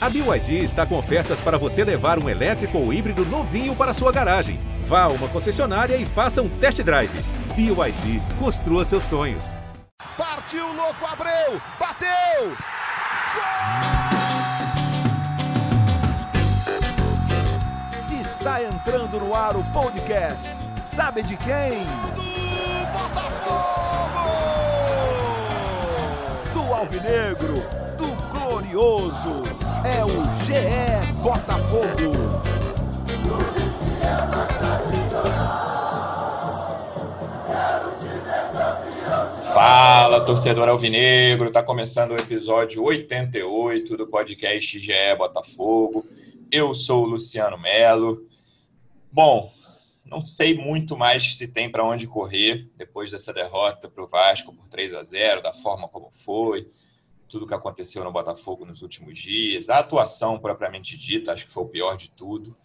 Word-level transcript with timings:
A 0.00 0.08
BYD 0.08 0.62
está 0.62 0.86
com 0.86 0.96
ofertas 0.96 1.40
para 1.40 1.58
você 1.58 1.82
levar 1.82 2.22
um 2.22 2.28
elétrico 2.28 2.78
ou 2.78 2.92
híbrido 2.92 3.24
novinho 3.26 3.74
para 3.74 3.92
sua 3.92 4.12
garagem. 4.12 4.60
Vá 4.84 5.02
a 5.02 5.08
uma 5.08 5.26
concessionária 5.26 5.96
e 5.96 6.06
faça 6.06 6.40
um 6.40 6.48
test 6.48 6.80
drive. 6.84 7.10
BYD, 7.56 8.22
construa 8.38 8.84
seus 8.84 9.02
sonhos. 9.02 9.56
Partiu, 10.16 10.72
louco, 10.72 11.04
Abreu! 11.04 11.60
Bateu! 11.80 12.56
Gol! 13.34 13.44
Está 18.20 18.62
entrando 18.62 19.18
no 19.18 19.34
ar 19.34 19.56
o 19.56 19.64
podcast. 19.72 20.48
Sabe 20.84 21.24
de 21.24 21.36
quem? 21.36 21.84
Do 22.14 22.86
Botafogo! 22.92 24.28
Do 26.54 26.72
Alvinegro, 26.72 27.66
do 27.96 28.06
Glorioso. 28.32 29.67
É 29.90 30.04
o 30.04 30.08
GE 30.44 31.22
Botafogo. 31.22 32.12
Fala, 39.54 40.20
torcedor 40.26 40.68
alvinegro, 40.68 41.50
tá 41.50 41.62
começando 41.62 42.10
o 42.10 42.18
episódio 42.18 42.82
88 42.84 43.96
do 43.96 44.06
podcast 44.06 44.78
GE 44.78 44.92
Botafogo. 45.16 46.06
Eu 46.52 46.74
sou 46.74 47.04
o 47.04 47.06
Luciano 47.06 47.56
Melo. 47.56 48.28
Bom, 49.10 49.50
não 50.04 50.24
sei 50.24 50.54
muito 50.54 50.98
mais 50.98 51.34
se 51.36 51.48
tem 51.48 51.70
para 51.70 51.84
onde 51.84 52.06
correr 52.06 52.68
depois 52.76 53.10
dessa 53.10 53.32
derrota 53.32 53.88
para 53.88 54.04
o 54.04 54.06
Vasco 54.06 54.52
por 54.52 54.68
3 54.68 54.94
a 54.94 55.02
0 55.02 55.42
da 55.42 55.54
forma 55.54 55.88
como 55.88 56.10
foi, 56.12 56.68
tudo 57.28 57.46
que 57.46 57.54
aconteceu 57.54 58.02
no 58.02 58.12
Botafogo 58.12 58.64
nos 58.64 58.82
últimos 58.82 59.18
dias, 59.18 59.68
a 59.68 59.78
atuação 59.78 60.38
propriamente 60.38 60.96
dita, 60.96 61.32
acho 61.32 61.46
que 61.46 61.52
foi 61.52 61.62
o 61.62 61.68
pior 61.68 61.96
de 61.96 62.10
tudo 62.10 62.56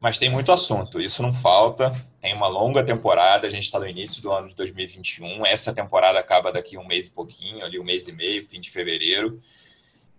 mas 0.00 0.16
tem 0.16 0.30
muito 0.30 0.50
assunto, 0.50 0.98
isso 0.98 1.22
não 1.22 1.32
falta. 1.32 1.94
Tem 2.22 2.34
uma 2.34 2.48
longa 2.48 2.82
temporada, 2.82 3.46
a 3.46 3.50
gente 3.50 3.64
está 3.64 3.78
no 3.78 3.86
início 3.86 4.22
do 4.22 4.32
ano 4.32 4.48
de 4.48 4.56
2021. 4.56 5.44
Essa 5.44 5.74
temporada 5.74 6.18
acaba 6.18 6.50
daqui 6.50 6.78
um 6.78 6.86
mês 6.86 7.08
e 7.08 7.10
pouquinho, 7.10 7.62
ali 7.62 7.78
um 7.78 7.84
mês 7.84 8.08
e 8.08 8.12
meio, 8.12 8.44
fim 8.46 8.60
de 8.60 8.70
fevereiro. 8.70 9.38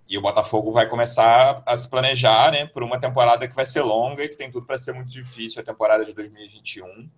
E 0.07 0.17
o 0.19 0.21
Botafogo 0.21 0.71
vai 0.71 0.87
começar 0.87 1.63
a 1.65 1.75
se 1.75 1.89
planejar 1.89 2.51
né, 2.51 2.67
por 2.67 2.83
uma 2.83 2.99
temporada 2.99 3.47
que 3.47 3.55
vai 3.55 3.65
ser 3.65 3.81
longa 3.81 4.23
e 4.23 4.29
que 4.29 4.37
tem 4.37 4.51
tudo 4.51 4.67
para 4.67 4.77
ser 4.77 4.93
muito 4.93 5.09
difícil 5.09 5.59
a 5.59 5.65
temporada 5.65 6.05
de 6.05 6.13
2021. 6.13 7.09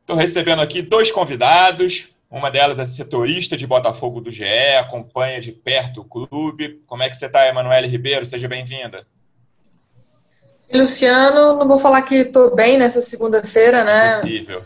Estou 0.00 0.16
recebendo 0.16 0.60
aqui 0.60 0.82
dois 0.82 1.10
convidados. 1.10 2.13
Uma 2.30 2.50
delas 2.50 2.78
é 2.78 2.86
setorista 2.86 3.56
de 3.56 3.66
Botafogo 3.66 4.20
do 4.20 4.30
GE, 4.30 4.44
acompanha 4.78 5.40
de 5.40 5.52
perto 5.52 6.00
o 6.00 6.04
clube. 6.04 6.82
Como 6.86 7.02
é 7.02 7.08
que 7.08 7.16
você 7.16 7.26
está, 7.26 7.46
Emanuele 7.46 7.86
Ribeiro? 7.86 8.24
Seja 8.24 8.48
bem-vinda. 8.48 9.06
Luciano, 10.72 11.56
não 11.56 11.68
vou 11.68 11.78
falar 11.78 12.02
que 12.02 12.16
estou 12.16 12.54
bem 12.54 12.76
nessa 12.76 13.00
segunda-feira, 13.00 13.84
né? 13.84 14.16
Possível. 14.16 14.64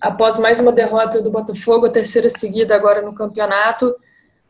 Após 0.00 0.38
mais 0.38 0.58
uma 0.58 0.72
derrota 0.72 1.22
do 1.22 1.30
Botafogo, 1.30 1.86
a 1.86 1.90
terceira 1.90 2.30
seguida 2.30 2.74
agora 2.74 3.02
no 3.02 3.14
campeonato. 3.14 3.94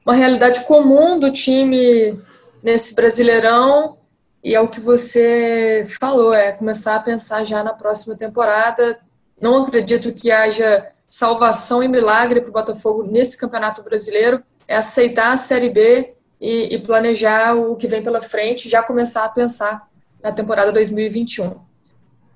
Uma 0.04 0.14
realidade 0.14 0.64
comum 0.64 1.18
do 1.18 1.30
time 1.30 2.18
nesse 2.62 2.94
Brasileirão 2.94 3.98
e 4.42 4.54
é 4.54 4.60
o 4.60 4.68
que 4.68 4.80
você 4.80 5.84
falou, 6.00 6.32
é 6.32 6.52
começar 6.52 6.96
a 6.96 7.00
pensar 7.00 7.44
já 7.44 7.62
na 7.62 7.74
próxima 7.74 8.16
temporada. 8.16 8.98
Não 9.40 9.62
acredito 9.62 10.12
que 10.12 10.30
haja 10.30 10.86
salvação 11.08 11.82
e 11.82 11.88
milagre 11.88 12.40
para 12.40 12.50
o 12.50 12.52
Botafogo 12.52 13.02
nesse 13.02 13.38
Campeonato 13.38 13.82
Brasileiro. 13.82 14.42
É 14.66 14.76
aceitar 14.76 15.32
a 15.32 15.36
Série 15.36 15.70
B 15.70 16.14
e, 16.40 16.74
e 16.74 16.78
planejar 16.78 17.54
o 17.54 17.76
que 17.76 17.88
vem 17.88 18.02
pela 18.02 18.20
frente, 18.20 18.68
já 18.68 18.82
começar 18.82 19.24
a 19.24 19.28
pensar 19.28 19.88
na 20.22 20.32
temporada 20.32 20.72
2021. 20.72 21.60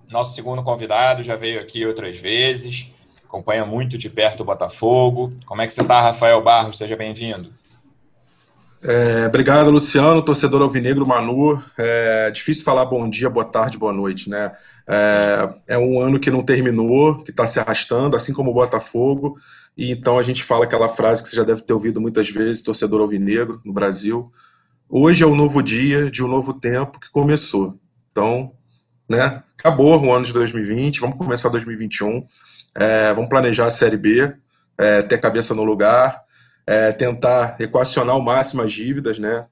Nosso 0.08 0.34
segundo 0.34 0.62
convidado 0.62 1.22
já 1.22 1.36
veio 1.36 1.60
aqui 1.60 1.86
outras 1.86 2.18
vezes, 2.18 2.90
acompanha 3.24 3.64
muito 3.64 3.96
de 3.96 4.10
perto 4.10 4.40
o 4.40 4.44
Botafogo. 4.44 5.32
Como 5.46 5.62
é 5.62 5.66
que 5.66 5.72
você 5.72 5.80
está, 5.80 6.00
Rafael 6.00 6.42
Barros? 6.42 6.78
Seja 6.78 6.96
bem-vindo. 6.96 7.52
É, 8.84 9.28
obrigado, 9.28 9.70
Luciano, 9.70 10.20
torcedor 10.22 10.60
alvinegro 10.60 11.06
Manu. 11.06 11.62
É 11.78 12.30
difícil 12.32 12.64
falar 12.64 12.84
bom 12.84 13.08
dia, 13.08 13.30
boa 13.30 13.44
tarde, 13.44 13.78
boa 13.78 13.92
noite, 13.92 14.28
né? 14.28 14.52
É, 14.88 15.54
é 15.68 15.78
um 15.78 16.00
ano 16.00 16.18
que 16.18 16.32
não 16.32 16.42
terminou, 16.42 17.22
que 17.22 17.30
está 17.30 17.46
se 17.46 17.60
arrastando, 17.60 18.16
assim 18.16 18.32
como 18.32 18.50
o 18.50 18.54
Botafogo. 18.54 19.36
E 19.76 19.92
então 19.92 20.18
a 20.18 20.22
gente 20.24 20.42
fala 20.42 20.64
aquela 20.64 20.88
frase 20.88 21.22
que 21.22 21.28
você 21.28 21.36
já 21.36 21.44
deve 21.44 21.62
ter 21.62 21.72
ouvido 21.72 22.00
muitas 22.00 22.28
vezes, 22.28 22.62
torcedor 22.62 23.00
alvinegro 23.00 23.60
no 23.64 23.72
Brasil. 23.72 24.32
Hoje 24.88 25.22
é 25.22 25.26
um 25.26 25.36
novo 25.36 25.62
dia 25.62 26.10
de 26.10 26.24
um 26.24 26.28
novo 26.28 26.52
tempo 26.52 26.98
que 26.98 27.10
começou. 27.10 27.78
Então, 28.10 28.52
né, 29.08 29.44
acabou 29.56 29.96
o 30.02 30.12
ano 30.12 30.26
de 30.26 30.32
2020, 30.32 31.00
vamos 31.00 31.16
começar 31.16 31.48
2021. 31.50 32.26
É, 32.74 33.14
vamos 33.14 33.30
planejar 33.30 33.66
a 33.66 33.70
Série 33.70 33.96
B, 33.96 34.34
é, 34.76 35.02
ter 35.02 35.20
cabeça 35.20 35.54
no 35.54 35.62
lugar, 35.62 36.20
é, 36.66 36.92
tentar 36.92 37.56
equacionar 37.60 38.14
ao 38.14 38.22
máximo 38.22 38.62
as 38.62 38.72
dívidas, 38.72 39.18
né? 39.18 39.46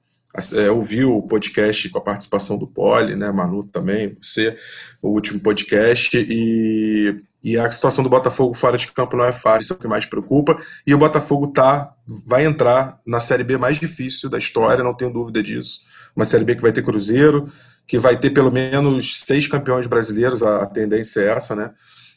É, 0.53 0.69
o 0.69 1.21
podcast 1.23 1.89
com 1.89 1.97
a 1.97 2.01
participação 2.01 2.57
do 2.57 2.65
Poli, 2.65 3.15
né, 3.17 3.29
Manu 3.31 3.65
também, 3.65 4.15
você, 4.21 4.57
o 5.01 5.09
último 5.09 5.41
podcast, 5.41 6.17
e 6.17 7.21
e 7.43 7.57
a 7.57 7.69
situação 7.71 8.03
do 8.03 8.09
Botafogo 8.09 8.53
fora 8.53 8.77
de 8.77 8.87
campo 8.91 9.17
não 9.17 9.25
é 9.25 9.31
fácil, 9.31 9.61
isso 9.61 9.73
é 9.73 9.75
o 9.75 9.79
que 9.79 9.87
mais 9.87 10.05
preocupa. 10.05 10.57
E 10.85 10.93
o 10.93 10.97
Botafogo 10.97 11.47
tá, 11.47 11.91
vai 12.25 12.45
entrar 12.45 12.99
na 13.05 13.19
Série 13.19 13.43
B 13.43 13.57
mais 13.57 13.79
difícil 13.79 14.29
da 14.29 14.37
história, 14.37 14.83
não 14.83 14.93
tenho 14.93 15.11
dúvida 15.11 15.41
disso. 15.41 15.81
Uma 16.15 16.23
Série 16.23 16.43
B 16.43 16.55
que 16.55 16.61
vai 16.61 16.71
ter 16.71 16.83
Cruzeiro, 16.83 17.51
que 17.87 17.97
vai 17.97 18.15
ter 18.15 18.29
pelo 18.29 18.51
menos 18.51 19.21
seis 19.25 19.47
campeões 19.47 19.87
brasileiros, 19.87 20.43
a, 20.43 20.61
a 20.61 20.65
tendência 20.67 21.21
é 21.21 21.29
essa, 21.29 21.55
né? 21.55 21.71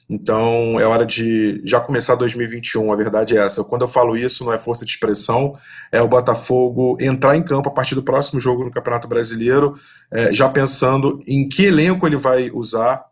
Então 0.09 0.79
é 0.79 0.87
hora 0.87 1.07
de 1.07 1.63
já 1.65 1.81
começar 1.81 2.15
2021, 2.15 2.93
a 2.93 2.97
verdade 2.97 3.37
é 3.37 3.41
essa. 3.41 3.65
Quando 3.65 3.83
eu 3.83 3.89
falo 3.89 4.17
isso, 4.17 4.45
não 4.45 4.53
é 4.53 4.59
força 4.59 4.85
de 4.85 4.91
expressão, 4.91 5.57
é 5.91 6.03
o 6.03 6.09
Botafogo 6.09 6.97
entrar 7.01 7.37
em 7.37 7.43
campo 7.43 7.69
a 7.69 7.73
partir 7.73 7.95
do 7.95 8.03
próximo 8.03 8.41
jogo 8.41 8.65
no 8.65 8.71
Campeonato 8.71 9.09
Brasileiro, 9.09 9.75
é, 10.11 10.33
já 10.33 10.49
pensando 10.49 11.23
em 11.27 11.49
que 11.49 11.65
elenco 11.65 12.07
ele 12.07 12.17
vai 12.17 12.51
usar 12.51 13.05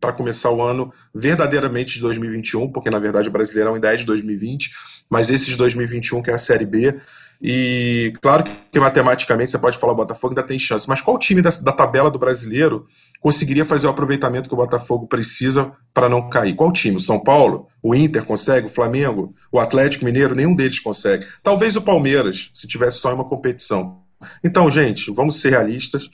para 0.00 0.12
começar 0.12 0.50
o 0.50 0.62
ano 0.62 0.92
verdadeiramente 1.14 1.94
de 1.94 2.00
2021, 2.00 2.72
porque 2.72 2.90
na 2.90 2.98
verdade 2.98 3.28
o 3.28 3.32
Brasileirão 3.32 3.74
ainda 3.74 3.92
é 3.92 3.96
de 3.96 4.06
2020, 4.06 4.70
mas 5.08 5.30
esse 5.30 5.50
de 5.50 5.56
2021 5.56 6.22
que 6.22 6.30
é 6.30 6.34
a 6.34 6.38
Série 6.38 6.66
B. 6.66 6.98
E 7.42 8.12
claro 8.20 8.44
que 8.70 8.78
matematicamente 8.78 9.50
você 9.50 9.58
pode 9.58 9.78
falar 9.78 9.92
o 9.92 9.96
Botafogo 9.96 10.32
ainda 10.32 10.42
tem 10.42 10.58
chance, 10.58 10.88
mas 10.88 11.00
qual 11.00 11.18
time 11.18 11.40
da, 11.40 11.50
da 11.62 11.72
tabela 11.72 12.10
do 12.10 12.18
brasileiro 12.18 12.86
conseguiria 13.20 13.64
fazer 13.64 13.86
o 13.86 13.90
aproveitamento 13.90 14.48
que 14.48 14.54
o 14.54 14.58
Botafogo 14.58 15.06
precisa 15.06 15.72
para 15.92 16.08
não 16.08 16.28
cair? 16.28 16.54
Qual 16.54 16.72
time? 16.72 16.96
O 16.96 17.00
São 17.00 17.18
Paulo? 17.18 17.68
O 17.82 17.94
Inter 17.94 18.24
consegue? 18.24 18.66
O 18.66 18.70
Flamengo? 18.70 19.34
O 19.50 19.58
Atlético 19.58 20.04
Mineiro? 20.04 20.34
Nenhum 20.34 20.54
deles 20.54 20.80
consegue. 20.80 21.26
Talvez 21.42 21.76
o 21.76 21.82
Palmeiras, 21.82 22.50
se 22.54 22.66
tivesse 22.66 22.98
só 22.98 23.14
uma 23.14 23.24
competição. 23.24 24.02
Então, 24.44 24.70
gente, 24.70 25.10
vamos 25.10 25.40
ser 25.40 25.50
realistas. 25.50 26.10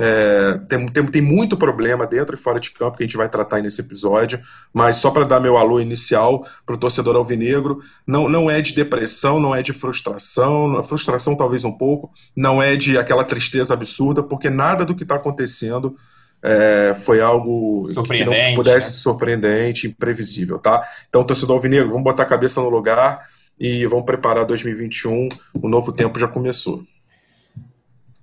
É, 0.00 0.60
tem, 0.68 0.86
tem, 0.86 1.06
tem 1.06 1.20
muito 1.20 1.56
problema 1.56 2.06
dentro 2.06 2.36
e 2.36 2.38
fora 2.38 2.60
de 2.60 2.70
campo 2.70 2.96
que 2.96 3.02
a 3.02 3.06
gente 3.06 3.16
vai 3.16 3.28
tratar 3.28 3.60
nesse 3.60 3.80
episódio, 3.80 4.40
mas 4.72 4.98
só 4.98 5.10
para 5.10 5.24
dar 5.24 5.40
meu 5.40 5.56
alô 5.56 5.80
inicial 5.80 6.46
para 6.64 6.76
o 6.76 6.78
torcedor 6.78 7.16
alvinegro, 7.16 7.80
não, 8.06 8.28
não 8.28 8.48
é 8.48 8.60
de 8.60 8.76
depressão, 8.76 9.40
não 9.40 9.52
é 9.52 9.60
de 9.60 9.72
frustração, 9.72 10.84
frustração 10.84 11.34
talvez 11.34 11.64
um 11.64 11.72
pouco, 11.72 12.12
não 12.36 12.62
é 12.62 12.76
de 12.76 12.96
aquela 12.96 13.24
tristeza 13.24 13.74
absurda, 13.74 14.22
porque 14.22 14.48
nada 14.48 14.84
do 14.84 14.94
que 14.94 15.02
está 15.02 15.16
acontecendo 15.16 15.96
é, 16.40 16.94
foi 16.94 17.20
algo 17.20 17.88
que 17.88 18.24
não 18.24 18.54
pudesse 18.54 18.90
né? 18.90 18.94
ser 18.94 19.00
surpreendente, 19.00 19.88
imprevisível, 19.88 20.60
tá? 20.60 20.86
Então, 21.08 21.24
torcedor 21.24 21.56
alvinegro, 21.56 21.88
vamos 21.88 22.04
botar 22.04 22.22
a 22.22 22.26
cabeça 22.26 22.60
no 22.60 22.68
lugar 22.68 23.26
e 23.58 23.84
vamos 23.86 24.06
preparar 24.06 24.46
2021, 24.46 25.28
o 25.60 25.68
novo 25.68 25.92
tempo 25.92 26.20
já 26.20 26.28
começou 26.28 26.84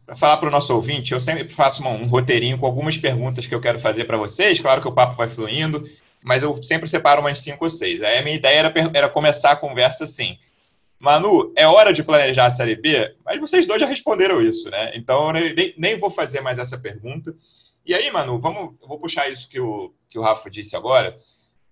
para 0.05 0.15
falar 0.15 0.37
para 0.37 0.47
o 0.47 0.51
nosso 0.51 0.73
ouvinte, 0.73 1.13
eu 1.13 1.19
sempre 1.19 1.49
faço 1.49 1.83
um, 1.83 2.03
um 2.03 2.07
roteirinho 2.07 2.57
com 2.57 2.65
algumas 2.65 2.97
perguntas 2.97 3.47
que 3.47 3.55
eu 3.55 3.61
quero 3.61 3.79
fazer 3.79 4.05
para 4.05 4.17
vocês. 4.17 4.59
Claro 4.59 4.81
que 4.81 4.87
o 4.87 4.91
papo 4.91 5.15
vai 5.15 5.27
fluindo, 5.27 5.89
mas 6.23 6.43
eu 6.43 6.61
sempre 6.61 6.87
separo 6.87 7.21
umas 7.21 7.39
cinco 7.39 7.65
ou 7.65 7.69
seis. 7.69 8.01
Aí 8.03 8.19
a 8.19 8.21
minha 8.21 8.35
ideia 8.35 8.59
era, 8.59 8.73
era 8.93 9.09
começar 9.09 9.51
a 9.51 9.55
conversa 9.55 10.03
assim. 10.03 10.37
Manu, 10.99 11.51
é 11.55 11.67
hora 11.67 11.91
de 11.91 12.03
planejar 12.03 12.45
a 12.45 12.49
Série 12.49 12.75
B? 12.75 13.15
Mas 13.25 13.39
vocês 13.39 13.65
dois 13.65 13.81
já 13.81 13.87
responderam 13.87 14.41
isso, 14.41 14.69
né? 14.69 14.91
Então 14.95 15.35
eu 15.35 15.53
nem, 15.53 15.73
nem 15.77 15.99
vou 15.99 16.09
fazer 16.09 16.41
mais 16.41 16.59
essa 16.59 16.77
pergunta. 16.77 17.35
E 17.85 17.93
aí, 17.93 18.11
Manu, 18.11 18.39
vamos, 18.39 18.75
eu 18.81 18.87
vou 18.87 18.99
puxar 18.99 19.29
isso 19.29 19.49
que 19.49 19.59
o, 19.59 19.93
que 20.09 20.17
o 20.17 20.21
Rafa 20.21 20.49
disse 20.49 20.75
agora. 20.75 21.17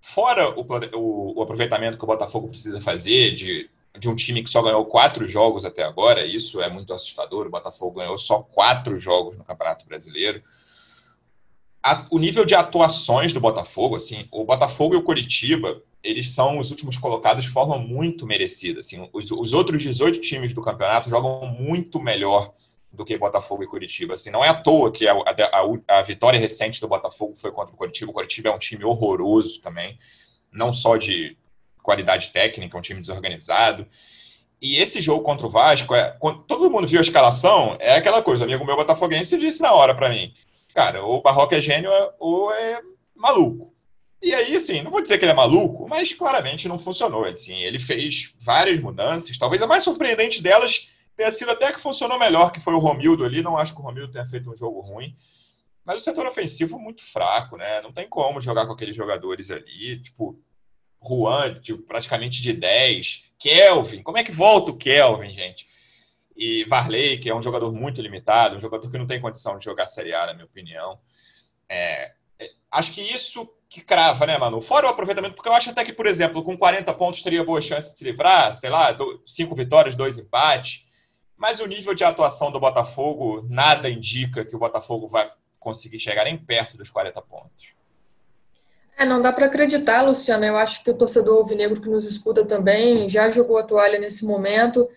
Fora 0.01 0.49
o, 0.49 0.65
o, 0.93 1.39
o 1.39 1.41
aproveitamento 1.41 1.97
que 1.97 2.03
o 2.03 2.07
Botafogo 2.07 2.49
precisa 2.49 2.81
fazer 2.81 3.33
de 3.33 3.69
de 3.97 4.09
um 4.09 4.15
time 4.15 4.41
que 4.43 4.49
só 4.49 4.61
ganhou 4.61 4.85
quatro 4.85 5.25
jogos 5.27 5.65
até 5.65 5.83
agora, 5.83 6.25
isso 6.25 6.61
é 6.61 6.69
muito 6.69 6.93
assustador. 6.93 7.45
O 7.45 7.51
Botafogo 7.51 7.99
ganhou 7.99 8.17
só 8.17 8.41
quatro 8.41 8.97
jogos 8.97 9.37
no 9.37 9.43
Campeonato 9.43 9.85
Brasileiro. 9.85 10.41
A, 11.81 12.07
o 12.09 12.17
nível 12.17 12.45
de 12.45 12.55
atuações 12.55 13.33
do 13.33 13.39
Botafogo, 13.39 13.95
assim, 13.95 14.27
o 14.31 14.45
Botafogo 14.45 14.95
e 14.95 14.97
o 14.97 15.03
Coritiba, 15.03 15.81
eles 16.03 16.33
são 16.33 16.57
os 16.57 16.71
últimos 16.71 16.97
colocados 16.97 17.43
de 17.43 17.49
forma 17.49 17.77
muito 17.77 18.25
merecida. 18.25 18.79
Assim, 18.79 19.07
os, 19.13 19.29
os 19.29 19.53
outros 19.53 19.81
18 19.81 20.19
times 20.21 20.53
do 20.53 20.61
campeonato 20.61 21.09
jogam 21.09 21.45
muito 21.47 21.99
melhor 22.01 22.53
do 22.91 23.05
que 23.05 23.17
Botafogo 23.17 23.63
e 23.63 23.67
Curitiba. 23.67 24.13
Assim, 24.13 24.31
não 24.31 24.43
é 24.43 24.49
à 24.49 24.53
toa 24.53 24.91
que 24.91 25.07
a, 25.07 25.13
a, 25.13 25.99
a, 25.99 26.01
vitória 26.01 26.39
recente 26.39 26.79
do 26.79 26.87
Botafogo 26.87 27.35
foi 27.35 27.51
contra 27.51 27.73
o 27.73 27.77
Curitiba. 27.77 28.11
O 28.11 28.13
Curitiba 28.13 28.49
é 28.49 28.51
um 28.53 28.59
time 28.59 28.83
horroroso 28.83 29.59
também, 29.61 29.97
não 30.51 30.71
só 30.71 30.97
de 30.97 31.37
qualidade 31.83 32.31
técnica, 32.31 32.75
é 32.75 32.79
um 32.79 32.81
time 32.81 32.99
desorganizado. 32.99 33.85
E 34.61 34.77
esse 34.77 35.01
jogo 35.01 35.23
contra 35.23 35.45
o 35.45 35.49
Vasco, 35.49 35.93
é, 35.93 36.17
todo 36.47 36.71
mundo 36.71 36.87
viu 36.87 36.99
a 36.99 37.01
escalação, 37.01 37.75
é 37.79 37.97
aquela 37.97 38.23
coisa. 38.23 38.41
O 38.41 38.45
amigo 38.45 38.65
meu 38.65 38.77
botafoguense 38.77 39.37
disse 39.37 39.61
na 39.61 39.73
hora 39.73 39.93
para 39.93 40.09
mim, 40.09 40.33
cara, 40.73 41.03
ou 41.03 41.17
o 41.17 41.21
Barroca 41.21 41.57
é 41.57 41.61
gênio 41.61 41.91
ou 42.17 42.51
é 42.53 42.81
maluco. 43.13 43.73
E 44.21 44.33
aí, 44.33 44.55
assim, 44.55 44.81
não 44.81 44.89
vou 44.89 45.01
dizer 45.01 45.17
que 45.17 45.25
ele 45.25 45.33
é 45.33 45.35
maluco, 45.35 45.85
mas 45.89 46.13
claramente 46.13 46.69
não 46.69 46.79
funcionou. 46.79 47.25
Assim, 47.25 47.61
ele 47.61 47.77
fez 47.77 48.33
várias 48.39 48.79
mudanças, 48.79 49.37
talvez 49.37 49.61
a 49.61 49.67
mais 49.67 49.83
surpreendente 49.83 50.41
delas 50.41 50.89
tenha 51.15 51.31
sido 51.31 51.51
até 51.51 51.71
que 51.73 51.79
funcionou 51.79 52.17
melhor, 52.17 52.51
que 52.51 52.61
foi 52.61 52.73
o 52.73 52.79
Romildo 52.79 53.25
ali. 53.25 53.41
Não 53.41 53.57
acho 53.57 53.73
que 53.73 53.81
o 53.81 53.83
Romildo 53.83 54.13
tenha 54.13 54.25
feito 54.25 54.49
um 54.49 54.55
jogo 54.55 54.79
ruim. 54.79 55.13
Mas 55.83 55.97
o 55.97 55.99
setor 55.99 56.25
ofensivo 56.25 56.79
muito 56.79 57.03
fraco, 57.03 57.57
né? 57.57 57.81
Não 57.81 57.91
tem 57.91 58.07
como 58.07 58.39
jogar 58.39 58.65
com 58.65 58.71
aqueles 58.71 58.95
jogadores 58.95 59.51
ali. 59.51 60.01
Tipo, 60.01 60.39
Juan, 61.05 61.55
tipo, 61.55 61.83
praticamente 61.83 62.41
de 62.41 62.53
10. 62.53 63.23
Kelvin, 63.37 64.01
como 64.01 64.17
é 64.17 64.23
que 64.23 64.31
volta 64.31 64.71
o 64.71 64.77
Kelvin, 64.77 65.31
gente? 65.31 65.67
E 66.35 66.63
Varley, 66.63 67.19
que 67.19 67.29
é 67.29 67.35
um 67.35 67.41
jogador 67.41 67.71
muito 67.71 68.01
limitado, 68.01 68.55
um 68.55 68.59
jogador 68.59 68.89
que 68.89 68.97
não 68.97 69.05
tem 69.05 69.21
condição 69.21 69.57
de 69.57 69.65
jogar 69.65 69.87
Série 69.87 70.13
A, 70.13 70.27
na 70.27 70.33
minha 70.33 70.45
opinião. 70.45 70.99
É, 71.67 72.13
é 72.39 72.49
acho 72.71 72.93
que 72.93 73.01
isso 73.01 73.47
que 73.69 73.81
crava, 73.81 74.25
né, 74.25 74.37
Manu? 74.37 74.61
Fora 74.61 74.87
o 74.87 74.89
aproveitamento, 74.89 75.35
porque 75.35 75.49
eu 75.49 75.53
acho 75.53 75.71
até 75.71 75.83
que, 75.83 75.91
por 75.91 76.05
exemplo, 76.05 76.43
com 76.43 76.57
40 76.57 76.93
pontos 76.93 77.21
teria 77.21 77.43
boa 77.43 77.59
chance 77.59 77.91
de 77.91 77.97
se 77.97 78.03
livrar, 78.03 78.53
sei 78.53 78.69
lá, 78.69 78.95
cinco 79.25 79.55
vitórias, 79.55 79.95
dois 79.95 80.17
empates. 80.17 80.85
Mas 81.35 81.59
o 81.59 81.65
nível 81.65 81.93
de 81.93 82.03
atuação 82.03 82.51
do 82.51 82.59
Botafogo, 82.59 83.45
nada 83.49 83.89
indica 83.89 84.45
que 84.45 84.55
o 84.55 84.59
Botafogo 84.59 85.07
vai 85.07 85.29
conseguir 85.59 85.99
chegar 85.99 86.25
nem 86.25 86.37
perto 86.37 86.77
dos 86.77 86.89
40 86.89 87.21
pontos. 87.23 87.73
É, 88.97 89.05
não 89.05 89.21
dá 89.21 89.33
para 89.33 89.47
acreditar, 89.47 90.01
Luciano. 90.03 90.45
Eu 90.45 90.57
acho 90.57 90.83
que 90.83 90.91
o 90.91 90.93
torcedor 90.93 91.37
alvinegro 91.37 91.81
que 91.81 91.89
nos 91.89 92.09
escuta 92.09 92.45
também 92.45 93.09
já 93.09 93.29
jogou 93.29 93.57
a 93.57 93.63
toalha 93.63 93.99
nesse 93.99 94.25
momento, 94.25 94.87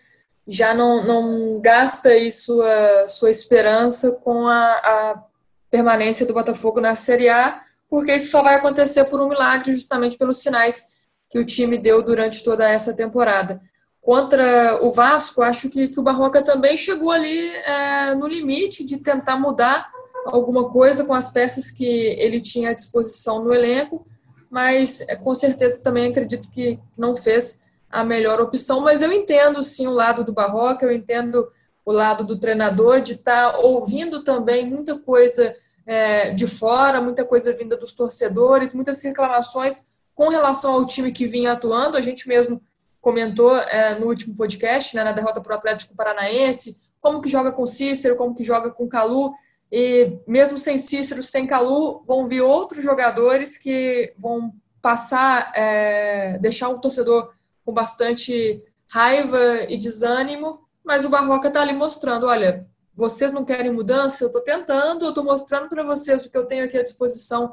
já 0.46 0.74
não, 0.74 1.04
não 1.04 1.60
gasta 1.60 2.10
aí 2.10 2.30
sua, 2.30 3.08
sua 3.08 3.30
esperança 3.30 4.12
com 4.22 4.46
a, 4.46 4.72
a 4.72 5.24
permanência 5.70 6.26
do 6.26 6.34
Botafogo 6.34 6.80
na 6.80 6.94
Série 6.94 7.28
A, 7.28 7.62
porque 7.88 8.14
isso 8.14 8.30
só 8.30 8.42
vai 8.42 8.54
acontecer 8.54 9.04
por 9.06 9.20
um 9.20 9.28
milagre, 9.28 9.72
justamente 9.72 10.16
pelos 10.16 10.38
sinais 10.38 10.94
que 11.28 11.38
o 11.38 11.44
time 11.44 11.76
deu 11.76 12.02
durante 12.02 12.44
toda 12.44 12.68
essa 12.68 12.94
temporada. 12.94 13.60
Contra 14.00 14.78
o 14.82 14.92
Vasco, 14.92 15.42
acho 15.42 15.68
que, 15.68 15.88
que 15.88 15.98
o 15.98 16.02
Barroca 16.02 16.40
também 16.42 16.76
chegou 16.76 17.10
ali 17.10 17.48
é, 17.48 18.14
no 18.14 18.28
limite 18.28 18.86
de 18.86 18.98
tentar 18.98 19.36
mudar 19.36 19.90
alguma 20.26 20.68
coisa 20.70 21.04
com 21.04 21.14
as 21.14 21.30
peças 21.30 21.70
que 21.70 21.84
ele 21.84 22.40
tinha 22.40 22.70
à 22.70 22.74
disposição 22.74 23.44
no 23.44 23.52
elenco, 23.52 24.06
mas 24.50 25.00
é, 25.02 25.16
com 25.16 25.34
certeza 25.34 25.82
também 25.82 26.10
acredito 26.10 26.50
que 26.50 26.78
não 26.98 27.16
fez 27.16 27.62
a 27.90 28.04
melhor 28.04 28.40
opção. 28.40 28.80
Mas 28.80 29.02
eu 29.02 29.12
entendo 29.12 29.62
sim 29.62 29.86
o 29.86 29.92
lado 29.92 30.24
do 30.24 30.32
Barroca, 30.32 30.84
eu 30.84 30.92
entendo 30.92 31.46
o 31.84 31.92
lado 31.92 32.24
do 32.24 32.38
treinador 32.38 33.00
de 33.00 33.12
estar 33.12 33.52
tá 33.52 33.58
ouvindo 33.60 34.24
também 34.24 34.68
muita 34.68 34.98
coisa 34.98 35.54
é, 35.86 36.32
de 36.32 36.46
fora, 36.46 37.00
muita 37.00 37.24
coisa 37.24 37.52
vinda 37.52 37.76
dos 37.76 37.94
torcedores, 37.94 38.74
muitas 38.74 39.02
reclamações 39.02 39.88
com 40.14 40.28
relação 40.28 40.72
ao 40.72 40.86
time 40.86 41.12
que 41.12 41.26
vinha 41.26 41.52
atuando. 41.52 41.96
A 41.96 42.02
gente 42.02 42.26
mesmo 42.26 42.60
comentou 43.00 43.56
é, 43.56 43.96
no 43.98 44.06
último 44.06 44.34
podcast, 44.34 44.96
né, 44.96 45.04
na 45.04 45.12
derrota 45.12 45.40
para 45.40 45.54
o 45.54 45.56
Atlético 45.56 45.94
Paranaense, 45.94 46.76
como 47.00 47.20
que 47.20 47.28
joga 47.28 47.52
com 47.52 47.64
Cícero, 47.64 48.16
como 48.16 48.34
que 48.34 48.42
joga 48.42 48.68
com 48.70 48.88
Calu, 48.88 49.32
e 49.70 50.18
mesmo 50.26 50.58
sem 50.58 50.78
Cícero, 50.78 51.22
sem 51.22 51.46
Calu, 51.46 52.02
vão 52.06 52.28
vir 52.28 52.40
outros 52.40 52.84
jogadores 52.84 53.58
que 53.58 54.12
vão 54.16 54.54
passar, 54.80 55.52
é, 55.56 56.38
deixar 56.38 56.68
o 56.68 56.78
torcedor 56.78 57.32
com 57.64 57.72
bastante 57.72 58.62
raiva 58.88 59.64
e 59.68 59.76
desânimo, 59.76 60.66
mas 60.84 61.04
o 61.04 61.08
Barroca 61.08 61.48
está 61.48 61.62
ali 61.62 61.72
mostrando, 61.72 62.26
olha, 62.26 62.66
vocês 62.94 63.32
não 63.32 63.44
querem 63.44 63.72
mudança, 63.72 64.22
eu 64.22 64.28
estou 64.28 64.40
tentando, 64.40 65.04
eu 65.04 65.08
estou 65.08 65.24
mostrando 65.24 65.68
para 65.68 65.82
vocês 65.82 66.24
o 66.24 66.30
que 66.30 66.38
eu 66.38 66.46
tenho 66.46 66.64
aqui 66.64 66.78
à 66.78 66.82
disposição 66.82 67.52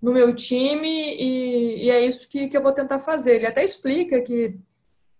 no 0.00 0.12
meu 0.12 0.34
time 0.34 1.16
e, 1.16 1.86
e 1.86 1.90
é 1.90 2.04
isso 2.04 2.28
que, 2.28 2.48
que 2.48 2.56
eu 2.56 2.62
vou 2.62 2.72
tentar 2.72 3.00
fazer. 3.00 3.36
Ele 3.36 3.46
até 3.46 3.64
explica 3.64 4.20
que 4.20 4.54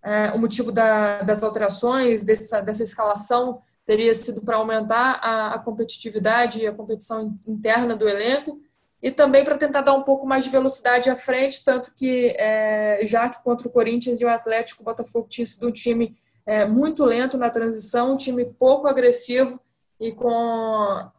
é, 0.03 0.31
o 0.33 0.39
motivo 0.39 0.71
da, 0.71 1.23
das 1.23 1.41
alterações, 1.41 2.23
dessa, 2.23 2.61
dessa 2.61 2.83
escalação, 2.83 3.59
teria 3.85 4.13
sido 4.15 4.41
para 4.41 4.57
aumentar 4.57 5.19
a, 5.21 5.53
a, 5.53 5.59
competitividade 5.59 6.59
e 6.59 6.67
a 6.67 6.73
competição 6.73 7.37
interna 7.45 7.95
do 7.95 8.07
elenco, 8.09 8.59
e 9.01 9.11
também 9.11 9.43
para 9.43 9.57
tentar 9.57 9.81
dar 9.81 9.93
um 9.93 10.01
pouco 10.01 10.25
mais 10.25 10.43
de 10.43 10.49
velocidade 10.49 11.09
à 11.09 11.15
frente, 11.15 11.63
tanto 11.63 11.93
que, 11.93 12.35
é, 12.39 13.01
já 13.03 13.29
que 13.29 13.43
contra 13.43 13.67
o 13.67 13.71
Corinthians 13.71 14.19
e 14.19 14.25
o 14.25 14.29
Atlético, 14.29 14.81
o 14.81 14.85
Botafogo 14.85 15.27
tinha 15.29 15.45
sido 15.45 15.67
um 15.67 15.71
time 15.71 16.17
é, 16.45 16.65
muito 16.65 17.05
lento 17.05 17.37
na 17.37 17.49
transição, 17.49 18.13
um 18.13 18.17
time 18.17 18.45
pouco 18.45 18.87
agressivo 18.87 19.61
e 19.99 20.11
com 20.11 21.11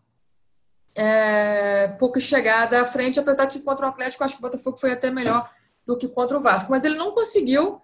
é, 0.97 1.89
pouca 1.99 2.19
chegada 2.19 2.81
à 2.81 2.85
frente, 2.85 3.21
apesar 3.21 3.45
de 3.45 3.61
contra 3.61 3.87
o 3.87 3.89
Atlético, 3.89 4.25
acho 4.25 4.35
que 4.35 4.41
o 4.41 4.49
Botafogo 4.49 4.79
foi 4.79 4.91
até 4.91 5.09
melhor 5.11 5.49
do 5.87 5.97
que 5.97 6.09
contra 6.09 6.37
o 6.37 6.41
Vasco, 6.41 6.71
mas 6.71 6.85
ele 6.85 6.97
não 6.97 7.13
conseguiu 7.13 7.81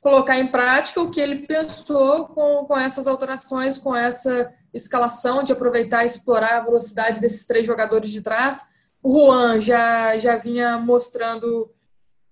colocar 0.00 0.38
em 0.38 0.46
prática 0.46 1.00
o 1.00 1.10
que 1.10 1.20
ele 1.20 1.46
pensou 1.46 2.26
com, 2.26 2.64
com 2.64 2.78
essas 2.78 3.06
alterações, 3.06 3.78
com 3.78 3.94
essa 3.94 4.52
escalação 4.72 5.42
de 5.42 5.52
aproveitar 5.52 6.04
e 6.04 6.06
explorar 6.06 6.58
a 6.58 6.64
velocidade 6.64 7.20
desses 7.20 7.46
três 7.46 7.66
jogadores 7.66 8.10
de 8.10 8.22
trás. 8.22 8.66
O 9.02 9.26
Juan 9.26 9.60
já, 9.60 10.18
já 10.18 10.36
vinha 10.36 10.78
mostrando 10.78 11.70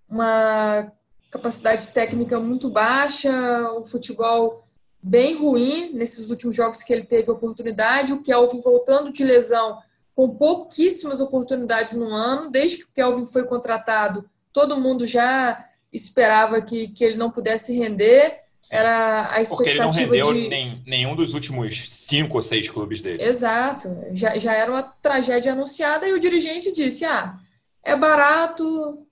uma 0.08 0.90
capacidade 1.30 1.88
técnica 1.88 2.38
muito 2.38 2.70
baixa, 2.70 3.30
um 3.72 3.84
futebol 3.84 4.64
bem 5.02 5.36
ruim 5.36 5.92
nesses 5.92 6.30
últimos 6.30 6.54
jogos 6.54 6.82
que 6.82 6.92
ele 6.92 7.04
teve 7.04 7.30
oportunidade. 7.30 8.12
O 8.12 8.22
Kelvin 8.22 8.60
voltando 8.60 9.12
de 9.12 9.24
lesão 9.24 9.78
com 10.14 10.36
pouquíssimas 10.36 11.20
oportunidades 11.20 11.94
no 11.94 12.08
ano. 12.08 12.50
Desde 12.50 12.78
que 12.78 12.84
o 12.84 12.92
Kelvin 12.92 13.26
foi 13.26 13.44
contratado, 13.44 14.28
todo 14.52 14.80
mundo 14.80 15.06
já 15.06 15.64
esperava 15.92 16.60
que, 16.60 16.88
que 16.88 17.04
ele 17.04 17.16
não 17.16 17.30
pudesse 17.30 17.76
render. 17.76 18.42
Sim. 18.60 18.74
Era 18.74 19.32
a 19.32 19.40
expectativa 19.40 19.56
Porque 19.56 19.70
ele 19.70 19.78
não 19.78 19.90
rendeu 19.90 20.34
de... 20.34 20.48
nem, 20.48 20.82
nenhum 20.86 21.14
dos 21.14 21.34
últimos 21.34 21.88
cinco 21.90 22.36
ou 22.36 22.42
seis 22.42 22.68
clubes 22.68 23.00
dele. 23.00 23.22
Exato. 23.22 23.88
Já, 24.12 24.36
já 24.38 24.52
era 24.54 24.70
uma 24.70 24.82
tragédia 24.82 25.52
anunciada 25.52 26.08
e 26.08 26.12
o 26.12 26.20
dirigente 26.20 26.72
disse: 26.72 27.04
ah, 27.04 27.38
é 27.82 27.94
barato, 27.94 29.06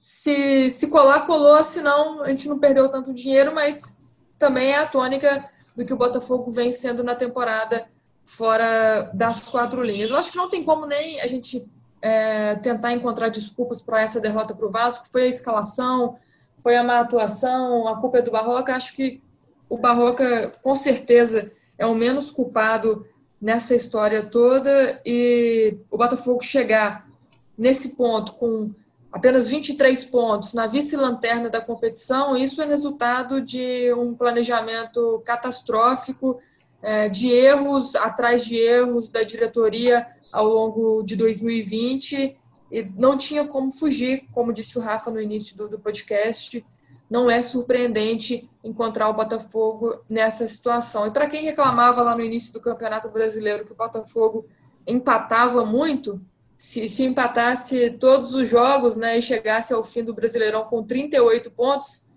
se, 0.00 0.70
se 0.70 0.88
colar, 0.88 1.26
colou, 1.26 1.62
senão 1.62 2.22
a 2.22 2.30
gente 2.30 2.48
não 2.48 2.58
perdeu 2.58 2.88
tanto 2.88 3.12
dinheiro, 3.12 3.54
mas 3.54 4.02
também 4.38 4.70
é 4.70 4.78
a 4.78 4.86
tônica 4.86 5.48
do 5.76 5.84
que 5.84 5.92
o 5.92 5.98
Botafogo 5.98 6.50
vem 6.50 6.72
sendo 6.72 7.04
na 7.04 7.14
temporada 7.14 7.86
fora 8.24 9.10
das 9.12 9.40
quatro 9.40 9.82
linhas. 9.82 10.10
Eu 10.10 10.16
acho 10.16 10.32
que 10.32 10.38
não 10.38 10.48
tem 10.48 10.64
como 10.64 10.86
nem 10.86 11.20
a 11.20 11.26
gente 11.26 11.68
é, 12.00 12.54
tentar 12.56 12.92
encontrar 12.92 13.28
desculpas 13.28 13.80
para 13.82 14.00
essa 14.00 14.20
derrota 14.20 14.54
para 14.54 14.66
o 14.66 14.70
Vasco, 14.70 15.06
foi 15.10 15.22
a 15.22 15.28
escalação, 15.28 16.16
foi 16.62 16.76
a 16.76 16.84
má 16.84 17.00
atuação, 17.00 17.88
a 17.88 18.00
culpa 18.00 18.18
é 18.18 18.22
do 18.22 18.30
Barroca. 18.30 18.74
Acho 18.74 18.94
que 18.94 19.22
o 19.68 19.76
Barroca, 19.76 20.52
com 20.62 20.74
certeza, 20.74 21.50
é 21.76 21.86
o 21.86 21.94
menos 21.94 22.30
culpado 22.30 23.06
nessa 23.40 23.74
história 23.74 24.22
toda 24.22 25.00
e 25.04 25.76
o 25.90 25.96
Botafogo 25.96 26.42
chegar 26.42 27.08
nesse 27.56 27.96
ponto 27.96 28.34
com 28.34 28.72
apenas 29.12 29.48
23 29.48 30.04
pontos 30.04 30.54
na 30.54 30.66
vice-lanterna 30.66 31.48
da 31.48 31.60
competição, 31.60 32.36
isso 32.36 32.60
é 32.60 32.66
resultado 32.66 33.40
de 33.40 33.92
um 33.94 34.14
planejamento 34.14 35.22
catastrófico, 35.24 36.40
é, 36.82 37.08
de 37.08 37.28
erros 37.28 37.96
atrás 37.96 38.44
de 38.44 38.56
erros 38.56 39.08
da 39.08 39.22
diretoria 39.22 40.06
ao 40.32 40.46
longo 40.46 41.02
de 41.02 41.16
2020 41.16 42.36
e 42.70 42.82
não 42.96 43.16
tinha 43.16 43.46
como 43.46 43.72
fugir, 43.72 44.26
como 44.32 44.52
disse 44.52 44.78
o 44.78 44.80
Rafa 44.80 45.10
no 45.10 45.20
início 45.20 45.56
do, 45.56 45.68
do 45.68 45.78
podcast. 45.78 46.64
Não 47.08 47.30
é 47.30 47.40
surpreendente 47.40 48.48
encontrar 48.62 49.08
o 49.08 49.14
Botafogo 49.14 50.02
nessa 50.08 50.46
situação. 50.46 51.06
E 51.06 51.10
para 51.10 51.26
quem 51.26 51.42
reclamava 51.42 52.02
lá 52.02 52.14
no 52.14 52.22
início 52.22 52.52
do 52.52 52.60
Campeonato 52.60 53.08
Brasileiro 53.08 53.64
que 53.64 53.72
o 53.72 53.76
Botafogo 53.76 54.46
empatava 54.86 55.64
muito, 55.64 56.20
se, 56.58 56.88
se 56.88 57.04
empatasse 57.04 57.90
todos 57.92 58.34
os 58.34 58.48
jogos 58.48 58.96
né, 58.96 59.18
e 59.18 59.22
chegasse 59.22 59.72
ao 59.72 59.84
fim 59.84 60.04
do 60.04 60.12
Brasileirão 60.12 60.64
com 60.64 60.82
38 60.82 61.50
pontos, 61.52 62.08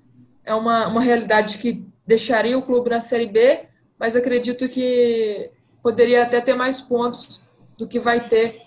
é 0.43 0.53
uma, 0.53 0.87
uma 0.87 1.01
realidade 1.01 1.59
que 1.59 1.85
deixaria 2.05 2.57
o 2.57 2.63
clube 2.63 2.89
na 2.89 2.99
Série 2.99 3.27
B, 3.27 3.67
mas 3.97 4.15
acredito 4.15 4.67
que 4.67 5.51
poderia 5.81 6.23
até 6.23 6.41
ter 6.41 6.55
mais 6.55 6.81
pontos 6.81 7.43
do 7.77 7.87
que 7.87 7.99
vai 7.99 8.27
ter 8.27 8.61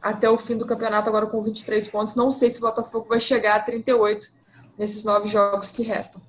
até 0.00 0.28
o 0.30 0.38
fim 0.38 0.56
do 0.56 0.66
campeonato, 0.66 1.08
agora 1.08 1.26
com 1.26 1.42
23 1.42 1.86
pontos. 1.88 2.16
Não 2.16 2.30
sei 2.30 2.50
se 2.50 2.58
o 2.58 2.62
Botafogo 2.62 3.06
vai 3.08 3.20
chegar 3.20 3.56
a 3.56 3.60
38 3.60 4.28
nesses 4.78 5.04
nove 5.04 5.28
jogos 5.28 5.70
que 5.70 5.82
restam. 5.82 6.22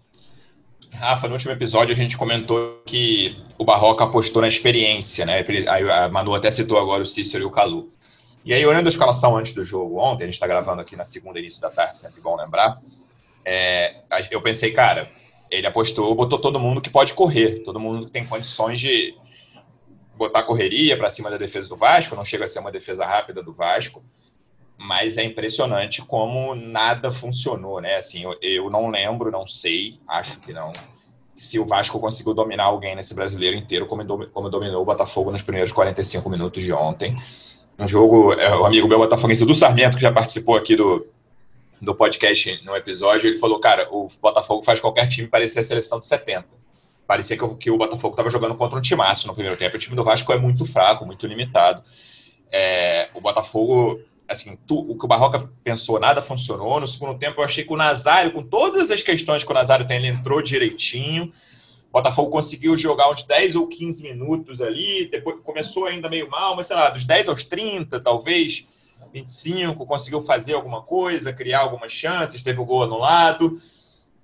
Rafa, 0.93 1.27
no 1.27 1.33
último 1.33 1.53
episódio 1.53 1.93
a 1.93 1.97
gente 1.97 2.17
comentou 2.17 2.81
que 2.85 3.41
o 3.57 3.63
Barroca 3.63 4.03
apostou 4.03 4.41
na 4.41 4.47
experiência, 4.47 5.25
né? 5.25 5.43
A 5.89 6.09
Manu 6.09 6.35
até 6.35 6.51
citou 6.51 6.77
agora 6.77 7.01
o 7.01 7.05
Cícero 7.05 7.43
e 7.43 7.47
o 7.47 7.51
Calu. 7.51 7.89
E 8.43 8.53
aí, 8.53 8.65
olhando 8.65 8.87
a 8.87 8.89
escalação 8.89 9.37
antes 9.37 9.53
do 9.53 9.63
jogo 9.63 9.99
ontem, 9.99 10.23
a 10.23 10.25
gente 10.25 10.33
está 10.33 10.47
gravando 10.47 10.81
aqui 10.81 10.95
na 10.95 11.05
segunda 11.05 11.39
início 11.39 11.61
da 11.61 11.69
tarde, 11.69 11.97
sempre 11.97 12.19
bom 12.21 12.35
lembrar. 12.35 12.81
É, 13.45 14.01
eu 14.29 14.41
pensei, 14.41 14.71
cara, 14.71 15.07
ele 15.49 15.67
apostou, 15.67 16.13
botou 16.15 16.39
todo 16.39 16.59
mundo 16.59 16.81
que 16.81 16.89
pode 16.89 17.13
correr, 17.13 17.63
todo 17.63 17.79
mundo 17.79 18.07
que 18.07 18.11
tem 18.11 18.25
condições 18.25 18.79
de 18.79 19.13
botar 20.15 20.43
correria 20.43 20.97
para 20.97 21.09
cima 21.09 21.29
da 21.29 21.37
defesa 21.37 21.67
do 21.67 21.75
Vasco, 21.75 22.15
não 22.15 22.25
chega 22.25 22.45
a 22.45 22.47
ser 22.47 22.59
uma 22.59 22.71
defesa 22.71 23.05
rápida 23.05 23.41
do 23.41 23.53
Vasco, 23.53 24.03
mas 24.77 25.17
é 25.17 25.23
impressionante 25.23 26.01
como 26.01 26.55
nada 26.55 27.11
funcionou, 27.11 27.79
né? 27.79 27.97
Assim, 27.97 28.23
eu, 28.23 28.37
eu 28.41 28.69
não 28.69 28.89
lembro, 28.89 29.31
não 29.31 29.47
sei, 29.47 29.99
acho 30.07 30.39
que 30.39 30.51
não, 30.51 30.73
se 31.35 31.57
o 31.57 31.65
Vasco 31.65 31.99
conseguiu 31.99 32.33
dominar 32.33 32.65
alguém 32.65 32.95
nesse 32.95 33.15
brasileiro 33.15 33.57
inteiro 33.57 33.87
como, 33.87 34.27
como 34.27 34.49
dominou 34.49 34.81
o 34.81 34.85
Botafogo 34.85 35.31
nos 35.31 35.41
primeiros 35.41 35.71
45 35.71 36.29
minutos 36.29 36.63
de 36.63 36.71
ontem. 36.71 37.17
Um 37.79 37.87
jogo, 37.87 38.33
é, 38.33 38.55
o 38.55 38.63
amigo 38.63 38.87
meu 38.87 38.99
botafoguense 38.99 39.43
do 39.43 39.55
Sarmento, 39.55 39.97
que 39.97 40.03
já 40.03 40.11
participou 40.11 40.55
aqui 40.55 40.75
do, 40.75 41.07
do 41.81 41.95
podcast 41.95 42.63
no 42.63 42.75
episódio, 42.75 43.27
ele 43.27 43.39
falou, 43.39 43.59
cara, 43.59 43.87
o 43.91 44.07
Botafogo 44.21 44.63
faz 44.63 44.79
qualquer 44.79 45.07
time 45.07 45.27
parecer 45.27 45.61
a 45.61 45.63
seleção 45.63 45.99
de 45.99 46.07
70. 46.07 46.60
Parecia 47.11 47.37
que, 47.37 47.55
que 47.55 47.69
o 47.69 47.77
Botafogo 47.77 48.13
estava 48.13 48.29
jogando 48.29 48.55
contra 48.55 48.77
um 48.79 48.81
timaço 48.81 49.27
no 49.27 49.33
primeiro 49.33 49.57
tempo. 49.57 49.75
O 49.75 49.79
time 49.79 49.97
do 49.97 50.03
Vasco 50.05 50.31
é 50.31 50.39
muito 50.39 50.65
fraco, 50.65 51.05
muito 51.05 51.27
limitado. 51.27 51.83
É, 52.49 53.09
o 53.13 53.19
Botafogo 53.19 53.99
assim, 54.29 54.57
tu, 54.65 54.79
o 54.79 54.97
que 54.97 55.03
o 55.03 55.09
Barroca 55.09 55.51
pensou, 55.61 55.99
nada 55.99 56.21
funcionou. 56.21 56.79
No 56.79 56.87
segundo 56.87 57.19
tempo, 57.19 57.41
eu 57.41 57.43
achei 57.43 57.65
que 57.65 57.73
o 57.73 57.75
Nazário, 57.75 58.31
com 58.31 58.41
todas 58.41 58.89
as 58.89 59.03
questões 59.03 59.43
que 59.43 59.51
o 59.51 59.53
Nazário 59.53 59.85
tem, 59.85 59.97
ele 59.97 60.07
entrou 60.07 60.41
direitinho. 60.41 61.25
O 61.25 61.91
Botafogo 61.91 62.29
conseguiu 62.29 62.77
jogar 62.77 63.11
uns 63.11 63.25
10 63.25 63.57
ou 63.57 63.67
15 63.67 64.03
minutos 64.03 64.61
ali, 64.61 65.09
depois 65.11 65.35
começou 65.43 65.87
ainda 65.87 66.07
meio 66.07 66.29
mal, 66.29 66.55
mas 66.55 66.67
sei 66.67 66.77
lá, 66.77 66.91
dos 66.91 67.03
10 67.03 67.27
aos 67.27 67.43
30, 67.43 67.99
talvez 67.99 68.65
25, 69.11 69.85
conseguiu 69.85 70.21
fazer 70.21 70.53
alguma 70.53 70.81
coisa, 70.81 71.33
criar 71.33 71.59
algumas 71.59 71.91
chances, 71.91 72.41
teve 72.41 72.61
o 72.61 72.65
gol 72.65 72.83
anulado. 72.83 73.61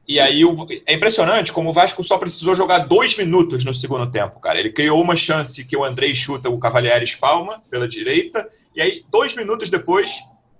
E 0.07 0.19
aí 0.19 0.41
é 0.85 0.93
impressionante 0.93 1.51
como 1.51 1.69
o 1.69 1.73
Vasco 1.73 2.01
só 2.03 2.17
precisou 2.17 2.55
jogar 2.55 2.79
dois 2.79 3.17
minutos 3.17 3.65
no 3.65 3.73
segundo 3.73 4.09
tempo, 4.09 4.39
cara. 4.39 4.57
Ele 4.57 4.71
criou 4.71 5.01
uma 5.01 5.17
chance 5.17 5.65
que 5.65 5.75
o 5.75 5.83
Andrei 5.83 6.15
chuta 6.15 6.49
o 6.49 6.57
Cavalieri 6.57 7.03
espalma 7.03 7.61
pela 7.69 7.87
direita, 7.87 8.49
e 8.77 8.81
aí, 8.81 9.03
dois 9.09 9.35
minutos 9.35 9.71
depois, 9.71 10.11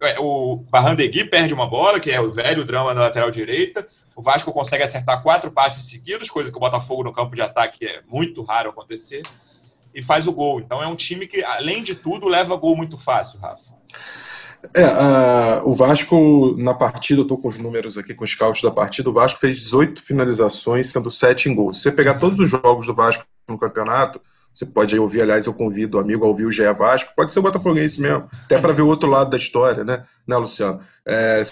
é, 0.01 0.19
o 0.19 0.65
Barrandegui 0.71 1.23
perde 1.25 1.53
uma 1.53 1.67
bola, 1.67 1.99
que 1.99 2.09
é 2.09 2.19
o 2.19 2.31
velho 2.31 2.65
drama 2.65 2.91
na 2.91 3.01
lateral 3.01 3.29
direita. 3.29 3.87
O 4.15 4.23
Vasco 4.23 4.51
consegue 4.51 4.83
acertar 4.83 5.21
quatro 5.21 5.51
passes 5.51 5.85
seguidos, 5.85 6.27
coisa 6.27 6.49
que 6.49 6.57
o 6.57 6.59
Botafogo 6.59 7.03
no 7.03 7.13
campo 7.13 7.35
de 7.35 7.43
ataque 7.43 7.85
é 7.85 8.01
muito 8.07 8.41
raro 8.41 8.71
acontecer, 8.71 9.21
e 9.93 10.01
faz 10.01 10.25
o 10.25 10.33
gol. 10.33 10.59
Então 10.59 10.81
é 10.81 10.87
um 10.87 10.95
time 10.95 11.27
que, 11.27 11.43
além 11.43 11.83
de 11.83 11.93
tudo, 11.93 12.27
leva 12.27 12.55
gol 12.55 12.75
muito 12.75 12.97
fácil, 12.97 13.39
Rafa. 13.39 13.77
É, 14.75 15.61
o 15.63 15.73
Vasco, 15.73 16.55
na 16.57 16.73
partida, 16.73 17.21
eu 17.21 17.23
estou 17.23 17.37
com 17.37 17.47
os 17.47 17.57
números 17.57 17.97
aqui, 17.97 18.13
com 18.13 18.23
os 18.23 18.31
scouts 18.31 18.61
da 18.61 18.71
partida, 18.71 19.09
o 19.09 19.13
Vasco 19.13 19.39
fez 19.39 19.59
18 19.59 20.01
finalizações, 20.01 20.89
sendo 20.89 21.11
7 21.11 21.49
em 21.49 21.55
gols. 21.55 21.77
Se 21.77 21.83
você 21.83 21.91
pegar 21.91 22.15
todos 22.15 22.39
os 22.39 22.49
jogos 22.49 22.87
do 22.87 22.93
Vasco 22.93 23.23
no 23.47 23.57
campeonato, 23.57 24.19
você 24.57 24.65
pode 24.65 24.97
ouvir, 24.97 25.21
aliás, 25.21 25.45
eu 25.45 25.53
convido 25.53 25.97
o 25.97 26.01
amigo 26.01 26.25
a 26.25 26.27
ouvir 26.27 26.45
o 26.45 26.51
GE 26.51 26.63
Vasco, 26.73 27.13
pode 27.15 27.31
ser 27.31 27.39
o 27.39 27.43
Botafoguense 27.43 28.01
mesmo, 28.01 28.27
até 28.45 28.59
para 28.59 28.73
ver 28.73 28.81
o 28.81 28.87
outro 28.87 29.07
lado 29.07 29.29
da 29.29 29.37
história, 29.37 29.83
né, 29.83 30.03
né 30.27 30.35
Luciano? 30.35 30.79
É, 31.05 31.43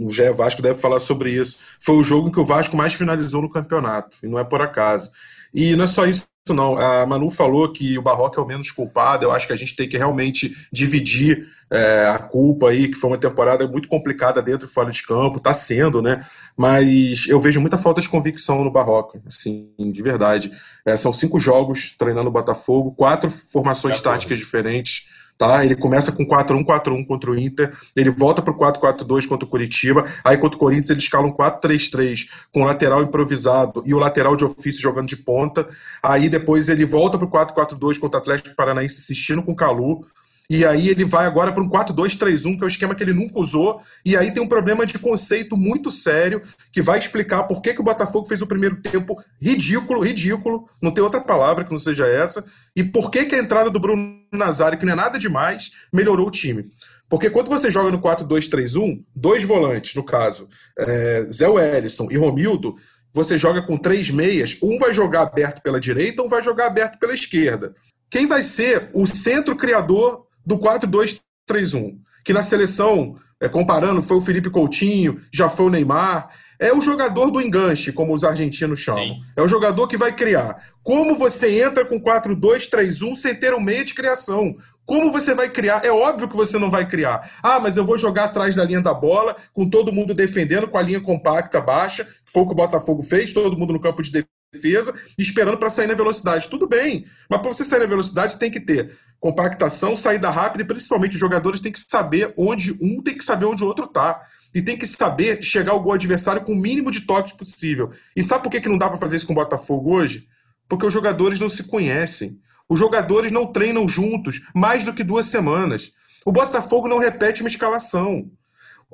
o 0.00 0.10
GE 0.10 0.30
Vasco 0.30 0.62
deve 0.62 0.80
falar 0.80 0.98
sobre 0.98 1.30
isso. 1.30 1.58
Foi 1.78 1.96
o 1.96 2.02
jogo 2.02 2.28
em 2.28 2.32
que 2.32 2.40
o 2.40 2.44
Vasco 2.44 2.74
mais 2.74 2.94
finalizou 2.94 3.42
no 3.42 3.50
campeonato, 3.50 4.16
e 4.22 4.26
não 4.26 4.38
é 4.38 4.44
por 4.44 4.62
acaso. 4.62 5.10
E 5.52 5.76
não 5.76 5.84
é 5.84 5.86
só 5.86 6.06
isso 6.06 6.24
não. 6.52 6.76
A 6.76 7.06
Manu 7.06 7.30
falou 7.30 7.72
que 7.72 7.96
o 7.96 8.02
Barroca 8.02 8.38
é 8.38 8.44
o 8.44 8.46
menos 8.46 8.70
culpado. 8.70 9.24
Eu 9.24 9.32
acho 9.32 9.46
que 9.46 9.52
a 9.52 9.56
gente 9.56 9.74
tem 9.74 9.88
que 9.88 9.96
realmente 9.96 10.52
dividir 10.70 11.48
é, 11.70 12.06
a 12.06 12.18
culpa 12.18 12.68
aí, 12.68 12.88
que 12.88 12.98
foi 12.98 13.10
uma 13.10 13.18
temporada 13.18 13.66
muito 13.66 13.88
complicada 13.88 14.42
dentro 14.42 14.66
e 14.66 14.70
fora 14.70 14.90
de 14.90 15.02
campo, 15.02 15.38
está 15.38 15.54
sendo, 15.54 16.02
né? 16.02 16.24
Mas 16.54 17.26
eu 17.28 17.40
vejo 17.40 17.60
muita 17.60 17.78
falta 17.78 18.00
de 18.00 18.08
convicção 18.08 18.62
no 18.62 18.70
Barroca, 18.70 19.22
assim, 19.26 19.70
de 19.78 20.02
verdade. 20.02 20.52
É, 20.84 20.96
são 20.96 21.12
cinco 21.12 21.40
jogos 21.40 21.94
treinando 21.96 22.28
o 22.28 22.32
Botafogo, 22.32 22.92
quatro 22.92 23.30
formações 23.30 24.00
táticas 24.02 24.38
diferentes. 24.38 25.08
Tá? 25.36 25.64
Ele 25.64 25.74
começa 25.74 26.12
com 26.12 26.24
4-1-4-1 26.24 27.06
contra 27.06 27.30
o 27.30 27.38
Inter, 27.38 27.76
ele 27.96 28.10
volta 28.10 28.40
para 28.40 28.52
o 28.52 28.56
4-4-2 28.56 29.26
contra 29.26 29.44
o 29.44 29.48
Curitiba, 29.48 30.04
aí 30.24 30.38
contra 30.38 30.56
o 30.56 30.60
Corinthians 30.60 30.90
ele 30.90 31.00
escala 31.00 31.26
um 31.26 31.32
4-3-3 31.32 32.28
com 32.52 32.62
o 32.62 32.64
lateral 32.64 33.02
improvisado 33.02 33.82
e 33.84 33.92
o 33.92 33.98
lateral 33.98 34.36
de 34.36 34.44
ofício 34.44 34.80
jogando 34.80 35.08
de 35.08 35.16
ponta, 35.16 35.68
aí 36.00 36.28
depois 36.28 36.68
ele 36.68 36.84
volta 36.84 37.18
para 37.18 37.26
o 37.26 37.30
4-4-2 37.30 37.98
contra 37.98 38.18
o 38.18 38.22
Atlético 38.22 38.54
Paranaense 38.54 39.00
assistindo 39.00 39.42
com 39.42 39.52
o 39.52 39.56
Calu, 39.56 40.06
e 40.48 40.64
aí 40.64 40.88
ele 40.88 41.04
vai 41.04 41.24
agora 41.24 41.52
para 41.52 41.62
um 41.62 41.68
4-2-3-1, 41.68 42.58
que 42.58 42.62
é 42.62 42.66
o 42.66 42.68
esquema 42.68 42.94
que 42.94 43.02
ele 43.02 43.14
nunca 43.14 43.40
usou. 43.40 43.80
E 44.04 44.14
aí 44.14 44.30
tem 44.30 44.42
um 44.42 44.48
problema 44.48 44.84
de 44.84 44.98
conceito 44.98 45.56
muito 45.56 45.90
sério, 45.90 46.42
que 46.70 46.82
vai 46.82 46.98
explicar 46.98 47.44
por 47.44 47.62
que, 47.62 47.72
que 47.72 47.80
o 47.80 47.84
Botafogo 47.84 48.26
fez 48.26 48.42
o 48.42 48.46
primeiro 48.46 48.76
tempo 48.76 49.16
ridículo, 49.40 50.02
ridículo, 50.02 50.68
não 50.82 50.90
tem 50.90 51.02
outra 51.02 51.20
palavra 51.20 51.64
que 51.64 51.70
não 51.70 51.78
seja 51.78 52.06
essa, 52.06 52.44
e 52.76 52.84
por 52.84 53.10
que, 53.10 53.24
que 53.24 53.34
a 53.34 53.38
entrada 53.38 53.70
do 53.70 53.80
Bruno 53.80 54.20
Nazário, 54.32 54.78
que 54.78 54.84
não 54.84 54.92
é 54.92 54.96
nada 54.96 55.18
demais, 55.18 55.70
melhorou 55.92 56.28
o 56.28 56.30
time. 56.30 56.70
Porque 57.08 57.30
quando 57.30 57.48
você 57.48 57.70
joga 57.70 57.90
no 57.90 57.98
4-2-3-1, 57.98 59.02
dois 59.14 59.44
volantes, 59.44 59.94
no 59.94 60.04
caso, 60.04 60.48
é, 60.78 61.26
Zé 61.30 61.48
Wellison 61.48 62.08
e 62.10 62.16
Romildo, 62.16 62.74
você 63.14 63.38
joga 63.38 63.62
com 63.62 63.78
três 63.78 64.10
meias, 64.10 64.58
um 64.62 64.78
vai 64.78 64.92
jogar 64.92 65.22
aberto 65.22 65.62
pela 65.62 65.80
direita, 65.80 66.22
um 66.22 66.28
vai 66.28 66.42
jogar 66.42 66.66
aberto 66.66 66.98
pela 66.98 67.14
esquerda. 67.14 67.74
Quem 68.10 68.26
vai 68.26 68.42
ser 68.42 68.90
o 68.92 69.06
centro 69.06 69.56
criador 69.56 70.26
do 70.44 70.58
4-2-3-1, 70.58 71.96
que 72.24 72.32
na 72.32 72.42
seleção, 72.42 73.16
é, 73.40 73.48
comparando, 73.48 74.02
foi 74.02 74.16
o 74.16 74.20
Felipe 74.20 74.50
Coutinho, 74.50 75.20
já 75.32 75.48
foi 75.48 75.66
o 75.66 75.70
Neymar. 75.70 76.30
É 76.58 76.72
o 76.72 76.80
jogador 76.80 77.30
do 77.30 77.40
enganche, 77.40 77.92
como 77.92 78.14
os 78.14 78.22
argentinos 78.22 78.78
chamam. 78.78 79.02
Sim. 79.02 79.20
É 79.36 79.42
o 79.42 79.48
jogador 79.48 79.88
que 79.88 79.96
vai 79.96 80.14
criar. 80.14 80.56
Como 80.82 81.18
você 81.18 81.62
entra 81.62 81.84
com 81.84 82.00
4-2-3-1 82.00 83.16
sem 83.16 83.34
ter 83.34 83.52
um 83.52 83.60
meio 83.60 83.84
de 83.84 83.92
criação? 83.92 84.56
Como 84.86 85.10
você 85.10 85.34
vai 85.34 85.48
criar? 85.48 85.84
É 85.84 85.90
óbvio 85.90 86.28
que 86.28 86.36
você 86.36 86.58
não 86.58 86.70
vai 86.70 86.86
criar. 86.86 87.30
Ah, 87.42 87.58
mas 87.58 87.76
eu 87.76 87.84
vou 87.84 87.96
jogar 87.96 88.24
atrás 88.24 88.54
da 88.54 88.64
linha 88.64 88.82
da 88.82 88.92
bola, 88.92 89.36
com 89.52 89.68
todo 89.68 89.92
mundo 89.92 90.14
defendendo, 90.14 90.68
com 90.68 90.76
a 90.76 90.82
linha 90.82 91.00
compacta 91.00 91.60
baixa, 91.60 92.04
que 92.04 92.32
foi 92.32 92.42
o 92.42 92.46
que 92.46 92.52
o 92.52 92.56
Botafogo 92.56 93.02
fez, 93.02 93.32
todo 93.32 93.56
mundo 93.56 93.72
no 93.72 93.80
campo 93.80 94.02
de 94.02 94.12
defesa, 94.54 94.94
esperando 95.18 95.58
para 95.58 95.68
sair 95.68 95.86
na 95.86 95.94
velocidade. 95.94 96.48
Tudo 96.48 96.66
bem, 96.66 97.06
mas 97.28 97.40
para 97.40 97.52
você 97.52 97.64
sair 97.64 97.80
na 97.80 97.86
velocidade, 97.86 98.38
tem 98.38 98.50
que 98.50 98.60
ter 98.60 98.96
compactação, 99.20 99.96
saída 99.96 100.30
rápida 100.30 100.62
e 100.62 100.66
principalmente 100.66 101.14
os 101.14 101.20
jogadores 101.20 101.60
têm 101.60 101.72
que 101.72 101.80
saber 101.80 102.32
onde 102.36 102.72
um 102.80 103.02
tem 103.02 103.16
que 103.16 103.24
saber 103.24 103.46
onde 103.46 103.62
o 103.62 103.66
outro 103.66 103.86
tá. 103.86 104.22
E 104.54 104.62
tem 104.62 104.78
que 104.78 104.86
saber 104.86 105.42
chegar 105.42 105.72
ao 105.72 105.82
gol 105.82 105.94
adversário 105.94 106.44
com 106.44 106.52
o 106.52 106.56
mínimo 106.56 106.90
de 106.90 107.00
toques 107.00 107.32
possível. 107.32 107.90
E 108.14 108.22
sabe 108.22 108.44
por 108.44 108.50
que, 108.50 108.60
que 108.60 108.68
não 108.68 108.78
dá 108.78 108.88
para 108.88 108.98
fazer 108.98 109.16
isso 109.16 109.26
com 109.26 109.32
o 109.32 109.36
Botafogo 109.36 109.92
hoje? 109.92 110.28
Porque 110.68 110.86
os 110.86 110.92
jogadores 110.92 111.40
não 111.40 111.48
se 111.48 111.64
conhecem. 111.64 112.38
Os 112.68 112.78
jogadores 112.78 113.32
não 113.32 113.52
treinam 113.52 113.88
juntos 113.88 114.42
mais 114.54 114.84
do 114.84 114.94
que 114.94 115.02
duas 115.02 115.26
semanas. 115.26 115.92
O 116.24 116.30
Botafogo 116.30 116.86
não 116.86 116.98
repete 116.98 117.42
uma 117.42 117.48
escalação. 117.48 118.30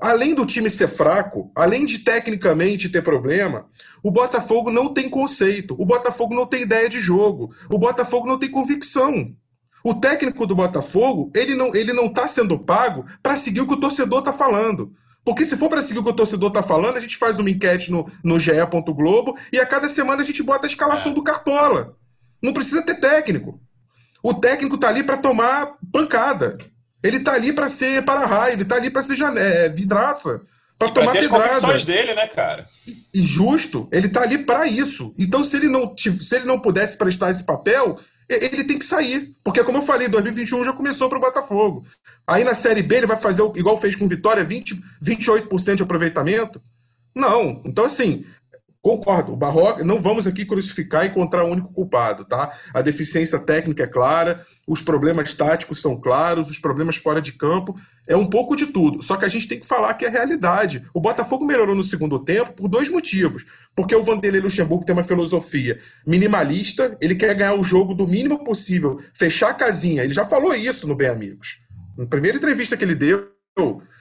Além 0.00 0.34
do 0.34 0.46
time 0.46 0.70
ser 0.70 0.88
fraco, 0.88 1.50
além 1.54 1.84
de 1.84 1.98
tecnicamente 1.98 2.88
ter 2.88 3.02
problema, 3.02 3.66
o 4.02 4.10
Botafogo 4.10 4.70
não 4.70 4.94
tem 4.94 5.10
conceito. 5.10 5.74
O 5.78 5.84
Botafogo 5.84 6.34
não 6.34 6.46
tem 6.46 6.62
ideia 6.62 6.88
de 6.88 6.98
jogo. 6.98 7.54
O 7.68 7.78
Botafogo 7.78 8.26
não 8.26 8.38
tem 8.38 8.50
convicção. 8.50 9.34
O 9.84 9.94
técnico 9.94 10.46
do 10.46 10.54
Botafogo, 10.54 11.30
ele 11.34 11.54
não 11.54 11.74
ele 11.74 11.92
não 11.92 12.06
está 12.06 12.28
sendo 12.28 12.58
pago 12.58 13.04
para 13.22 13.36
seguir 13.36 13.60
o 13.60 13.66
que 13.66 13.74
o 13.74 13.80
torcedor 13.80 14.20
está 14.20 14.32
falando. 14.32 14.92
Porque 15.24 15.44
se 15.44 15.56
for 15.56 15.68
para 15.68 15.82
seguir 15.82 16.00
o 16.00 16.04
que 16.04 16.10
o 16.10 16.16
torcedor 16.16 16.48
está 16.48 16.62
falando, 16.62 16.96
a 16.96 17.00
gente 17.00 17.16
faz 17.16 17.38
uma 17.38 17.50
enquete 17.50 17.90
no, 17.90 18.10
no 18.24 18.38
GE. 18.38 18.52
Globo 18.94 19.36
e 19.52 19.58
a 19.58 19.66
cada 19.66 19.88
semana 19.88 20.22
a 20.22 20.24
gente 20.24 20.42
bota 20.42 20.66
a 20.66 20.68
escalação 20.68 21.12
é. 21.12 21.14
do 21.14 21.22
Cartola. 21.22 21.96
Não 22.42 22.52
precisa 22.52 22.82
ter 22.82 22.94
técnico. 22.94 23.60
O 24.22 24.34
técnico 24.34 24.76
está 24.76 24.88
ali 24.88 25.02
para 25.02 25.16
tomar 25.16 25.76
pancada. 25.92 26.58
Ele 27.02 27.16
está 27.16 27.32
ali 27.32 27.52
para 27.52 27.68
ser 27.68 28.04
para-raio, 28.04 28.54
ele 28.54 28.62
está 28.62 28.76
ali 28.76 28.90
para 28.90 29.02
ser 29.02 29.16
é, 29.36 29.68
vidraça, 29.68 30.42
para 30.78 30.90
tomar 30.90 31.12
ter 31.12 31.28
pedrada. 31.30 31.74
As 31.74 31.84
dele, 31.84 32.14
né, 32.14 32.26
cara? 32.28 32.66
E 33.12 33.22
justo, 33.22 33.88
ele 33.92 34.06
está 34.06 34.22
ali 34.22 34.38
para 34.38 34.66
isso. 34.66 35.14
Então, 35.18 35.42
se 35.42 35.56
ele 35.56 35.68
não 35.68 35.94
se 35.96 36.36
ele 36.36 36.44
não 36.44 36.60
pudesse 36.60 36.96
prestar 36.96 37.30
esse 37.30 37.44
papel, 37.44 37.98
ele 38.28 38.64
tem 38.64 38.78
que 38.78 38.84
sair. 38.84 39.34
Porque, 39.42 39.64
como 39.64 39.78
eu 39.78 39.82
falei, 39.82 40.08
2021 40.08 40.64
já 40.64 40.72
começou 40.72 41.08
para 41.08 41.18
o 41.18 41.20
Botafogo. 41.20 41.84
Aí 42.26 42.44
na 42.44 42.54
Série 42.54 42.82
B 42.82 42.96
ele 42.98 43.06
vai 43.06 43.16
fazer 43.16 43.42
igual 43.56 43.76
fez 43.76 43.96
com 43.96 44.06
Vitória, 44.06 44.44
20, 44.44 44.80
28% 45.02 45.74
de 45.74 45.82
aproveitamento? 45.82 46.62
Não. 47.14 47.60
Então, 47.64 47.84
assim, 47.84 48.24
Concordo. 48.82 49.34
O 49.34 49.36
Barroca, 49.36 49.84
não 49.84 50.00
vamos 50.00 50.26
aqui 50.26 50.44
crucificar 50.46 51.04
e 51.04 51.08
encontrar 51.08 51.44
o 51.44 51.50
único 51.50 51.70
culpado, 51.72 52.24
tá? 52.24 52.50
A 52.72 52.80
deficiência 52.80 53.38
técnica 53.38 53.84
é 53.84 53.86
clara, 53.86 54.44
os 54.66 54.80
problemas 54.80 55.34
táticos 55.34 55.82
são 55.82 56.00
claros, 56.00 56.48
os 56.48 56.58
problemas 56.58 56.96
fora 56.96 57.20
de 57.20 57.32
campo, 57.32 57.78
é 58.06 58.16
um 58.16 58.26
pouco 58.26 58.56
de 58.56 58.66
tudo. 58.66 59.02
Só 59.02 59.18
que 59.18 59.26
a 59.26 59.28
gente 59.28 59.46
tem 59.46 59.60
que 59.60 59.66
falar 59.66 59.94
que 59.94 60.06
é 60.06 60.08
realidade. 60.08 60.82
O 60.94 61.00
Botafogo 61.00 61.44
melhorou 61.44 61.76
no 61.76 61.82
segundo 61.82 62.18
tempo 62.18 62.54
por 62.54 62.68
dois 62.68 62.88
motivos. 62.88 63.44
Porque 63.76 63.94
o 63.94 64.02
Vanderlei 64.02 64.40
Luxemburgo 64.40 64.84
tem 64.84 64.94
uma 64.94 65.04
filosofia 65.04 65.78
minimalista, 66.06 66.96
ele 67.02 67.14
quer 67.14 67.34
ganhar 67.34 67.54
o 67.54 67.62
jogo 67.62 67.92
do 67.92 68.08
mínimo 68.08 68.42
possível, 68.42 68.98
fechar 69.12 69.50
a 69.50 69.54
casinha. 69.54 70.02
Ele 70.02 70.14
já 70.14 70.24
falou 70.24 70.54
isso 70.54 70.88
no 70.88 70.96
Bem 70.96 71.08
Amigos. 71.08 71.60
Na 71.98 72.06
primeira 72.06 72.38
entrevista 72.38 72.78
que 72.78 72.84
ele 72.84 72.94
deu, 72.94 73.28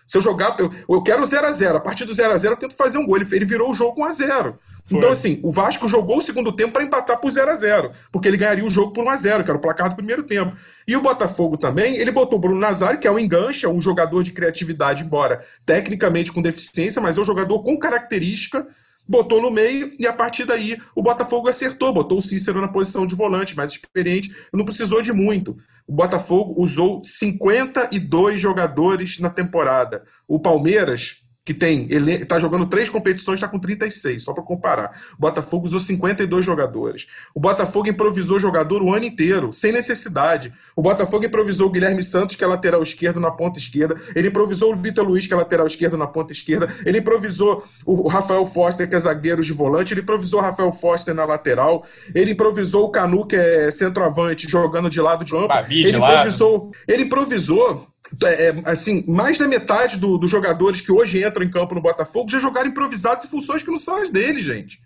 se 0.09 0.17
eu 0.17 0.23
jogar, 0.23 0.55
eu, 0.59 0.71
eu 0.89 1.03
quero 1.03 1.23
0 1.23 1.45
a 1.45 1.51
0 1.51 1.77
A 1.77 1.79
partir 1.79 2.03
do 2.03 2.13
0 2.15 2.33
a 2.33 2.37
0 2.37 2.53
eu 2.53 2.57
tento 2.57 2.75
fazer 2.75 2.97
um 2.97 3.05
gol. 3.05 3.17
Ele, 3.17 3.27
ele 3.31 3.45
virou 3.45 3.69
o 3.69 3.75
jogo 3.75 4.01
1 4.01 4.05
a 4.05 4.11
0 4.11 4.59
Então, 4.89 5.11
assim, 5.11 5.39
o 5.43 5.51
Vasco 5.51 5.87
jogou 5.87 6.17
o 6.17 6.21
segundo 6.21 6.51
tempo 6.51 6.73
para 6.73 6.83
empatar 6.83 7.21
por 7.21 7.29
0 7.29 7.51
a 7.51 7.53
0 7.53 7.91
porque 8.11 8.27
ele 8.27 8.35
ganharia 8.35 8.65
o 8.65 8.69
jogo 8.71 8.91
por 8.91 9.05
1 9.05 9.09
a 9.09 9.15
0 9.15 9.43
que 9.43 9.51
era 9.51 9.57
o 9.59 9.61
placar 9.61 9.89
do 9.89 9.95
primeiro 9.95 10.23
tempo. 10.23 10.55
E 10.87 10.97
o 10.97 11.01
Botafogo 11.01 11.57
também, 11.57 11.97
ele 11.97 12.11
botou 12.11 12.39
o 12.39 12.41
Bruno 12.41 12.59
Nazário, 12.59 12.99
que 12.99 13.07
é 13.07 13.11
um 13.11 13.19
engancha, 13.19 13.69
um 13.69 13.79
jogador 13.79 14.23
de 14.23 14.31
criatividade, 14.31 15.03
embora 15.03 15.45
tecnicamente 15.63 16.31
com 16.31 16.41
deficiência, 16.41 16.99
mas 16.99 17.19
é 17.19 17.21
um 17.21 17.25
jogador 17.25 17.61
com 17.61 17.77
característica 17.77 18.65
botou 19.09 19.41
no 19.41 19.49
meio 19.49 19.91
e 19.97 20.05
a 20.05 20.13
partir 20.13 20.45
daí 20.45 20.77
o 20.93 21.01
Botafogo 21.01 21.49
acertou, 21.49 21.91
botou 21.91 22.19
o 22.19 22.21
Cícero 22.21 22.61
na 22.61 22.67
posição 22.67 23.07
de 23.07 23.15
volante, 23.15 23.57
mais 23.57 23.71
experiente, 23.71 24.31
não 24.53 24.63
precisou 24.63 25.01
de 25.01 25.11
muito. 25.11 25.57
O 25.89 25.91
Botafogo 25.91 26.61
usou 26.61 27.03
52 27.03 28.39
jogadores 28.39 29.17
na 29.17 29.27
temporada. 29.27 30.03
O 30.27 30.39
Palmeiras 30.39 31.23
que 31.49 31.53
tem, 31.55 31.87
ele 31.89 32.11
está 32.11 32.37
jogando 32.37 32.67
três 32.67 32.89
competições, 32.89 33.37
está 33.37 33.47
com 33.47 33.57
36, 33.57 34.21
só 34.21 34.33
para 34.33 34.43
comparar. 34.43 34.95
O 35.17 35.21
Botafogo 35.21 35.65
usou 35.65 35.79
52 35.79 36.45
jogadores. 36.45 37.07
O 37.33 37.39
Botafogo 37.39 37.89
improvisou 37.89 38.37
jogador 38.37 38.83
o 38.83 38.93
ano 38.93 39.05
inteiro, 39.05 39.51
sem 39.51 39.71
necessidade. 39.71 40.53
O 40.75 40.83
Botafogo 40.83 41.25
improvisou 41.25 41.69
o 41.69 41.71
Guilherme 41.71 42.03
Santos, 42.03 42.35
que 42.35 42.43
é 42.43 42.47
lateral 42.47 42.83
esquerdo, 42.83 43.19
na 43.19 43.31
ponta 43.31 43.57
esquerda. 43.57 43.99
Ele 44.15 44.27
improvisou 44.27 44.71
o 44.71 44.75
Vitor 44.75 45.03
Luiz, 45.03 45.25
que 45.25 45.33
é 45.33 45.37
lateral 45.37 45.65
esquerdo, 45.65 45.97
na 45.97 46.05
ponta 46.05 46.31
esquerda. 46.31 46.71
Ele 46.85 46.99
improvisou 46.99 47.63
o 47.83 48.07
Rafael 48.07 48.45
Foster, 48.45 48.87
que 48.87 48.95
é 48.95 48.99
zagueiro 48.99 49.41
de 49.41 49.51
volante. 49.51 49.95
Ele 49.95 50.01
improvisou 50.01 50.39
o 50.39 50.43
Rafael 50.43 50.71
Foster 50.71 51.15
na 51.15 51.25
lateral. 51.25 51.83
Ele 52.13 52.33
improvisou 52.33 52.85
o 52.85 52.91
Canu, 52.91 53.25
que 53.25 53.35
é 53.35 53.71
centroavante, 53.71 54.47
jogando 54.47 54.87
de 54.87 55.01
lado 55.01 55.25
de 55.25 55.31
campo. 55.31 55.51
Ele 55.87 55.97
improvisou, 55.97 56.71
ele 56.87 57.03
improvisou 57.05 57.87
é, 58.23 58.49
é, 58.49 58.61
assim, 58.65 59.03
mais 59.07 59.37
da 59.37 59.47
metade 59.47 59.97
do, 59.97 60.17
dos 60.17 60.31
jogadores 60.31 60.81
que 60.81 60.91
hoje 60.91 61.23
entram 61.23 61.45
em 61.45 61.51
campo 61.51 61.75
no 61.75 61.81
Botafogo 61.81 62.29
já 62.29 62.39
jogaram 62.39 62.69
improvisados 62.69 63.25
em 63.25 63.29
funções 63.29 63.63
que 63.63 63.71
não 63.71 63.77
são 63.77 64.01
as 64.01 64.09
deles, 64.09 64.43
gente. 64.43 64.79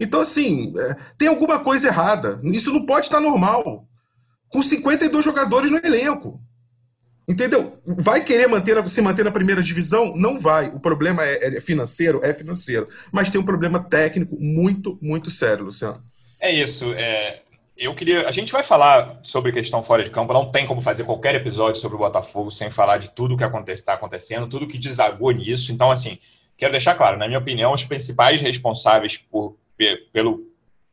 Então, 0.00 0.20
assim, 0.20 0.72
é, 0.78 0.96
tem 1.16 1.28
alguma 1.28 1.58
coisa 1.58 1.88
errada. 1.88 2.40
Isso 2.44 2.72
não 2.72 2.86
pode 2.86 3.06
estar 3.06 3.20
normal. 3.20 3.86
Com 4.48 4.62
52 4.62 5.24
jogadores 5.24 5.70
no 5.70 5.78
elenco. 5.78 6.40
Entendeu? 7.28 7.74
Vai 7.84 8.24
querer 8.24 8.46
manter, 8.46 8.88
se 8.88 9.02
manter 9.02 9.24
na 9.24 9.30
primeira 9.30 9.62
divisão? 9.62 10.16
Não 10.16 10.38
vai. 10.38 10.68
O 10.68 10.80
problema 10.80 11.26
é, 11.26 11.56
é 11.56 11.60
financeiro? 11.60 12.20
É 12.22 12.32
financeiro. 12.32 12.88
Mas 13.12 13.28
tem 13.28 13.40
um 13.40 13.44
problema 13.44 13.80
técnico 13.80 14.36
muito, 14.40 14.98
muito 15.02 15.30
sério, 15.30 15.66
Luciano. 15.66 16.02
É 16.40 16.50
isso. 16.50 16.86
É, 16.94 17.42
eu 17.78 17.94
queria. 17.94 18.28
A 18.28 18.32
gente 18.32 18.50
vai 18.50 18.64
falar 18.64 19.20
sobre 19.22 19.52
questão 19.52 19.84
fora 19.84 20.02
de 20.02 20.10
campo. 20.10 20.32
Não 20.32 20.50
tem 20.50 20.66
como 20.66 20.80
fazer 20.80 21.04
qualquer 21.04 21.36
episódio 21.36 21.80
sobre 21.80 21.94
o 21.94 22.00
Botafogo 22.00 22.50
sem 22.50 22.70
falar 22.70 22.98
de 22.98 23.10
tudo 23.10 23.36
que 23.36 23.70
está 23.70 23.94
acontecendo, 23.94 24.48
tudo 24.48 24.66
que 24.66 24.76
desagou 24.76 25.30
nisso. 25.30 25.70
Então, 25.70 25.90
assim, 25.90 26.18
quero 26.56 26.72
deixar 26.72 26.96
claro, 26.96 27.16
na 27.16 27.28
minha 27.28 27.38
opinião, 27.38 27.72
os 27.72 27.84
principais 27.84 28.40
responsáveis 28.40 29.16
por, 29.16 29.56
pelo 30.12 30.48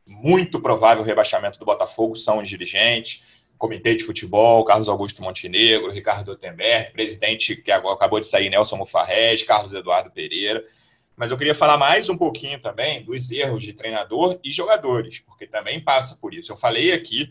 muito 0.06 0.60
provável 0.60 1.02
rebaixamento 1.02 1.58
do 1.58 1.64
Botafogo 1.64 2.14
são 2.14 2.38
os 2.38 2.48
dirigentes, 2.48 3.24
comitê 3.58 3.96
de 3.96 4.04
futebol, 4.04 4.64
Carlos 4.64 4.88
Augusto 4.88 5.20
Montenegro, 5.20 5.90
Ricardo 5.90 6.30
Otenberg, 6.30 6.92
presidente 6.92 7.56
que 7.56 7.72
agora 7.72 7.96
acabou 7.96 8.20
de 8.20 8.26
sair, 8.26 8.48
Nelson 8.48 8.76
Mufarrez, 8.76 9.42
Carlos 9.42 9.72
Eduardo 9.72 10.10
Pereira. 10.12 10.64
Mas 11.16 11.30
eu 11.30 11.38
queria 11.38 11.54
falar 11.54 11.78
mais 11.78 12.10
um 12.10 12.16
pouquinho 12.16 12.60
também 12.60 13.02
dos 13.02 13.30
erros 13.30 13.62
de 13.62 13.72
treinador 13.72 14.38
e 14.44 14.52
jogadores, 14.52 15.20
porque 15.20 15.46
também 15.46 15.80
passa 15.82 16.16
por 16.20 16.34
isso. 16.34 16.52
Eu 16.52 16.56
falei 16.58 16.92
aqui 16.92 17.30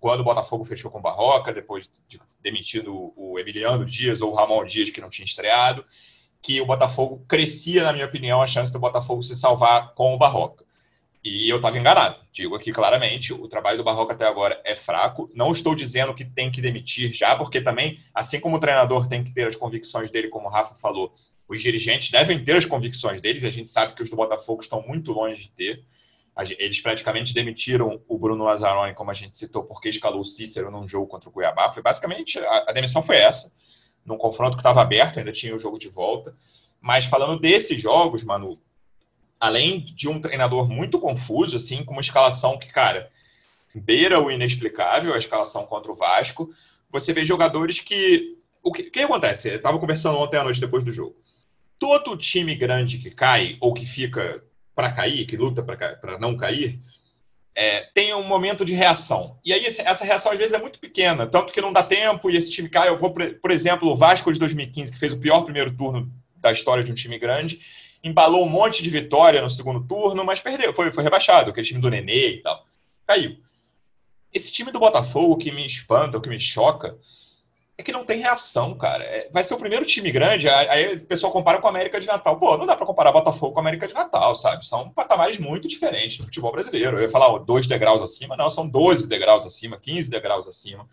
quando 0.00 0.20
o 0.20 0.24
Botafogo 0.24 0.64
fechou 0.64 0.90
com 0.90 0.98
o 0.98 1.02
Barroca, 1.02 1.52
depois 1.52 1.88
de 2.08 2.20
demitido 2.42 3.12
o 3.14 3.38
Emiliano 3.38 3.84
Dias 3.84 4.20
ou 4.20 4.32
o 4.32 4.34
Ramon 4.34 4.64
Dias, 4.64 4.90
que 4.90 5.00
não 5.00 5.10
tinha 5.10 5.24
estreado, 5.24 5.84
que 6.42 6.60
o 6.60 6.66
Botafogo 6.66 7.24
crescia, 7.28 7.84
na 7.84 7.92
minha 7.92 8.06
opinião, 8.06 8.42
a 8.42 8.46
chance 8.46 8.72
do 8.72 8.80
Botafogo 8.80 9.22
se 9.22 9.36
salvar 9.36 9.94
com 9.94 10.12
o 10.14 10.18
Barroca. 10.18 10.64
E 11.22 11.48
eu 11.50 11.56
estava 11.56 11.78
enganado. 11.78 12.16
Digo 12.32 12.56
aqui 12.56 12.72
claramente, 12.72 13.32
o 13.32 13.46
trabalho 13.46 13.76
do 13.76 13.84
Barroca 13.84 14.14
até 14.14 14.26
agora 14.26 14.58
é 14.64 14.74
fraco. 14.74 15.30
Não 15.34 15.52
estou 15.52 15.74
dizendo 15.74 16.14
que 16.14 16.24
tem 16.24 16.50
que 16.50 16.62
demitir 16.62 17.12
já, 17.12 17.36
porque 17.36 17.60
também, 17.60 18.00
assim 18.14 18.40
como 18.40 18.56
o 18.56 18.60
treinador 18.60 19.06
tem 19.06 19.22
que 19.22 19.30
ter 19.30 19.46
as 19.46 19.54
convicções 19.54 20.10
dele, 20.10 20.28
como 20.28 20.48
o 20.48 20.50
Rafa 20.50 20.74
falou, 20.74 21.12
os 21.50 21.60
dirigentes 21.60 22.12
devem 22.12 22.44
ter 22.44 22.56
as 22.56 22.64
convicções 22.64 23.20
deles, 23.20 23.42
a 23.42 23.50
gente 23.50 23.72
sabe 23.72 23.92
que 23.96 24.02
os 24.04 24.08
do 24.08 24.14
Botafogo 24.14 24.62
estão 24.62 24.80
muito 24.86 25.10
longe 25.10 25.42
de 25.42 25.50
ter. 25.50 25.84
Eles 26.60 26.80
praticamente 26.80 27.34
demitiram 27.34 28.00
o 28.06 28.16
Bruno 28.16 28.44
Lazzaroni, 28.44 28.94
como 28.94 29.10
a 29.10 29.14
gente 29.14 29.36
citou, 29.36 29.64
porque 29.64 29.88
escalou 29.88 30.20
o 30.20 30.24
Cícero 30.24 30.70
num 30.70 30.86
jogo 30.86 31.08
contra 31.08 31.28
o 31.28 31.32
Cuiabá. 31.32 31.68
Foi 31.68 31.82
basicamente, 31.82 32.38
a, 32.38 32.70
demissão 32.72 33.02
foi 33.02 33.16
essa, 33.16 33.52
num 34.06 34.16
confronto 34.16 34.56
que 34.56 34.60
estava 34.60 34.80
aberto, 34.80 35.18
ainda 35.18 35.32
tinha 35.32 35.52
o 35.54 35.58
jogo 35.58 35.76
de 35.76 35.88
volta. 35.88 36.36
Mas 36.80 37.04
falando 37.04 37.40
desses 37.40 37.82
jogos, 37.82 38.22
Manu, 38.22 38.62
além 39.40 39.80
de 39.80 40.08
um 40.08 40.20
treinador 40.20 40.68
muito 40.68 41.00
confuso, 41.00 41.56
assim, 41.56 41.84
com 41.84 41.94
uma 41.94 42.00
escalação 42.00 42.60
que, 42.60 42.68
cara, 42.68 43.10
beira 43.74 44.20
o 44.20 44.30
inexplicável, 44.30 45.12
a 45.12 45.18
escalação 45.18 45.66
contra 45.66 45.90
o 45.90 45.96
Vasco, 45.96 46.48
você 46.88 47.12
vê 47.12 47.24
jogadores 47.24 47.80
que. 47.80 48.38
O 48.62 48.72
que, 48.72 48.84
que 48.84 49.00
acontece? 49.00 49.48
Eu 49.48 49.56
estava 49.56 49.80
conversando 49.80 50.18
ontem 50.18 50.36
à 50.36 50.44
noite 50.44 50.60
depois 50.60 50.84
do 50.84 50.92
jogo 50.92 51.19
todo 51.80 52.16
time 52.16 52.54
grande 52.54 52.98
que 52.98 53.10
cai 53.10 53.56
ou 53.58 53.74
que 53.74 53.86
fica 53.86 54.44
para 54.74 54.92
cair, 54.92 55.26
que 55.26 55.36
luta 55.36 55.62
para 55.62 56.18
não 56.18 56.36
cair, 56.36 56.78
é, 57.54 57.80
tem 57.92 58.14
um 58.14 58.22
momento 58.22 58.64
de 58.64 58.74
reação. 58.74 59.38
E 59.44 59.52
aí 59.52 59.66
essa 59.66 60.04
reação 60.04 60.30
às 60.30 60.38
vezes 60.38 60.52
é 60.52 60.58
muito 60.58 60.78
pequena, 60.78 61.26
tanto 61.26 61.52
que 61.52 61.60
não 61.60 61.72
dá 61.72 61.82
tempo 61.82 62.30
e 62.30 62.36
esse 62.36 62.50
time 62.50 62.68
cai. 62.68 62.88
Eu 62.88 62.98
vou, 62.98 63.12
por 63.12 63.50
exemplo, 63.50 63.88
o 63.88 63.96
Vasco 63.96 64.32
de 64.32 64.38
2015, 64.38 64.92
que 64.92 64.98
fez 64.98 65.12
o 65.12 65.18
pior 65.18 65.42
primeiro 65.42 65.74
turno 65.74 66.12
da 66.36 66.52
história 66.52 66.84
de 66.84 66.92
um 66.92 66.94
time 66.94 67.18
grande, 67.18 67.60
embalou 68.04 68.44
um 68.44 68.48
monte 68.48 68.82
de 68.82 68.90
vitória 68.90 69.42
no 69.42 69.50
segundo 69.50 69.86
turno, 69.86 70.24
mas 70.24 70.40
perdeu, 70.40 70.72
foi, 70.74 70.92
foi 70.92 71.02
rebaixado, 71.02 71.50
aquele 71.50 71.66
time 71.66 71.80
do 71.80 71.90
Nenê 71.90 72.34
e 72.34 72.42
tal. 72.42 72.64
Caiu. 73.06 73.38
Esse 74.32 74.52
time 74.52 74.70
do 74.70 74.78
Botafogo 74.78 75.38
que 75.38 75.50
me 75.50 75.66
espanta, 75.66 76.16
o 76.16 76.20
que 76.20 76.28
me 76.28 76.38
choca, 76.38 76.96
é 77.80 77.82
que 77.82 77.92
não 77.92 78.04
tem 78.04 78.20
reação, 78.20 78.74
cara. 78.76 79.04
É, 79.04 79.28
vai 79.32 79.42
ser 79.42 79.54
o 79.54 79.58
primeiro 79.58 79.84
time 79.84 80.10
grande, 80.10 80.48
aí 80.48 80.96
o 80.96 81.06
pessoal 81.06 81.32
compara 81.32 81.58
com 81.58 81.66
a 81.66 81.70
América 81.70 82.00
de 82.00 82.06
Natal. 82.06 82.38
Pô, 82.38 82.56
não 82.56 82.66
dá 82.66 82.76
para 82.76 82.86
comparar 82.86 83.12
Botafogo 83.12 83.52
com 83.52 83.60
a 83.60 83.62
América 83.62 83.86
de 83.86 83.94
Natal, 83.94 84.34
sabe? 84.34 84.64
São 84.66 84.90
patamares 84.90 85.38
muito 85.38 85.66
diferentes 85.66 86.18
do 86.18 86.24
futebol 86.24 86.52
brasileiro. 86.52 86.98
Eu 86.98 87.02
ia 87.02 87.08
falar 87.08 87.28
ó, 87.28 87.38
dois 87.38 87.66
degraus 87.66 88.02
acima, 88.02 88.36
não, 88.36 88.50
são 88.50 88.68
12 88.68 89.08
degraus 89.08 89.44
acima, 89.44 89.78
15 89.78 90.10
degraus 90.10 90.46
acima, 90.46 90.88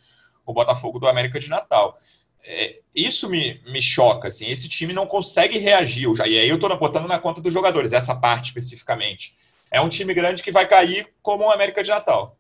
o 0.46 0.54
Botafogo 0.54 1.00
do 1.00 1.08
América 1.08 1.40
de 1.40 1.50
Natal. 1.50 1.98
É, 2.44 2.80
isso 2.96 3.30
me, 3.30 3.62
me 3.66 3.82
choca, 3.82 4.30
assim, 4.30 4.50
esse 4.50 4.70
time 4.70 4.94
não 4.94 5.06
consegue 5.06 5.58
reagir. 5.58 6.08
E 6.26 6.40
aí 6.40 6.48
eu 6.48 6.58
tô 6.58 6.74
botando 6.78 7.08
na 7.08 7.20
conta 7.20 7.42
dos 7.42 7.54
jogadores, 7.54 7.92
essa 7.92 8.16
parte 8.16 8.48
especificamente. 8.48 9.36
É 9.70 9.82
um 9.82 9.90
time 9.90 10.14
grande 10.14 10.42
que 10.42 10.52
vai 10.52 10.66
cair 10.66 11.14
como 11.22 11.44
o 11.44 11.52
América 11.52 11.84
de 11.84 11.90
Natal. 11.90 12.37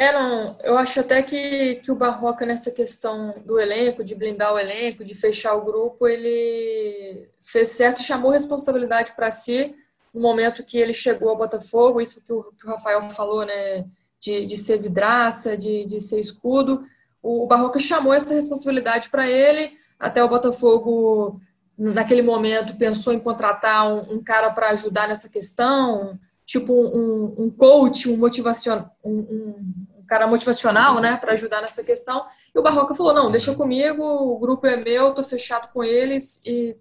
É, 0.00 0.12
não, 0.12 0.56
eu 0.62 0.78
acho 0.78 1.00
até 1.00 1.20
que, 1.24 1.74
que 1.76 1.90
o 1.90 1.96
Barroca, 1.96 2.46
nessa 2.46 2.70
questão 2.70 3.34
do 3.44 3.58
elenco, 3.58 4.04
de 4.04 4.14
blindar 4.14 4.54
o 4.54 4.58
elenco, 4.58 5.04
de 5.04 5.12
fechar 5.12 5.56
o 5.56 5.64
grupo, 5.64 6.06
ele 6.06 7.28
fez 7.40 7.70
certo 7.70 8.00
e 8.00 8.04
chamou 8.04 8.30
responsabilidade 8.30 9.12
para 9.16 9.28
si 9.32 9.74
no 10.14 10.20
momento 10.20 10.64
que 10.64 10.78
ele 10.78 10.94
chegou 10.94 11.30
ao 11.30 11.36
Botafogo, 11.36 12.00
isso 12.00 12.22
que 12.24 12.32
o, 12.32 12.44
que 12.44 12.64
o 12.64 12.70
Rafael 12.70 13.02
falou, 13.10 13.44
né, 13.44 13.84
de, 14.20 14.46
de 14.46 14.56
ser 14.56 14.78
vidraça, 14.78 15.56
de, 15.56 15.84
de 15.86 16.00
ser 16.00 16.20
escudo. 16.20 16.84
O, 17.22 17.44
o 17.44 17.46
Barroca 17.48 17.78
chamou 17.78 18.14
essa 18.14 18.34
responsabilidade 18.34 19.10
para 19.10 19.28
ele, 19.28 19.72
até 19.98 20.22
o 20.22 20.28
Botafogo, 20.28 21.40
naquele 21.76 22.22
momento, 22.22 22.76
pensou 22.76 23.12
em 23.12 23.18
contratar 23.18 23.88
um, 23.88 24.14
um 24.14 24.22
cara 24.22 24.50
para 24.50 24.70
ajudar 24.70 25.08
nessa 25.08 25.28
questão, 25.28 26.18
tipo 26.48 26.72
um, 26.72 27.34
um 27.36 27.50
coach, 27.50 28.08
um 28.08 28.16
motivacional, 28.16 28.90
um, 29.04 29.86
cara 30.08 30.26
motivacional, 30.26 31.00
né, 31.00 31.16
para 31.16 31.32
ajudar 31.34 31.60
nessa 31.60 31.84
questão. 31.84 32.24
E 32.54 32.58
o 32.58 32.62
Barroca 32.62 32.94
falou: 32.94 33.12
não, 33.12 33.30
deixa 33.30 33.54
comigo, 33.54 34.02
o 34.02 34.38
grupo 34.38 34.66
é 34.66 34.76
meu, 34.76 35.14
tô 35.14 35.22
fechado 35.22 35.70
com 35.72 35.84
eles 35.84 36.42
e 36.44 36.76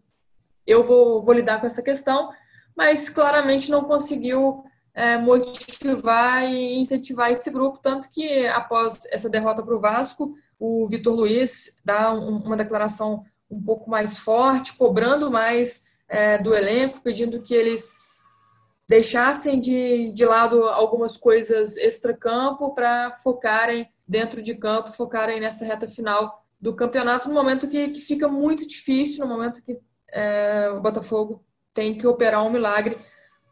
eu 0.66 0.84
vou, 0.84 1.22
vou 1.24 1.34
lidar 1.34 1.60
com 1.60 1.68
essa 1.68 1.84
questão. 1.84 2.32
Mas 2.76 3.10
claramente 3.10 3.70
não 3.70 3.84
conseguiu 3.84 4.64
é, 4.94 5.18
motivar 5.18 6.44
e 6.46 6.80
incentivar 6.80 7.32
esse 7.32 7.52
grupo, 7.52 7.80
tanto 7.82 8.10
que 8.10 8.48
após 8.48 9.00
essa 9.12 9.30
derrota 9.30 9.62
para 9.62 9.76
o 9.76 9.80
Vasco, 9.80 10.34
o 10.60 10.88
Vitor 10.88 11.16
Luiz 11.16 11.76
dá 11.86 12.14
uma 12.14 12.58
declaração 12.58 13.24
um 13.50 13.62
pouco 13.62 13.90
mais 13.90 14.18
forte, 14.18 14.76
cobrando 14.76 15.30
mais 15.30 15.86
é, 16.10 16.38
do 16.38 16.54
elenco, 16.56 17.02
pedindo 17.02 17.42
que 17.42 17.54
eles 17.54 17.94
deixassem 18.88 19.60
de, 19.60 20.14
de 20.14 20.26
lado 20.26 20.64
algumas 20.64 21.18
coisas 21.18 21.76
extra-campo 21.78 22.74
para 22.74 23.12
focarem 23.12 23.90
dentro 24.08 24.42
de 24.42 24.56
campo, 24.56 24.92
focarem 24.92 25.40
nessa 25.40 25.66
reta 25.66 25.88
final 25.88 26.46
do 26.60 26.74
campeonato, 26.74 27.28
no 27.28 27.36
momento 27.36 27.68
que, 27.68 27.90
que 27.90 28.02
fica 28.02 28.28
muito 28.28 28.68
difícil, 28.68 29.26
no 29.26 29.34
momento 29.34 29.62
que 29.64 29.78
é, 30.12 30.70
o 30.76 30.80
Botafogo 30.80 31.42
tem 31.74 31.98
que 31.98 32.08
operar 32.08 32.44
um 32.44 32.50
milagre 32.50 32.98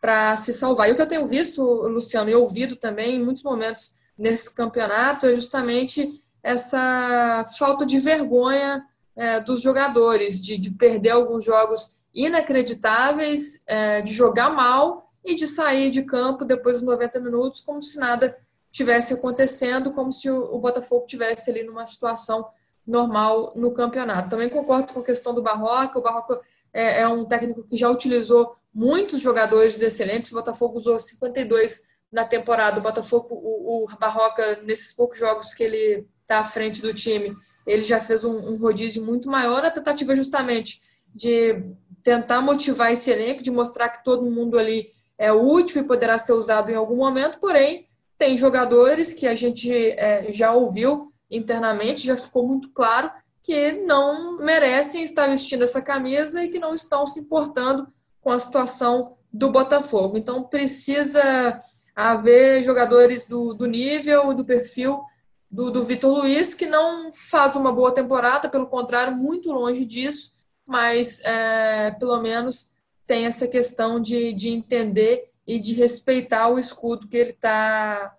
para 0.02 0.36
se 0.38 0.54
salvar. 0.54 0.90
E 0.90 0.94
o 0.94 0.96
que 0.96 1.02
eu 1.02 1.08
tenho 1.08 1.28
visto, 1.28 1.62
Luciano, 1.62 2.30
e 2.30 2.36
ouvido 2.36 2.76
também 2.76 3.16
em 3.16 3.24
muitos 3.24 3.44
momentos 3.44 3.94
nesse 4.18 4.54
campeonato 4.56 5.26
é 5.26 5.36
justamente 5.36 6.24
essa 6.42 7.46
falta 7.58 7.86
de 7.86 8.00
vergonha 8.00 8.86
é, 9.16 9.40
dos 9.40 9.62
jogadores, 9.62 10.42
de, 10.42 10.58
de, 10.58 10.72
perder 10.72 11.12
alguns 11.12 11.44
jogos 11.44 12.06
inacreditáveis, 12.14 13.64
é, 13.68 14.02
de 14.02 14.14
jogar 14.14 14.50
mal 14.50 15.05
e 15.26 15.36
de 15.36 15.48
sair 15.48 15.90
de 15.90 16.04
campo 16.04 16.46
depois 16.46 16.78
dos 16.78 16.86
90 16.86 17.20
minutos 17.20 17.60
como 17.60 17.82
se 17.82 18.00
nada 18.00 18.38
tivesse 18.72 19.14
acontecendo, 19.14 19.92
como 19.92 20.12
se 20.12 20.30
o, 20.30 20.60
Botafogo 20.60 21.06
tivesse 21.08 21.50
ali 21.50 21.64
numa 21.64 21.86
situação 21.86 22.46
normal 22.86 23.54
no 23.56 23.72
campeonato. 23.72 24.30
Também 24.30 24.50
concordo 24.50 24.94
com 24.94 25.00
a 25.00 25.04
questão 25.04 25.34
do 25.34 25.42
Barroca. 25.42 25.98
O 25.98 26.02
Barroca 26.02 26.40
é, 26.74 27.02
é 27.02 27.08
um 27.08 27.26
técnico 27.26 27.64
que 27.64 27.78
já 27.78 27.90
utilizou 27.90 28.56
muitos 28.74 29.22
jogadores 29.22 29.82
excelentes. 29.82 30.32
O 30.32 30.36
Botafogo 30.36 30.78
usou 30.78 31.00
52 31.00 31.88
na 32.12 32.26
temporada. 32.26 32.80
O 32.80 32.84
Botafogo, 32.84 33.30
o, 33.32 33.86
o 33.86 33.98
Barroca, 33.98 34.62
nesses 34.64 34.92
poucos 34.92 35.18
jogos 35.18 35.54
que 35.54 35.64
ele 35.64 36.06
está 36.22 36.40
à 36.40 36.46
frente 36.46 36.82
do 36.82 36.94
time, 36.94 37.34
ele 37.66 37.84
já 37.84 38.02
fez 38.02 38.26
um, 38.26 38.54
um 38.54 38.58
rodízio 38.58 39.04
muito 39.04 39.30
maior 39.30 39.64
na 39.64 39.72
tentativa 39.72 40.14
justamente 40.14 40.82
de 41.14 41.64
tentar 42.04 42.42
motivar 42.42 42.92
esse 42.92 43.10
elenco, 43.10 43.42
de 43.42 43.50
mostrar 43.50 43.88
que 43.88 44.04
todo 44.04 44.30
mundo 44.30 44.60
ali 44.60 44.92
é 45.18 45.32
útil 45.32 45.82
e 45.82 45.88
poderá 45.88 46.18
ser 46.18 46.34
usado 46.34 46.70
em 46.70 46.76
algum 46.76 46.98
momento, 46.98 47.40
porém, 47.40 47.88
tem 48.18 48.38
jogadores 48.38 49.14
que 49.14 49.28
a 49.28 49.36
gente 49.36 49.72
é, 49.72 50.32
já 50.32 50.54
ouviu 50.54 51.12
internamente, 51.30 52.06
já 52.06 52.16
ficou 52.16 52.48
muito 52.48 52.72
claro 52.72 53.12
que 53.44 53.74
não 53.86 54.38
merecem 54.38 55.04
estar 55.04 55.28
vestindo 55.28 55.64
essa 55.64 55.82
camisa 55.82 56.44
e 56.44 56.50
que 56.50 56.60
não 56.60 56.74
estão 56.74 57.06
se 57.06 57.20
importando 57.20 57.88
com 58.22 58.32
a 58.32 58.40
situação 58.40 59.18
do 59.32 59.52
Botafogo. 59.52 60.18
Então, 60.18 60.44
precisa 60.44 61.60
haver 61.96 62.64
jogadores 62.64 63.28
do, 63.28 63.54
do 63.54 63.66
nível 63.66 64.32
e 64.32 64.36
do 64.36 64.44
perfil 64.44 65.02
do, 65.50 65.70
do 65.72 65.84
Vitor 65.84 66.12
Luiz, 66.12 66.54
que 66.54 66.66
não 66.66 67.12
faz 67.14 67.56
uma 67.56 67.72
boa 67.72 67.94
temporada, 67.94 68.50
pelo 68.50 68.68
contrário, 68.68 69.16
muito 69.16 69.52
longe 69.52 69.86
disso, 69.86 70.34
mas 70.66 71.24
é, 71.24 71.92
pelo 71.92 72.20
menos 72.20 72.72
tem 73.08 73.26
essa 73.26 73.48
questão 73.48 74.02
de, 74.02 74.34
de 74.34 74.50
entender 74.50 75.30
e 75.48 75.60
de 75.60 75.74
respeitar 75.74 76.48
o 76.48 76.58
escudo 76.58 77.08
que 77.08 77.18
ele 77.18 77.30
está 77.32 78.16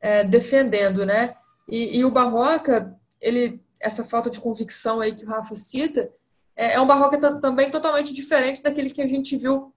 é, 0.00 0.24
defendendo, 0.24 1.04
né? 1.04 1.34
E, 1.68 1.98
e, 1.98 2.04
o 2.04 2.10
Barroca, 2.10 2.98
ele, 3.20 3.60
essa 3.80 4.04
falta 4.04 4.30
de 4.30 4.40
convicção 4.40 5.00
aí 5.00 5.14
que 5.14 5.24
o 5.24 5.28
Rafa 5.28 5.54
cita, 5.54 6.10
é, 6.56 6.74
é 6.74 6.80
um 6.80 6.86
Barroca 6.86 7.18
também 7.40 7.70
totalmente 7.70 8.12
diferente 8.12 8.62
daquele 8.62 8.90
que 8.90 9.02
a 9.02 9.06
gente 9.06 9.36
viu 9.36 9.72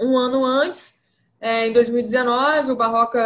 um 0.00 0.16
ano 0.16 0.44
antes, 0.44 0.98
é, 1.40 1.68
em 1.68 1.72
2019, 1.72 2.72
o 2.72 2.76
Barroca 2.76 3.20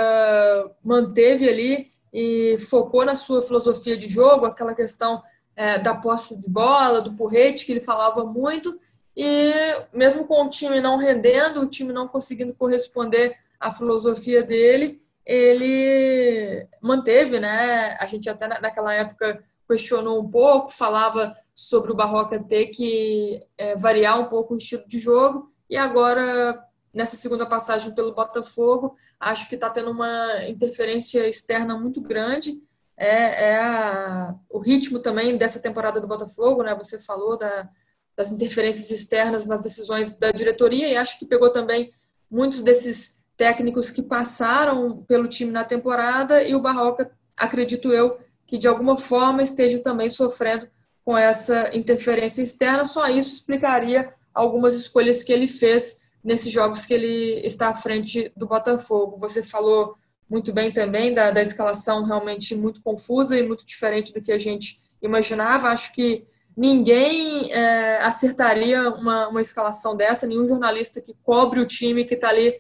manteve 0.85 1.48
ali 1.48 1.90
e 2.12 2.59
focou 2.59 3.05
na 3.05 3.14
sua 3.14 3.40
filosofia 3.40 3.96
de 3.96 4.07
jogo, 4.07 4.44
aquela 4.44 4.75
questão 4.75 5.22
é, 5.57 5.79
da 5.79 5.94
posse 5.94 6.40
de 6.40 6.48
bola, 6.48 7.01
do 7.01 7.14
porrete, 7.14 7.64
que 7.64 7.72
ele 7.72 7.81
falava 7.81 8.25
muito, 8.25 8.79
e 9.16 9.53
mesmo 9.92 10.27
com 10.27 10.44
o 10.44 10.51
time 10.51 10.81
não 10.81 10.96
rendendo, 10.96 11.61
o 11.61 11.68
time 11.68 11.92
não 11.92 12.09
conseguindo 12.09 12.55
corresponder 12.55 13.37
à 13.61 13.70
filosofia 13.70 14.42
dele, 14.42 15.03
ele 15.25 16.66
manteve, 16.83 17.38
né? 17.38 17.96
A 18.01 18.07
gente 18.07 18.29
até 18.29 18.48
naquela 18.48 18.92
época 18.94 19.42
questionou 19.68 20.20
um 20.20 20.31
pouco, 20.31 20.70
falava 20.70 21.37
sobre 21.55 21.92
o 21.92 21.94
Barroca 21.94 22.42
ter 22.42 22.66
que 22.66 23.40
é, 23.57 23.77
variar 23.77 24.18
um 24.20 24.25
pouco 24.25 24.55
o 24.55 24.57
estilo 24.57 24.87
de 24.87 24.98
jogo, 24.98 25.51
e 25.68 25.77
agora, 25.77 26.62
nessa 26.92 27.16
segunda 27.16 27.46
passagem 27.46 27.94
pelo 27.94 28.14
Botafogo, 28.14 28.96
acho 29.18 29.48
que 29.48 29.55
está 29.55 29.70
tendo 29.70 29.90
uma 29.90 30.46
interferência 30.48 31.27
externa 31.29 31.79
muito 31.79 32.03
grande. 32.03 32.61
É, 32.96 33.53
é 33.53 33.59
a, 33.59 34.35
o 34.51 34.59
ritmo 34.59 34.98
também 34.98 35.37
dessa 35.37 35.61
temporada 35.61 36.01
do 36.01 36.07
Botafogo, 36.07 36.62
né? 36.62 36.75
Você 36.75 36.98
falou 36.98 37.38
da, 37.38 37.68
das 38.16 38.31
interferências 38.31 38.90
externas 38.90 39.46
nas 39.46 39.62
decisões 39.62 40.18
da 40.18 40.31
diretoria 40.31 40.88
e 40.88 40.96
acho 40.96 41.18
que 41.18 41.27
pegou 41.27 41.51
também 41.51 41.90
muitos 42.31 42.62
desses 42.62 43.22
técnicos 43.37 43.90
que 43.90 44.03
passaram 44.03 45.03
pelo 45.03 45.29
time 45.29 45.51
na 45.51 45.64
temporada 45.64 46.42
e 46.42 46.55
o 46.55 46.61
Barroca, 46.61 47.11
acredito 47.37 47.92
eu, 47.92 48.18
que 48.46 48.59
de 48.59 48.68
alguma 48.68 48.96
forma 48.98 49.42
esteja 49.42 49.83
também 49.83 50.09
sofrendo 50.09 50.68
com 51.05 51.16
essa 51.16 51.77
interferência 51.77 52.42
externa. 52.42 52.85
Só 52.85 53.09
isso 53.09 53.35
explicaria 53.35 54.12
algumas 54.33 54.75
escolhas 54.75 55.22
que 55.22 55.33
ele 55.33 55.48
fez 55.48 56.03
nesses 56.22 56.53
jogos 56.53 56.87
que 56.87 56.94
ele 56.94 57.40
está 57.44 57.68
à 57.68 57.75
frente 57.75 58.33
do 58.37 58.46
Botafogo. 58.46 59.18
Você 59.18 59.42
falou 59.42 59.96
muito 60.29 60.53
bem 60.53 60.70
também 60.70 61.12
da, 61.12 61.31
da 61.31 61.42
escalação 61.42 62.05
realmente 62.05 62.55
muito 62.55 62.83
confusa 62.83 63.37
e 63.37 63.46
muito 63.46 63.66
diferente 63.66 64.12
do 64.12 64.22
que 64.22 64.33
a 64.33 64.38
gente 64.38 64.81
imaginava. 65.03 65.68
Acho 65.68 65.92
que 65.92 66.27
ninguém 66.56 67.52
é, 67.52 67.98
acertaria 68.02 68.90
uma, 68.90 69.28
uma 69.28 69.40
escalação 69.40 69.96
dessa, 69.96 70.26
nenhum 70.26 70.46
jornalista 70.46 71.00
que 71.00 71.14
cobre 71.22 71.60
o 71.60 71.66
time, 71.66 72.04
que 72.04 72.14
está 72.14 72.28
ali 72.28 72.54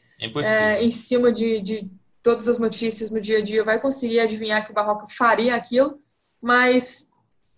é, 0.44 0.82
em 0.82 0.90
cima 0.90 1.32
de, 1.32 1.60
de 1.60 1.90
todas 2.22 2.48
as 2.48 2.58
notícias 2.58 3.10
no 3.10 3.20
dia 3.20 3.38
a 3.38 3.42
dia, 3.42 3.64
vai 3.64 3.80
conseguir 3.80 4.20
adivinhar 4.20 4.64
que 4.64 4.70
o 4.70 4.74
Barroca 4.74 5.06
faria 5.08 5.54
aquilo, 5.54 6.00
mas 6.40 7.10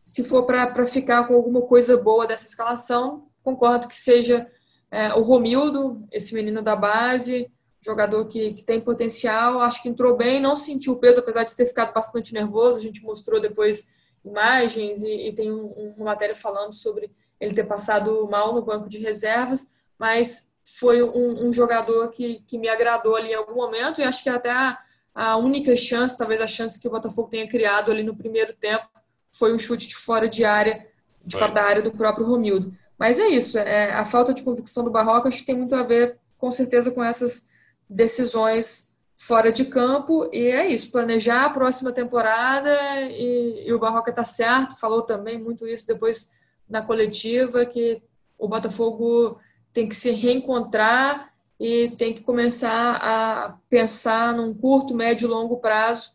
se 0.05 0.25
for 0.25 0.45
para 0.45 0.87
ficar 0.87 1.27
com 1.27 1.35
alguma 1.35 1.63
coisa 1.63 1.97
boa 1.97 2.27
dessa 2.27 2.47
escalação, 2.47 3.27
concordo 3.43 3.89
que 3.89 3.97
seja 3.97 4.47
é, 4.91 5.15
o 5.15 5.23
Romildo, 5.23 6.07
esse 6.11 6.35
menino 6.35 6.63
da 6.63 6.77
base, 6.77 7.51
jogador 7.85 8.27
que, 8.27 8.55
que 8.55 8.65
tem 8.65 8.81
potencial, 8.81 9.61
acho 9.61 9.83
que 9.83 9.89
entrou 9.89 10.17
bem, 10.17 10.41
não 10.41 10.57
sentiu 10.57 10.95
o 10.95 10.99
peso, 10.99 11.21
apesar 11.21 11.45
de 11.45 11.55
ter 11.55 11.67
ficado 11.67 11.93
bastante 11.93 12.33
nervoso, 12.33 12.79
a 12.79 12.83
gente 12.83 13.03
mostrou 13.03 13.41
depois 13.41 13.89
imagens 14.25 15.03
e, 15.03 15.29
e 15.29 15.33
tem 15.33 15.53
um, 15.53 15.95
uma 15.97 16.07
matéria 16.07 16.35
falando 16.35 16.75
sobre 16.75 17.11
ele 17.41 17.55
ter 17.55 17.65
passado 17.65 18.27
mal 18.29 18.55
no 18.55 18.63
banco 18.63 18.89
de 18.89 18.99
reservas, 18.99 19.73
mas 19.99 20.55
foi 20.65 21.03
um, 21.03 21.49
um, 21.49 21.53
jogador 21.53 22.11
que, 22.11 22.43
que 22.47 22.59
me 22.59 22.69
agradou 22.69 23.17
ali 23.17 23.31
em 23.31 23.35
algum 23.35 23.55
momento 23.55 24.01
e 24.01 24.05
acho 24.05 24.23
que 24.23 24.31
até 24.31 24.51
a, 24.51 24.79
a 25.15 25.37
única 25.37 25.77
chance, 25.77 26.17
talvez 26.17 26.41
a 26.41 26.47
chance 26.47 26.81
que 26.81 26.89
o 26.89 26.91
Botafogo 26.91 27.29
tenha 27.29 27.47
criado 27.47 27.93
ali 27.93 28.03
no 28.03 28.17
primeiro 28.17 28.55
tempo 28.55 28.89
foi 29.31 29.53
um 29.53 29.59
chute 29.59 29.87
de 29.87 29.97
fora 29.97 30.29
de 30.29 30.45
área, 30.45 30.87
de 31.25 31.37
fora 31.37 31.53
da 31.53 31.63
área 31.63 31.83
do 31.83 31.93
próprio 31.93 32.27
Romildo. 32.27 32.73
Mas 32.99 33.19
é 33.19 33.29
isso, 33.29 33.59
é, 33.59 33.93
a 33.93 34.05
falta 34.05 34.33
de 34.33 34.43
convicção 34.43 34.85
do 34.85 34.91
Barroca 34.91 35.29
acho 35.29 35.39
que 35.39 35.47
tem 35.47 35.57
muito 35.57 35.75
a 35.75 35.83
ver, 35.83 36.19
com 36.39 36.51
certeza, 36.51 36.91
com 36.91 37.03
essas 37.03 37.49
decisões 37.91 38.94
fora 39.27 39.51
de 39.51 39.65
campo. 39.65 40.29
E 40.33 40.47
é 40.49 40.69
isso, 40.69 40.93
planejar 40.93 41.47
a 41.47 41.51
próxima 41.51 41.93
temporada 41.93 42.71
e, 43.11 43.65
e 43.67 43.73
o 43.73 43.79
Barroca 43.79 44.11
está 44.11 44.25
certo, 44.25 44.79
falou 44.79 45.03
também 45.03 45.43
muito 45.43 45.67
isso 45.67 45.87
depois 45.87 46.31
na 46.69 46.83
coletiva, 46.83 47.65
que 47.65 48.03
o 48.39 48.49
Botafogo 48.49 49.39
tem 49.73 49.89
que 49.89 49.97
se 49.97 50.11
reencontrar 50.11 51.33
e 51.59 51.91
tem 51.91 52.13
que 52.13 52.23
começar 52.23 52.97
a 52.97 53.59
pensar 53.69 54.35
num 54.35 54.53
curto, 54.53 54.95
médio 54.95 55.27
e 55.27 55.31
longo 55.31 55.59
prazo 55.59 56.13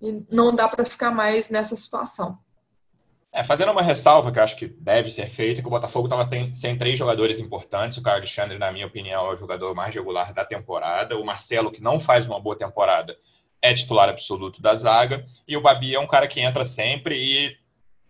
e 0.00 0.24
não 0.30 0.54
dá 0.54 0.66
para 0.66 0.84
ficar 0.84 1.10
mais 1.10 1.50
nessa 1.50 1.76
situação. 1.76 2.38
É, 3.32 3.44
fazendo 3.44 3.70
uma 3.70 3.82
ressalva 3.82 4.32
que 4.32 4.40
acho 4.40 4.56
que 4.56 4.66
deve 4.66 5.08
ser 5.08 5.30
feita, 5.30 5.62
que 5.62 5.68
o 5.68 5.70
Botafogo 5.70 6.06
estava 6.06 6.28
sem 6.52 6.76
três 6.76 6.98
jogadores 6.98 7.38
importantes. 7.38 7.96
O 7.98 8.02
Carlos 8.02 8.22
Alexandre, 8.22 8.58
na 8.58 8.72
minha 8.72 8.86
opinião, 8.86 9.30
é 9.30 9.34
o 9.34 9.36
jogador 9.36 9.72
mais 9.74 9.94
regular 9.94 10.34
da 10.34 10.44
temporada. 10.44 11.16
O 11.16 11.24
Marcelo, 11.24 11.70
que 11.70 11.80
não 11.80 12.00
faz 12.00 12.26
uma 12.26 12.40
boa 12.40 12.56
temporada, 12.56 13.16
é 13.62 13.72
titular 13.72 14.08
absoluto 14.08 14.60
da 14.60 14.74
zaga. 14.74 15.24
E 15.46 15.56
o 15.56 15.60
Babi 15.60 15.94
é 15.94 16.00
um 16.00 16.08
cara 16.08 16.26
que 16.26 16.40
entra 16.40 16.64
sempre 16.64 17.16
e 17.16 17.56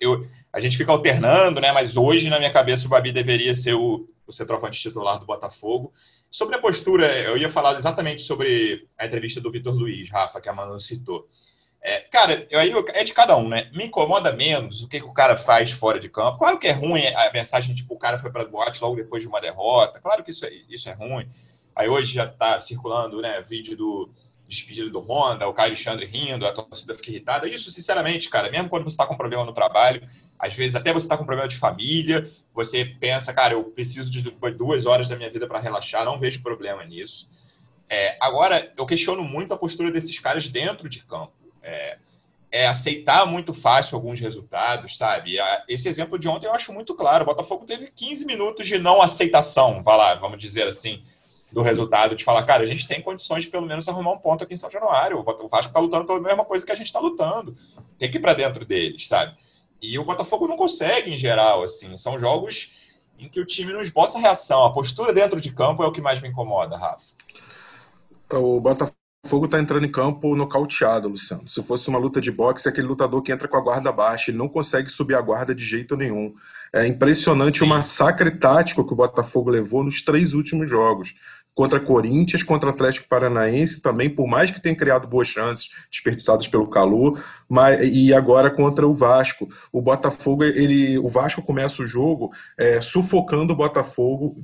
eu, 0.01 0.27
a 0.51 0.59
gente 0.59 0.79
fica 0.79 0.91
alternando, 0.91 1.61
né? 1.61 1.71
Mas 1.71 1.99
hoje, 1.99 2.31
na 2.31 2.39
minha 2.39 2.51
cabeça, 2.51 2.87
o 2.87 2.91
Babi 2.91 3.13
deveria 3.13 3.55
ser 3.55 3.75
o, 3.75 4.09
o 4.27 4.33
centroavante 4.33 4.81
titular 4.81 5.19
do 5.19 5.27
Botafogo. 5.27 5.93
Sobre 6.31 6.57
a 6.57 6.61
postura, 6.61 7.07
eu 7.19 7.37
ia 7.37 7.51
falar 7.51 7.77
exatamente 7.77 8.23
sobre 8.23 8.89
a 8.97 9.05
entrevista 9.05 9.41
do 9.41 9.51
Vitor 9.51 9.75
Luiz, 9.75 10.09
Rafa, 10.09 10.41
que 10.41 10.49
a 10.49 10.55
Manu 10.55 10.81
citou. 10.81 11.29
É, 11.83 12.01
cara, 12.01 12.47
aí 12.53 12.73
é 12.89 13.05
de 13.05 13.15
cada 13.15 13.37
um, 13.37 13.49
né? 13.49 13.71
Me 13.73 13.87
incomoda 13.87 14.33
menos 14.35 14.83
o 14.83 14.89
que, 14.89 15.01
que, 15.01 15.07
o 15.07 15.15
cara 15.15 15.37
faz 15.37 15.71
fora 15.71 15.99
de 15.99 16.11
campo. 16.11 16.39
Claro 16.39 16.59
que 16.59 16.69
é 16.69 16.73
ruim 16.73 17.07
a 17.07 17.33
mensagem, 17.33 17.75
tipo, 17.75 17.95
o 17.95 17.99
cara 17.99 18.19
foi 18.19 18.31
para 18.31 18.45
boate 18.45 18.83
logo 18.83 18.97
depois 18.97 19.23
de 19.23 19.29
uma 19.29 19.41
derrota. 19.41 19.99
Claro 19.99 20.23
que 20.23 20.31
isso 20.31 20.45
é, 20.45 20.51
isso 20.69 20.89
é 20.89 20.93
ruim. 20.93 21.27
Aí 21.75 21.89
hoje 21.89 22.15
já 22.15 22.27
está 22.27 22.61
circulando, 22.61 23.23
né, 23.23 23.41
vídeo 23.41 23.77
do 23.77 24.11
despedido 24.47 24.91
do 24.91 24.99
Honda, 24.99 25.47
o 25.47 25.55
Caio 25.55 25.69
Alexandre 25.69 26.05
rindo, 26.05 26.45
a 26.45 26.53
torcida 26.53 26.95
fica 26.95 27.11
irritada. 27.11 27.49
Isso, 27.49 27.71
sinceramente, 27.71 28.29
cara, 28.29 28.51
mesmo 28.51 28.69
quando 28.69 28.83
você 28.83 28.91
está 28.91 29.07
com 29.07 29.17
problema 29.17 29.45
no 29.45 29.53
trabalho, 29.53 30.03
às 30.37 30.53
vezes 30.53 30.75
até 30.75 30.93
você 30.93 31.07
está 31.07 31.17
com 31.17 31.25
problema 31.25 31.49
de 31.49 31.57
família, 31.57 32.29
você 32.53 32.85
pensa, 32.85 33.33
cara, 33.33 33.55
eu 33.55 33.63
preciso 33.65 34.11
de 34.11 34.23
duas 34.59 34.87
horas 34.87 35.07
da 35.07 35.17
minha 35.17 35.31
vida 35.31 35.47
para 35.47 35.61
relaxar, 35.61 36.05
não 36.05 36.19
vejo 36.19 36.43
problema 36.43 36.85
nisso. 36.85 37.31
É, 37.89 38.17
agora, 38.21 38.73
eu 38.77 38.85
questiono 38.85 39.23
muito 39.23 39.55
a 39.55 39.57
postura 39.57 39.91
desses 39.91 40.19
caras 40.19 40.49
dentro 40.49 40.89
de 40.89 41.05
campo. 41.05 41.33
É, 41.63 41.99
é, 42.53 42.67
aceitar 42.67 43.25
muito 43.27 43.55
fácil 43.55 43.95
alguns 43.95 44.19
resultados, 44.19 44.97
sabe? 44.97 45.37
Esse 45.69 45.89
exemplo 45.89 46.19
de 46.19 46.29
ontem 46.29 46.47
eu 46.47 46.55
acho 46.55 46.73
muito 46.73 46.95
claro. 46.95 47.23
O 47.23 47.27
Botafogo 47.27 47.65
teve 47.65 47.91
15 47.95 48.25
minutos 48.27 48.67
de 48.67 48.79
não 48.79 49.01
aceitação, 49.01 49.83
lá, 49.87 50.15
vamos 50.17 50.41
dizer 50.41 50.67
assim, 50.67 51.03
do 51.53 51.63
resultado, 51.63 52.17
de 52.17 52.25
falar, 52.25 52.45
cara, 52.45 52.63
a 52.63 52.67
gente 52.67 52.89
tem 52.89 53.01
condições 53.01 53.45
de 53.45 53.51
pelo 53.51 53.67
menos 53.67 53.89
arrumar 53.89 54.13
um 54.13 54.19
ponto 54.19 54.43
aqui 54.43 54.55
em 54.55 54.57
São 54.57 54.71
Januário. 54.71 55.21
O 55.21 55.49
Vasco 55.49 55.71
está 55.71 55.79
lutando 55.79 56.07
pela 56.07 56.21
mesma 56.21 56.45
coisa 56.45 56.67
que 56.67 56.73
a 56.73 56.77
gente 56.77 56.87
está 56.87 56.99
lutando. 56.99 57.57
Tem 57.99 58.11
que 58.11 58.19
ir 58.19 58.21
para 58.21 58.35
dentro 58.35 58.65
deles, 58.65 59.07
sabe? 59.07 59.37
E 59.81 59.99
o 59.99 60.05
Botafogo 60.05 60.47
não 60.47 60.57
consegue, 60.57 61.13
em 61.13 61.17
geral, 61.17 61.63
assim. 61.63 61.97
São 61.97 62.19
jogos 62.19 62.73
em 63.19 63.29
que 63.29 63.41
o 63.41 63.47
time 63.47 63.73
não 63.73 63.83
esboça 63.83 64.19
reação. 64.19 64.65
A 64.65 64.73
postura 64.73 65.13
dentro 65.13 65.41
de 65.41 65.53
campo 65.53 65.83
é 65.83 65.87
o 65.87 65.93
que 65.93 66.01
mais 66.01 66.21
me 66.21 66.29
incomoda, 66.29 66.77
Rafa. 66.77 67.15
O 68.33 68.61
Botafogo 68.61 69.00
Fogo 69.27 69.45
está 69.45 69.61
entrando 69.61 69.85
em 69.85 69.91
campo 69.91 70.35
nocauteado, 70.35 71.09
Luciano. 71.09 71.47
Se 71.47 71.63
fosse 71.63 71.89
uma 71.91 71.99
luta 71.99 72.21
de 72.21 72.33
boxe, 72.33 72.67
é 72.67 72.71
aquele 72.71 72.87
lutador 72.87 73.23
que 73.23 73.31
entra 73.31 73.47
com 73.47 73.57
a 73.57 73.61
guarda 73.61 73.93
baixa, 73.93 74.31
ele 74.31 74.39
não 74.39 74.49
consegue 74.49 74.89
subir 74.89 75.15
a 75.15 75.21
guarda 75.21 75.55
de 75.55 75.63
jeito 75.63 75.95
nenhum. 75.95 76.35
É 76.73 76.87
impressionante 76.87 77.59
Sim. 77.59 77.65
o 77.67 77.69
massacre 77.69 78.31
tático 78.31 78.87
que 78.87 78.93
o 78.93 78.97
Botafogo 78.97 79.51
levou 79.51 79.85
nos 79.85 80.01
três 80.01 80.33
últimos 80.33 80.71
jogos 80.71 81.15
contra 81.55 81.81
Corinthians, 81.81 82.43
contra 82.43 82.71
Atlético 82.71 83.09
Paranaense 83.09 83.83
também, 83.83 84.09
por 84.09 84.27
mais 84.27 84.51
que 84.51 84.61
tenha 84.61 84.75
criado 84.75 85.07
boas 85.07 85.29
chances 85.29 85.69
desperdiçadas 85.91 86.49
pelo 86.49 86.69
calor, 86.69 87.23
mas, 87.49 87.81
e 87.83 88.15
agora 88.15 88.51
contra 88.51 88.87
o 88.87 88.95
Vasco. 88.95 89.49
O 89.73 89.83
Botafogo, 89.83 90.45
ele, 90.45 90.99
o 90.99 91.09
Vasco 91.09 91.43
começa 91.43 91.83
o 91.83 91.87
jogo 91.87 92.31
é, 92.57 92.81
sufocando 92.81 93.53
o 93.53 93.57
Botafogo, 93.57 94.37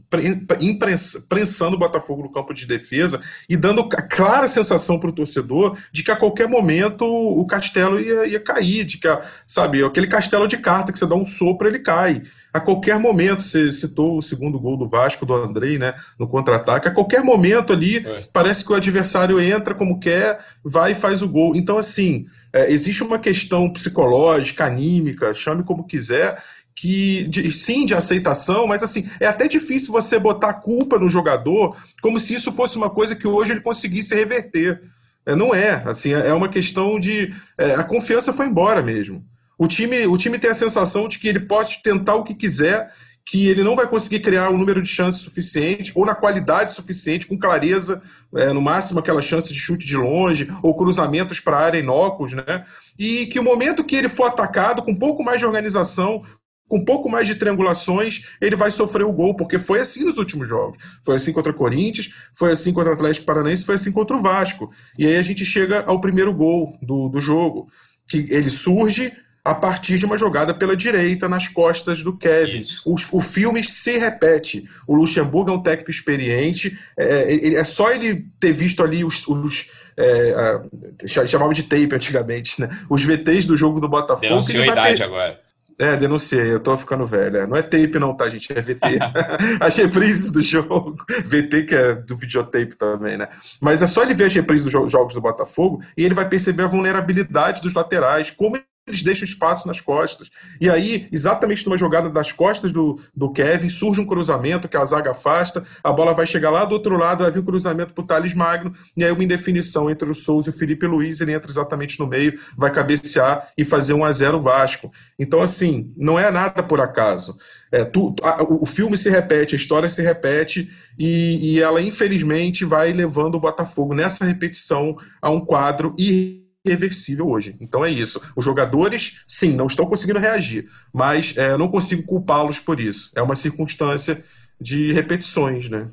prensando 1.28 1.76
o 1.76 1.78
Botafogo 1.78 2.22
no 2.22 2.32
campo 2.32 2.52
de 2.52 2.66
defesa 2.66 3.20
e 3.48 3.56
dando 3.56 3.82
a 3.82 4.02
clara 4.02 4.48
sensação 4.48 4.98
para 4.98 5.10
o 5.10 5.14
torcedor 5.14 5.78
de 5.92 6.02
que 6.02 6.10
a 6.10 6.16
qualquer 6.16 6.48
momento 6.48 7.04
o 7.04 7.46
castelo 7.46 8.00
ia, 8.00 8.26
ia 8.26 8.40
cair, 8.40 8.84
de 8.84 8.98
que, 8.98 9.08
sabe, 9.46 9.84
aquele 9.84 10.06
castelo 10.06 10.46
de 10.48 10.58
carta 10.58 10.92
que 10.92 10.98
você 10.98 11.06
dá 11.06 11.14
um 11.14 11.24
sopro, 11.24 11.68
ele 11.68 11.78
cai 11.78 12.22
a 12.56 12.60
qualquer 12.60 12.98
momento, 12.98 13.42
você 13.42 13.70
citou 13.70 14.16
o 14.16 14.22
segundo 14.22 14.58
gol 14.58 14.78
do 14.78 14.88
Vasco, 14.88 15.26
do 15.26 15.34
Andrei, 15.34 15.78
né, 15.78 15.94
no 16.18 16.26
contra-ataque, 16.26 16.88
a 16.88 16.90
qualquer 16.96 17.22
momento 17.22 17.72
ali, 17.72 17.98
é. 17.98 18.24
parece 18.32 18.64
que 18.64 18.72
o 18.72 18.74
adversário 18.74 19.38
entra 19.38 19.74
como 19.74 20.00
quer, 20.00 20.38
vai 20.64 20.92
e 20.92 20.96
faz 20.96 21.22
o 21.22 21.28
gol. 21.28 21.54
Então, 21.54 21.78
assim, 21.78 22.26
é, 22.52 22.72
existe 22.72 23.02
uma 23.02 23.18
questão 23.18 23.70
psicológica, 23.70 24.64
anímica, 24.64 25.34
chame 25.34 25.62
como 25.62 25.86
quiser, 25.86 26.42
que 26.74 27.24
de, 27.28 27.52
sim 27.52 27.84
de 27.86 27.94
aceitação, 27.94 28.66
mas 28.66 28.82
assim 28.82 29.08
é 29.20 29.26
até 29.26 29.48
difícil 29.48 29.92
você 29.92 30.18
botar 30.18 30.52
culpa 30.54 30.98
no 30.98 31.08
jogador 31.08 31.74
como 32.02 32.20
se 32.20 32.34
isso 32.34 32.52
fosse 32.52 32.76
uma 32.76 32.90
coisa 32.90 33.16
que 33.16 33.26
hoje 33.26 33.52
ele 33.52 33.60
conseguisse 33.60 34.14
reverter. 34.14 34.82
É, 35.24 35.34
não 35.34 35.54
é, 35.54 35.82
assim 35.86 36.12
é 36.12 36.32
uma 36.34 36.48
questão 36.48 37.00
de 37.00 37.34
é, 37.56 37.74
a 37.74 37.84
confiança 37.84 38.32
foi 38.32 38.46
embora 38.46 38.82
mesmo. 38.82 39.24
O 39.58 39.66
time, 39.66 40.06
o 40.06 40.18
time 40.18 40.38
tem 40.38 40.50
a 40.50 40.54
sensação 40.54 41.08
de 41.08 41.18
que 41.18 41.28
ele 41.28 41.40
pode 41.40 41.82
tentar 41.82 42.14
o 42.14 42.24
que 42.24 42.34
quiser, 42.34 42.92
que 43.28 43.48
ele 43.48 43.64
não 43.64 43.74
vai 43.74 43.88
conseguir 43.88 44.20
criar 44.20 44.50
o 44.50 44.56
número 44.56 44.80
de 44.80 44.88
chances 44.88 45.22
suficiente 45.22 45.90
ou 45.96 46.06
na 46.06 46.14
qualidade 46.14 46.72
suficiente, 46.72 47.26
com 47.26 47.36
clareza, 47.36 48.00
é, 48.36 48.52
no 48.52 48.62
máximo 48.62 49.00
aquelas 49.00 49.24
chances 49.24 49.52
de 49.52 49.58
chute 49.58 49.84
de 49.84 49.96
longe 49.96 50.48
ou 50.62 50.76
cruzamentos 50.76 51.40
para 51.40 51.56
a 51.56 51.64
área 51.64 51.78
inócuos, 51.78 52.34
né? 52.34 52.64
E 52.96 53.26
que 53.26 53.40
o 53.40 53.42
momento 53.42 53.82
que 53.82 53.96
ele 53.96 54.08
for 54.08 54.28
atacado, 54.28 54.80
com 54.82 54.92
um 54.92 54.98
pouco 54.98 55.24
mais 55.24 55.40
de 55.40 55.46
organização, 55.46 56.22
com 56.68 56.78
um 56.78 56.84
pouco 56.84 57.08
mais 57.08 57.26
de 57.26 57.34
triangulações, 57.34 58.22
ele 58.40 58.54
vai 58.54 58.70
sofrer 58.70 59.04
o 59.04 59.12
gol, 59.12 59.36
porque 59.36 59.58
foi 59.58 59.80
assim 59.80 60.04
nos 60.04 60.18
últimos 60.18 60.48
jogos. 60.48 60.78
Foi 61.04 61.16
assim 61.16 61.32
contra 61.32 61.50
o 61.50 61.54
Corinthians, 61.54 62.12
foi 62.32 62.52
assim 62.52 62.72
contra 62.72 62.92
o 62.92 62.94
Atlético 62.94 63.26
Paranaense, 63.26 63.64
foi 63.64 63.74
assim 63.74 63.90
contra 63.90 64.16
o 64.16 64.22
Vasco. 64.22 64.70
E 64.96 65.04
aí 65.04 65.16
a 65.16 65.22
gente 65.22 65.44
chega 65.44 65.82
ao 65.84 66.00
primeiro 66.00 66.32
gol 66.32 66.78
do, 66.80 67.08
do 67.08 67.20
jogo, 67.20 67.68
que 68.08 68.28
ele 68.30 68.50
surge 68.50 69.12
a 69.46 69.54
partir 69.54 69.96
de 69.96 70.04
uma 70.04 70.18
jogada 70.18 70.52
pela 70.52 70.76
direita 70.76 71.28
nas 71.28 71.46
costas 71.46 72.02
do 72.02 72.16
Kevin. 72.16 72.62
O, 72.84 72.96
o, 73.12 73.20
filme 73.20 73.62
se 73.62 73.96
repete. 73.96 74.68
O 74.88 74.94
Luxemburgo 74.96 75.50
é 75.50 75.54
um 75.54 75.62
técnico 75.62 75.90
experiente, 75.90 76.76
é, 76.98 77.54
é 77.54 77.64
só 77.64 77.92
ele 77.92 78.26
ter 78.40 78.52
visto 78.52 78.82
ali 78.82 79.04
os. 79.04 79.26
os 79.28 79.70
é, 79.96 81.26
chamavam 81.28 81.52
de 81.52 81.62
tape 81.62 81.94
antigamente, 81.94 82.60
né? 82.60 82.68
Os 82.90 83.02
VTs 83.04 83.46
do 83.46 83.56
jogo 83.56 83.80
do 83.80 83.88
Botafogo. 83.88 84.20
Denunciou 84.20 84.62
a 84.64 84.66
idade 84.66 84.96
per... 84.96 85.06
agora. 85.06 85.38
É, 85.78 85.94
denunciei, 85.94 86.52
eu 86.52 86.60
tô 86.60 86.76
ficando 86.76 87.06
velho. 87.06 87.36
É, 87.36 87.46
não 87.46 87.56
é 87.56 87.62
tape, 87.62 87.98
não, 87.98 88.14
tá, 88.14 88.28
gente? 88.28 88.52
É 88.52 88.60
VT. 88.60 88.98
as 89.60 89.76
reprises 89.76 90.32
do 90.32 90.42
jogo. 90.42 90.96
VT, 91.24 91.62
que 91.62 91.74
é 91.74 91.94
do 91.94 92.16
videotape 92.16 92.74
também, 92.76 93.16
né? 93.16 93.28
Mas 93.60 93.80
é 93.80 93.86
só 93.86 94.02
ele 94.02 94.14
ver 94.14 94.24
as 94.24 94.34
reprises 94.34 94.72
dos 94.72 94.90
jogos 94.90 95.14
do 95.14 95.20
Botafogo 95.20 95.82
e 95.96 96.04
ele 96.04 96.14
vai 96.14 96.28
perceber 96.28 96.64
a 96.64 96.66
vulnerabilidade 96.66 97.62
dos 97.62 97.72
laterais, 97.72 98.30
como 98.30 98.56
eles 98.86 99.02
deixam 99.02 99.24
espaço 99.24 99.66
nas 99.66 99.80
costas. 99.80 100.30
E 100.60 100.70
aí, 100.70 101.08
exatamente 101.10 101.66
numa 101.66 101.76
jogada 101.76 102.08
das 102.08 102.30
costas 102.30 102.70
do, 102.70 103.00
do 103.14 103.30
Kevin, 103.32 103.68
surge 103.68 104.00
um 104.00 104.06
cruzamento 104.06 104.68
que 104.68 104.76
a 104.76 104.84
zaga 104.84 105.10
afasta, 105.10 105.64
a 105.82 105.90
bola 105.90 106.14
vai 106.14 106.26
chegar 106.26 106.50
lá 106.50 106.64
do 106.64 106.72
outro 106.72 106.96
lado, 106.96 107.24
vai 107.24 107.32
vir 107.32 107.40
um 107.40 107.44
cruzamento 107.44 107.92
para 107.92 108.04
o 108.04 108.06
Thales 108.06 108.32
Magno, 108.32 108.72
e 108.96 109.04
aí 109.04 109.10
uma 109.10 109.24
indefinição 109.24 109.90
entre 109.90 110.08
o 110.08 110.14
Souza 110.14 110.50
e 110.50 110.52
o 110.52 110.56
Felipe 110.56 110.86
Luiz, 110.86 111.20
ele 111.20 111.32
entra 111.32 111.50
exatamente 111.50 111.98
no 111.98 112.06
meio, 112.06 112.38
vai 112.56 112.72
cabecear 112.72 113.48
e 113.58 113.64
fazer 113.64 113.92
um 113.92 114.04
a 114.04 114.12
0 114.12 114.40
Vasco. 114.40 114.92
Então, 115.18 115.40
assim, 115.40 115.92
não 115.96 116.18
é 116.18 116.30
nada 116.30 116.62
por 116.62 116.80
acaso. 116.80 117.36
É, 117.72 117.84
tu, 117.84 118.14
a, 118.22 118.44
o 118.44 118.66
filme 118.66 118.96
se 118.96 119.10
repete, 119.10 119.56
a 119.56 119.58
história 119.58 119.88
se 119.88 120.00
repete, 120.00 120.70
e, 120.96 121.54
e 121.54 121.60
ela, 121.60 121.82
infelizmente, 121.82 122.64
vai 122.64 122.92
levando 122.92 123.34
o 123.34 123.40
Botafogo 123.40 123.94
nessa 123.94 124.24
repetição 124.24 124.96
a 125.20 125.28
um 125.28 125.40
quadro 125.40 125.94
irreversível 125.98 126.45
irreversível 126.70 127.28
hoje. 127.28 127.56
Então 127.60 127.84
é 127.84 127.90
isso. 127.90 128.20
Os 128.36 128.44
jogadores, 128.44 129.22
sim, 129.26 129.54
não 129.54 129.66
estão 129.66 129.86
conseguindo 129.86 130.18
reagir, 130.18 130.68
mas 130.92 131.36
é, 131.36 131.56
não 131.56 131.68
consigo 131.68 132.04
culpá-los 132.04 132.58
por 132.58 132.80
isso. 132.80 133.10
É 133.16 133.22
uma 133.22 133.34
circunstância 133.34 134.22
de 134.60 134.92
repetições, 134.92 135.68
né? 135.68 135.88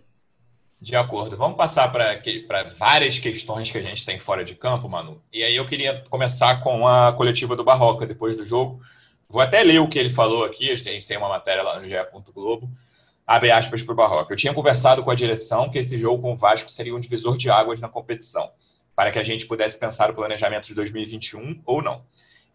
De 0.81 0.95
acordo. 0.95 1.37
Vamos 1.37 1.55
passar 1.55 1.89
para 1.91 2.19
várias 2.77 3.17
questões 3.17 3.71
que 3.71 3.77
a 3.77 3.81
gente 3.81 4.05
tem 4.05 4.19
fora 4.19 4.43
de 4.43 4.53
campo, 4.53 4.89
Manu. 4.89 5.21
E 5.31 5.41
aí 5.41 5.55
eu 5.55 5.65
queria 5.65 6.03
começar 6.09 6.61
com 6.61 6.85
a 6.85 7.13
coletiva 7.13 7.55
do 7.55 7.63
Barroca 7.63 8.05
depois 8.05 8.35
do 8.35 8.45
jogo. 8.45 8.81
Vou 9.29 9.41
até 9.41 9.63
ler 9.63 9.79
o 9.79 9.87
que 9.87 9.97
ele 9.97 10.09
falou 10.09 10.43
aqui, 10.43 10.69
a 10.69 10.75
gente 10.75 11.07
tem 11.07 11.17
uma 11.17 11.29
matéria 11.29 11.63
lá 11.63 11.79
no 11.79 11.87
GE. 11.87 11.95
Globo. 12.33 12.69
Abre 13.25 13.49
aspas 13.49 13.81
para 13.81 13.93
o 13.93 13.95
Barroca. 13.95 14.33
Eu 14.33 14.37
tinha 14.37 14.53
conversado 14.53 15.01
com 15.03 15.09
a 15.09 15.15
direção 15.15 15.69
que 15.69 15.79
esse 15.79 15.97
jogo 15.97 16.21
com 16.21 16.33
o 16.33 16.37
Vasco 16.37 16.69
seria 16.69 16.93
um 16.93 16.99
divisor 16.99 17.37
de 17.37 17.49
águas 17.49 17.79
na 17.79 17.87
competição 17.87 18.51
para 18.95 19.11
que 19.11 19.19
a 19.19 19.23
gente 19.23 19.45
pudesse 19.45 19.79
pensar 19.79 20.09
o 20.09 20.13
planejamento 20.13 20.67
de 20.67 20.75
2021 20.75 21.61
ou 21.65 21.81
não. 21.81 22.03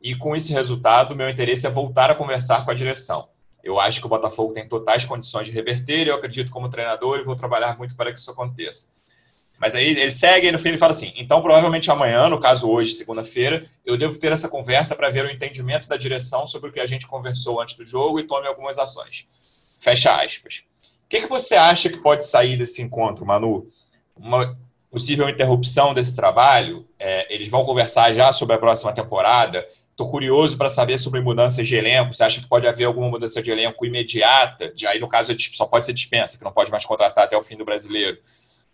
E 0.00 0.14
com 0.14 0.36
esse 0.36 0.52
resultado, 0.52 1.16
meu 1.16 1.28
interesse 1.28 1.66
é 1.66 1.70
voltar 1.70 2.10
a 2.10 2.14
conversar 2.14 2.64
com 2.64 2.70
a 2.70 2.74
direção. 2.74 3.28
Eu 3.62 3.80
acho 3.80 4.00
que 4.00 4.06
o 4.06 4.08
Botafogo 4.08 4.52
tem 4.52 4.68
totais 4.68 5.04
condições 5.04 5.46
de 5.46 5.52
reverter, 5.52 6.06
eu 6.06 6.14
acredito 6.14 6.52
como 6.52 6.70
treinador 6.70 7.18
e 7.18 7.24
vou 7.24 7.34
trabalhar 7.34 7.76
muito 7.76 7.96
para 7.96 8.12
que 8.12 8.18
isso 8.18 8.30
aconteça. 8.30 8.88
Mas 9.58 9.74
aí 9.74 9.88
ele 9.88 10.10
segue 10.12 10.46
e 10.46 10.52
no 10.52 10.58
fim 10.58 10.68
ele 10.68 10.78
fala 10.78 10.92
assim: 10.92 11.12
então 11.16 11.42
provavelmente 11.42 11.90
amanhã, 11.90 12.28
no 12.28 12.38
caso 12.38 12.68
hoje, 12.70 12.92
segunda-feira, 12.92 13.68
eu 13.84 13.98
devo 13.98 14.16
ter 14.16 14.30
essa 14.30 14.48
conversa 14.48 14.94
para 14.94 15.10
ver 15.10 15.24
o 15.24 15.30
entendimento 15.30 15.88
da 15.88 15.96
direção 15.96 16.46
sobre 16.46 16.70
o 16.70 16.72
que 16.72 16.78
a 16.78 16.86
gente 16.86 17.08
conversou 17.08 17.60
antes 17.60 17.74
do 17.74 17.84
jogo 17.84 18.20
e 18.20 18.22
tome 18.22 18.46
algumas 18.46 18.78
ações. 18.78 19.26
Fecha 19.80 20.14
aspas. 20.14 20.62
O 21.04 21.08
que, 21.08 21.22
que 21.22 21.26
você 21.26 21.56
acha 21.56 21.88
que 21.88 21.98
pode 21.98 22.24
sair 22.24 22.56
desse 22.56 22.80
encontro, 22.82 23.26
Manu? 23.26 23.68
Uma 24.14 24.56
possível 24.90 25.28
interrupção 25.28 25.94
desse 25.94 26.14
trabalho. 26.14 26.86
É, 26.98 27.32
eles 27.32 27.48
vão 27.48 27.64
conversar 27.64 28.12
já 28.14 28.32
sobre 28.32 28.54
a 28.54 28.58
próxima 28.58 28.92
temporada. 28.92 29.66
Estou 29.90 30.08
curioso 30.08 30.56
para 30.56 30.70
saber 30.70 30.96
sobre 30.98 31.20
mudanças 31.20 31.66
de 31.66 31.74
elenco. 31.74 32.14
Você 32.14 32.22
acha 32.22 32.40
que 32.40 32.46
pode 32.46 32.66
haver 32.66 32.84
alguma 32.84 33.08
mudança 33.08 33.42
de 33.42 33.50
elenco 33.50 33.84
imediata? 33.84 34.72
De 34.72 34.86
aí, 34.86 35.00
no 35.00 35.08
caso, 35.08 35.34
só 35.52 35.66
pode 35.66 35.86
ser 35.86 35.92
dispensa, 35.92 36.38
que 36.38 36.44
não 36.44 36.52
pode 36.52 36.70
mais 36.70 36.86
contratar 36.86 37.24
até 37.24 37.36
o 37.36 37.42
fim 37.42 37.56
do 37.56 37.64
brasileiro. 37.64 38.16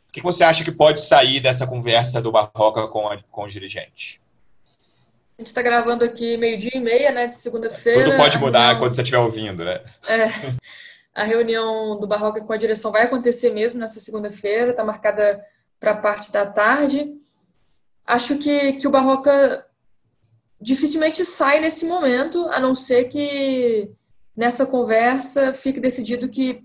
O 0.09 0.13
que 0.13 0.21
você 0.21 0.45
acha 0.45 0.63
que 0.63 0.71
pode 0.71 1.01
sair 1.01 1.41
dessa 1.41 1.67
conversa 1.67 2.21
do 2.21 2.31
Barroca 2.31 2.87
com, 2.89 3.09
a, 3.09 3.19
com 3.31 3.45
os 3.45 3.53
dirigentes? 3.53 4.21
A 5.37 5.43
gente 5.43 5.49
está 5.49 5.63
gravando 5.63 6.05
aqui 6.05 6.37
meio-dia 6.37 6.71
e 6.75 6.79
meia, 6.79 7.11
né, 7.11 7.27
de 7.27 7.35
segunda-feira. 7.35 8.05
Tudo 8.05 8.17
pode 8.17 8.39
mudar 8.39 8.61
reunião... 8.61 8.79
quando 8.79 8.95
você 8.95 9.03
estiver 9.03 9.19
ouvindo, 9.19 9.65
né? 9.65 9.81
É. 10.07 10.29
A 11.13 11.25
reunião 11.25 11.99
do 11.99 12.07
Barroca 12.07 12.41
com 12.41 12.53
a 12.53 12.57
direção 12.57 12.93
vai 12.93 13.03
acontecer 13.03 13.51
mesmo 13.51 13.81
nessa 13.81 13.99
segunda-feira, 13.99 14.71
está 14.71 14.85
marcada 14.85 15.45
para 15.85 15.93
a 15.93 15.97
parte 15.97 16.33
da 16.33 16.47
tarde. 16.47 17.13
Acho 18.07 18.39
que, 18.39 18.73
que 18.75 18.89
o 18.89 18.91
Barroca 18.91 19.67
dificilmente 20.59 21.27
sai 21.27 21.61
nesse 21.61 21.85
momento, 21.85 22.49
a 22.49 22.59
não 22.59 22.75
ser 22.75 23.05
que 23.05 23.91
nessa 24.35 24.65
conversa 24.65 25.53
fique 25.53 25.79
decidido 25.79 26.31
que 26.31 26.65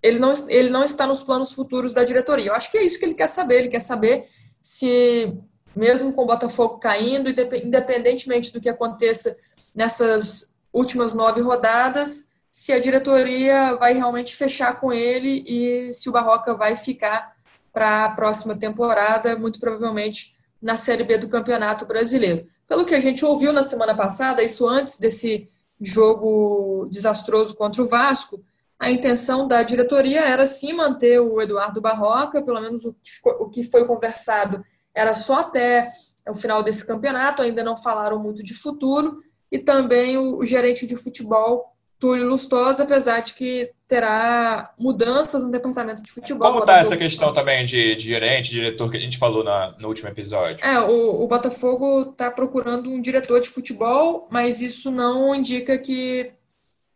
ele 0.00 0.20
não, 0.20 0.32
ele 0.48 0.70
não 0.70 0.84
está 0.84 1.08
nos 1.08 1.22
planos 1.22 1.52
futuros 1.52 1.92
da 1.92 2.04
diretoria. 2.04 2.46
Eu 2.46 2.54
acho 2.54 2.70
que 2.70 2.78
é 2.78 2.84
isso 2.84 3.00
que 3.00 3.04
ele 3.04 3.14
quer 3.14 3.26
saber. 3.26 3.58
Ele 3.58 3.68
quer 3.68 3.80
saber 3.80 4.28
se, 4.62 5.36
mesmo 5.74 6.12
com 6.12 6.22
o 6.22 6.26
Botafogo 6.26 6.78
caindo, 6.78 7.28
independentemente 7.28 8.52
do 8.52 8.60
que 8.60 8.68
aconteça 8.68 9.36
nessas 9.74 10.54
últimas 10.72 11.12
nove 11.12 11.40
rodadas, 11.40 12.30
se 12.52 12.72
a 12.72 12.78
diretoria 12.78 13.74
vai 13.74 13.94
realmente 13.94 14.36
fechar 14.36 14.78
com 14.78 14.92
ele 14.92 15.44
e 15.46 15.92
se 15.92 16.08
o 16.08 16.12
Barroca 16.12 16.54
vai 16.54 16.76
ficar 16.76 17.35
para 17.76 18.06
a 18.06 18.10
próxima 18.10 18.56
temporada, 18.56 19.36
muito 19.36 19.60
provavelmente 19.60 20.34
na 20.62 20.78
Série 20.78 21.04
B 21.04 21.18
do 21.18 21.28
Campeonato 21.28 21.84
Brasileiro. 21.84 22.46
Pelo 22.66 22.86
que 22.86 22.94
a 22.94 23.00
gente 23.00 23.22
ouviu 23.22 23.52
na 23.52 23.62
semana 23.62 23.94
passada, 23.94 24.42
isso 24.42 24.66
antes 24.66 24.98
desse 24.98 25.46
jogo 25.78 26.88
desastroso 26.90 27.54
contra 27.54 27.82
o 27.82 27.86
Vasco, 27.86 28.42
a 28.78 28.90
intenção 28.90 29.46
da 29.46 29.62
diretoria 29.62 30.22
era 30.22 30.46
sim 30.46 30.72
manter 30.72 31.20
o 31.20 31.38
Eduardo 31.38 31.78
Barroca, 31.78 32.40
pelo 32.40 32.62
menos 32.62 32.86
o 32.86 32.94
que, 32.94 33.10
ficou, 33.10 33.32
o 33.40 33.50
que 33.50 33.62
foi 33.62 33.84
conversado 33.84 34.64
era 34.94 35.14
só 35.14 35.40
até 35.40 35.86
o 36.26 36.34
final 36.34 36.62
desse 36.62 36.86
campeonato, 36.86 37.42
ainda 37.42 37.62
não 37.62 37.76
falaram 37.76 38.18
muito 38.18 38.42
de 38.42 38.54
futuro, 38.54 39.20
e 39.52 39.58
também 39.58 40.16
o, 40.16 40.38
o 40.38 40.46
gerente 40.46 40.86
de 40.86 40.96
futebol 40.96 41.75
Túlio 41.98 42.28
Lustosa, 42.28 42.82
apesar 42.82 43.20
de 43.20 43.32
que 43.32 43.70
terá 43.88 44.74
mudanças 44.78 45.42
no 45.42 45.50
departamento 45.50 46.02
de 46.02 46.10
futebol. 46.10 46.48
Como 46.48 46.60
está 46.60 46.78
essa 46.78 46.96
questão 46.96 47.32
também 47.32 47.64
de, 47.64 47.94
de, 47.94 48.04
gerente, 48.04 48.50
diretor, 48.50 48.90
que 48.90 48.96
a 48.96 49.00
gente 49.00 49.16
falou 49.16 49.42
na, 49.42 49.74
no 49.78 49.88
último 49.88 50.08
episódio? 50.08 50.64
É, 50.64 50.78
o, 50.80 51.22
o 51.22 51.26
Botafogo 51.26 52.10
está 52.10 52.30
procurando 52.30 52.90
um 52.90 53.00
diretor 53.00 53.40
de 53.40 53.48
futebol, 53.48 54.28
mas 54.30 54.60
isso 54.60 54.90
não 54.90 55.34
indica 55.34 55.78
que 55.78 56.32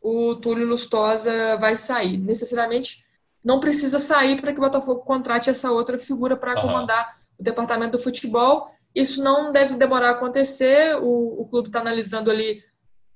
o 0.02 0.34
Túlio 0.34 0.66
Lustosa 0.66 1.56
vai 1.56 1.76
sair. 1.76 2.18
Necessariamente 2.18 3.04
não 3.42 3.58
precisa 3.58 3.98
sair 3.98 4.38
para 4.38 4.52
que 4.52 4.58
o 4.58 4.62
Botafogo 4.62 5.00
contrate 5.00 5.48
essa 5.48 5.70
outra 5.70 5.96
figura 5.96 6.36
para 6.36 6.56
uhum. 6.56 6.62
comandar 6.62 7.16
o 7.38 7.42
departamento 7.42 7.92
do 7.96 8.02
futebol. 8.02 8.70
Isso 8.94 9.22
não 9.22 9.50
deve 9.50 9.74
demorar 9.74 10.08
a 10.08 10.12
acontecer. 10.12 10.96
O, 10.96 11.42
o 11.42 11.48
clube 11.48 11.68
está 11.68 11.80
analisando 11.80 12.30
ali 12.30 12.62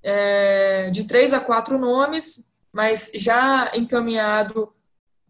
é, 0.04 0.90
de 0.90 1.04
três 1.04 1.32
a 1.32 1.40
quatro 1.40 1.78
nomes, 1.78 2.46
mas 2.70 3.10
já 3.14 3.72
encaminhado 3.74 4.72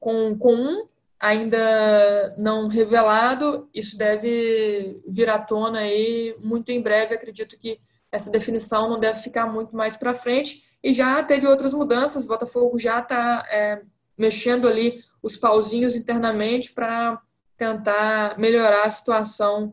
com, 0.00 0.36
com 0.36 0.52
um, 0.52 0.88
ainda 1.20 2.34
não 2.36 2.66
revelado. 2.66 3.68
Isso 3.72 3.96
deve 3.96 5.00
vir 5.06 5.30
à 5.30 5.38
tona 5.38 5.78
aí 5.78 6.34
muito 6.40 6.70
em 6.70 6.82
breve. 6.82 7.14
Acredito 7.14 7.58
que 7.58 7.78
essa 8.10 8.30
definição 8.30 8.90
não 8.90 8.98
deve 8.98 9.20
ficar 9.20 9.46
muito 9.46 9.74
mais 9.76 9.96
para 9.96 10.12
frente. 10.12 10.62
E 10.82 10.92
já 10.92 11.22
teve 11.22 11.46
outras 11.46 11.72
mudanças. 11.72 12.24
O 12.24 12.28
Botafogo 12.28 12.78
já 12.78 12.98
está 12.98 13.46
é, 13.48 13.82
mexendo 14.18 14.66
ali 14.66 15.02
os 15.22 15.36
pauzinhos 15.36 15.96
internamente 15.96 16.72
para 16.72 17.20
tentar 17.56 18.38
melhorar 18.38 18.84
a 18.84 18.90
situação 18.90 19.72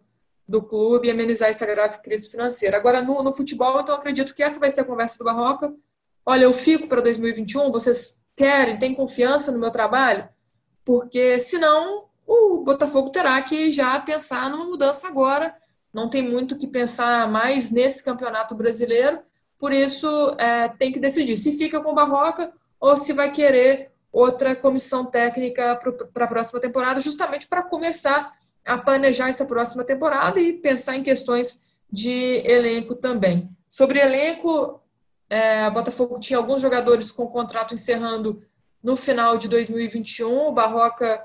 do 0.51 0.61
clube 0.61 1.07
e 1.07 1.11
amenizar 1.11 1.49
essa 1.49 1.65
grave 1.65 2.01
crise 2.01 2.29
financeira. 2.29 2.75
Agora, 2.75 3.01
no, 3.01 3.23
no 3.23 3.31
futebol, 3.31 3.79
então, 3.79 3.95
acredito 3.95 4.35
que 4.35 4.43
essa 4.43 4.59
vai 4.59 4.69
ser 4.69 4.81
a 4.81 4.85
conversa 4.85 5.17
do 5.17 5.23
Barroca. 5.23 5.73
Olha, 6.25 6.43
eu 6.43 6.53
fico 6.53 6.87
para 6.89 6.99
2021, 6.99 7.71
vocês 7.71 8.25
querem, 8.35 8.77
têm 8.77 8.93
confiança 8.93 9.49
no 9.51 9.59
meu 9.59 9.71
trabalho? 9.71 10.27
Porque, 10.83 11.39
senão, 11.39 12.09
o 12.27 12.63
Botafogo 12.65 13.09
terá 13.11 13.41
que 13.41 13.71
já 13.71 13.97
pensar 14.01 14.49
numa 14.49 14.65
mudança 14.65 15.07
agora. 15.07 15.55
Não 15.93 16.09
tem 16.09 16.21
muito 16.21 16.57
que 16.57 16.67
pensar 16.67 17.29
mais 17.29 17.71
nesse 17.71 18.03
campeonato 18.03 18.53
brasileiro. 18.53 19.21
Por 19.57 19.71
isso, 19.71 20.35
é, 20.37 20.67
tem 20.67 20.91
que 20.91 20.99
decidir 20.99 21.37
se 21.37 21.57
fica 21.57 21.79
com 21.79 21.91
o 21.91 21.95
Barroca 21.95 22.51
ou 22.77 22.97
se 22.97 23.13
vai 23.13 23.31
querer 23.31 23.91
outra 24.11 24.53
comissão 24.53 25.05
técnica 25.05 25.79
para 26.11 26.25
a 26.25 26.27
próxima 26.27 26.59
temporada, 26.59 26.99
justamente 26.99 27.47
para 27.47 27.63
começar 27.63 28.33
a 28.65 28.77
planejar 28.77 29.29
essa 29.29 29.45
próxima 29.45 29.83
temporada 29.83 30.39
e 30.39 30.53
pensar 30.53 30.95
em 30.95 31.03
questões 31.03 31.65
de 31.91 32.41
elenco 32.45 32.95
também. 32.95 33.49
Sobre 33.69 33.99
elenco, 33.99 34.81
é, 35.29 35.69
Botafogo 35.69 36.19
tinha 36.19 36.37
alguns 36.37 36.61
jogadores 36.61 37.11
com 37.11 37.27
contrato 37.27 37.73
encerrando 37.73 38.41
no 38.83 38.95
final 38.95 39.37
de 39.37 39.47
2021. 39.47 40.47
O 40.47 40.51
Barroca 40.51 41.23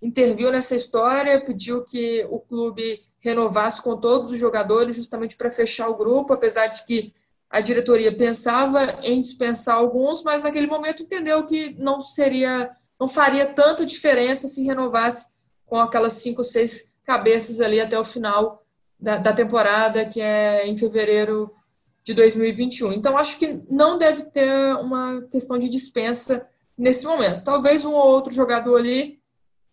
interviu 0.00 0.50
nessa 0.50 0.76
história, 0.76 1.44
pediu 1.44 1.84
que 1.84 2.26
o 2.30 2.38
clube 2.38 3.02
renovasse 3.20 3.82
com 3.82 3.96
todos 3.96 4.32
os 4.32 4.38
jogadores, 4.38 4.96
justamente 4.96 5.36
para 5.36 5.50
fechar 5.50 5.88
o 5.88 5.96
grupo, 5.96 6.32
apesar 6.32 6.68
de 6.68 6.84
que 6.86 7.12
a 7.50 7.60
diretoria 7.60 8.14
pensava 8.14 9.00
em 9.02 9.20
dispensar 9.20 9.76
alguns, 9.76 10.22
mas 10.22 10.42
naquele 10.42 10.66
momento 10.66 11.02
entendeu 11.02 11.46
que 11.46 11.74
não 11.78 12.00
seria, 12.00 12.70
não 13.00 13.08
faria 13.08 13.46
tanta 13.46 13.86
diferença 13.86 14.46
se 14.46 14.62
renovasse 14.62 15.37
com 15.68 15.76
aquelas 15.76 16.14
cinco 16.14 16.42
seis 16.42 16.96
cabeças 17.04 17.60
ali 17.60 17.80
até 17.80 17.98
o 17.98 18.04
final 18.04 18.62
da, 18.98 19.16
da 19.16 19.32
temporada, 19.32 20.04
que 20.04 20.20
é 20.20 20.66
em 20.66 20.76
fevereiro 20.76 21.52
de 22.04 22.14
2021. 22.14 22.92
Então, 22.92 23.18
acho 23.18 23.38
que 23.38 23.62
não 23.70 23.98
deve 23.98 24.24
ter 24.24 24.74
uma 24.76 25.22
questão 25.30 25.58
de 25.58 25.68
dispensa 25.68 26.48
nesse 26.76 27.04
momento. 27.06 27.44
Talvez 27.44 27.84
um 27.84 27.92
ou 27.92 28.08
outro 28.08 28.32
jogador 28.32 28.76
ali 28.76 29.20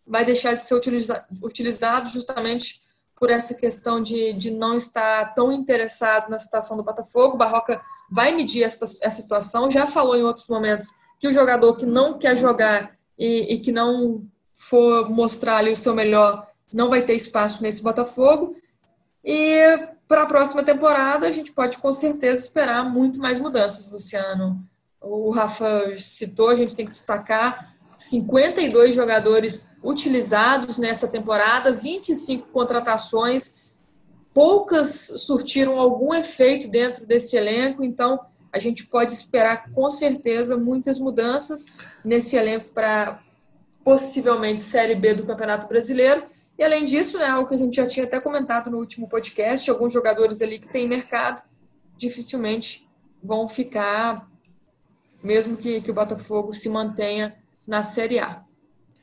vai 0.06 0.26
deixar 0.26 0.54
de 0.54 0.62
ser 0.62 0.76
utiliza 0.76 1.26
utilizado 1.42 2.10
justamente 2.10 2.82
por 3.16 3.30
essa 3.30 3.54
questão 3.54 4.02
de, 4.04 4.34
de 4.34 4.52
não 4.52 4.76
estar 4.76 5.34
tão 5.34 5.52
interessado 5.52 6.30
na 6.30 6.38
situação 6.38 6.76
do 6.76 6.84
Botafogo. 6.84 7.36
O 7.36 7.38
Barroca 7.38 7.82
vai 8.12 8.36
medir 8.36 8.64
essa, 8.64 8.86
essa 9.02 9.22
situação. 9.22 9.72
Já 9.72 9.88
falou 9.88 10.16
em 10.16 10.24
outros 10.24 10.48
momentos 10.48 10.90
que 11.20 11.28
o 11.28 11.34
jogador 11.34 11.76
que 11.76 11.86
não 11.86 12.20
quer 12.20 12.36
jogar 12.38 12.96
e, 13.18 13.54
e 13.54 13.60
que 13.60 13.72
não 13.72 14.28
for 14.56 15.10
mostrar 15.10 15.58
ali 15.58 15.72
o 15.72 15.76
seu 15.76 15.94
melhor, 15.94 16.48
não 16.72 16.90
vai 16.90 17.02
ter 17.02 17.14
espaço 17.14 17.62
nesse 17.62 17.84
Botafogo. 17.84 18.56
E 19.22 19.60
para 20.08 20.24
a 20.24 20.26
próxima 20.26 20.64
temporada, 20.64 21.28
a 21.28 21.32
gente 21.32 21.52
pode 21.52 21.78
com 21.78 21.92
certeza 21.92 22.42
esperar 22.42 22.90
muito 22.90 23.20
mais 23.20 23.38
mudanças, 23.38 23.92
Luciano. 23.92 24.64
O 25.02 25.30
Rafa 25.30 25.98
citou, 25.98 26.50
a 26.50 26.56
gente 26.56 26.76
tem 26.76 26.86
que 26.86 26.92
destacar 26.92 27.76
52 27.98 28.96
jogadores 28.96 29.70
utilizados 29.84 30.78
nessa 30.78 31.08
temporada, 31.08 31.72
25 31.72 32.50
contratações, 32.50 33.66
poucas 34.34 35.12
surtiram 35.18 35.80
algum 35.80 36.14
efeito 36.14 36.68
dentro 36.68 37.06
desse 37.06 37.36
elenco, 37.36 37.84
então 37.84 38.20
a 38.52 38.60
gente 38.60 38.88
pode 38.88 39.14
esperar 39.14 39.70
com 39.74 39.90
certeza 39.92 40.58
muitas 40.58 40.98
mudanças 40.98 41.66
nesse 42.04 42.36
elenco 42.36 42.74
para 42.74 43.22
possivelmente 43.86 44.62
Série 44.62 44.96
B 44.96 45.14
do 45.14 45.28
Campeonato 45.28 45.68
Brasileiro. 45.68 46.24
E 46.58 46.64
além 46.64 46.86
disso, 46.86 47.20
né, 47.20 47.28
algo 47.28 47.48
que 47.48 47.54
a 47.54 47.58
gente 47.58 47.76
já 47.76 47.86
tinha 47.86 48.06
até 48.06 48.20
comentado 48.20 48.72
no 48.72 48.80
último 48.80 49.08
podcast, 49.08 49.70
alguns 49.70 49.94
jogadores 49.94 50.42
ali 50.42 50.58
que 50.58 50.68
têm 50.68 50.88
mercado 50.88 51.44
dificilmente 51.96 52.88
vão 53.24 53.48
ficar, 53.48 54.28
mesmo 55.24 55.56
que, 55.56 55.82
que 55.82 55.92
o 55.92 55.94
Botafogo 55.94 56.52
se 56.52 56.68
mantenha 56.68 57.38
na 57.66 57.84
Série 57.84 58.18
A. 58.18 58.44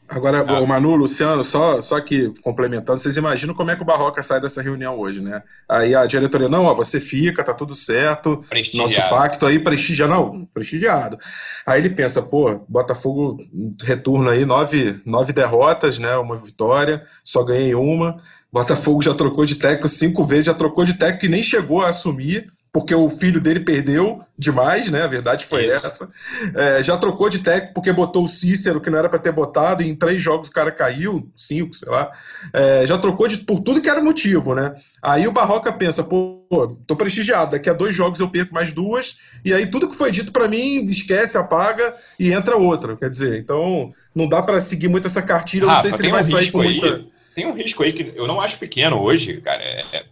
Agora, 0.09 0.45
ah. 0.47 0.61
o 0.61 0.67
Manu, 0.67 0.95
Luciano, 0.95 1.43
só, 1.43 1.81
só 1.81 1.99
que 2.01 2.33
complementando, 2.43 2.99
vocês 2.99 3.17
imaginam 3.17 3.55
como 3.55 3.71
é 3.71 3.77
que 3.77 3.83
o 3.83 3.85
Barroca 3.85 4.23
sai 4.23 4.41
dessa 4.41 4.61
reunião 4.61 4.99
hoje, 4.99 5.23
né? 5.23 5.43
Aí 5.69 5.95
a 5.95 6.05
diretoria, 6.05 6.49
não, 6.49 6.65
ó, 6.65 6.75
você 6.75 7.01
fica, 7.01 7.43
tá 7.43 7.55
tudo 7.55 7.75
certo, 7.75 8.45
nosso 8.75 9.01
pacto 9.09 9.47
aí, 9.47 9.59
prestigiado, 9.59 10.13
não, 10.13 10.45
prestigiado. 10.53 11.19
Aí 11.65 11.81
ele 11.81 11.91
pensa, 11.91 12.21
pô, 12.21 12.61
Botafogo 12.69 13.39
retorna 13.83 14.33
aí 14.33 14.45
nove, 14.45 15.01
nove 15.07 15.33
derrotas, 15.33 15.99
né? 15.99 16.15
Uma 16.17 16.37
vitória, 16.37 17.03
só 17.25 17.43
ganhei 17.43 17.75
uma. 17.75 18.21
Botafogo 18.53 19.01
já 19.01 19.15
trocou 19.15 19.47
de 19.47 19.55
técnico 19.55 19.89
cinco 19.89 20.25
vezes, 20.25 20.47
já 20.47 20.55
trocou 20.55 20.85
de 20.85 20.93
técnico 20.93 21.25
e 21.25 21.29
nem 21.31 21.43
chegou 21.43 21.81
a 21.81 21.89
assumir 21.89 22.52
porque 22.73 22.95
o 22.95 23.11
filho 23.11 23.39
dele 23.39 23.61
perdeu 23.61 24.25
demais, 24.37 24.89
né? 24.89 25.03
A 25.03 25.07
verdade 25.07 25.45
foi 25.45 25.67
Isso. 25.67 25.87
essa. 25.87 26.09
É, 26.55 26.83
já 26.83 26.97
trocou 26.97 27.29
de 27.29 27.41
técnico 27.41 27.75
porque 27.75 27.93
botou 27.93 28.25
o 28.25 28.29
Cícero, 28.29 28.81
que 28.81 28.89
não 28.89 28.99
era 28.99 29.11
para 29.11 29.19
ter 29.19 29.31
botado, 29.31 29.83
e 29.83 29.89
em 29.91 29.95
três 29.95 30.23
jogos 30.23 30.49
o 30.49 30.53
cara 30.53 30.73
caiu, 30.73 31.31
cinco, 31.37 31.75
sei 31.75 31.91
lá. 31.91 32.11
É, 32.51 32.87
já 32.87 32.97
trocou 32.97 33.29
de, 33.29 33.39
por 33.39 33.61
tudo 33.61 33.83
que 33.83 33.91
era 33.91 34.03
motivo, 34.03 34.55
né? 34.55 34.75
Aí 35.03 35.29
o 35.29 35.33
Barroca 35.33 35.71
pensa, 35.71 36.03
pô, 36.03 36.79
tô 36.87 36.97
prestigiado, 36.97 37.51
daqui 37.51 37.69
a 37.69 37.75
dois 37.75 37.95
jogos 37.95 38.21
eu 38.21 38.31
perco 38.31 38.55
mais 38.55 38.73
duas, 38.73 39.19
e 39.45 39.53
aí 39.53 39.67
tudo 39.67 39.89
que 39.89 39.97
foi 39.97 40.11
dito 40.11 40.33
para 40.33 40.49
mim, 40.49 40.87
esquece, 40.87 41.37
apaga 41.37 41.95
e 42.19 42.33
entra 42.33 42.57
outra. 42.57 42.97
Quer 42.97 43.11
dizer, 43.11 43.39
então 43.39 43.93
não 44.15 44.27
dá 44.27 44.43
para 44.43 44.59
seguir 44.63 44.89
muito 44.89 45.07
essa 45.07 45.21
cartilha, 45.21 45.67
Rafa, 45.67 45.75
não 45.75 45.83
sei 45.83 45.93
se 45.93 46.03
ele 46.03 46.11
vai 46.11 46.23
um 46.23 46.25
sair 46.25 46.51
com 46.51 46.63
muita. 46.63 46.87
Aí, 46.87 47.07
tem 47.35 47.47
um 47.47 47.53
risco 47.53 47.83
aí 47.83 47.93
que 47.93 48.15
eu 48.17 48.27
não 48.27 48.41
acho 48.41 48.57
pequeno 48.57 48.99
hoje, 48.99 49.43
cara. 49.43 49.63
É 49.63 50.05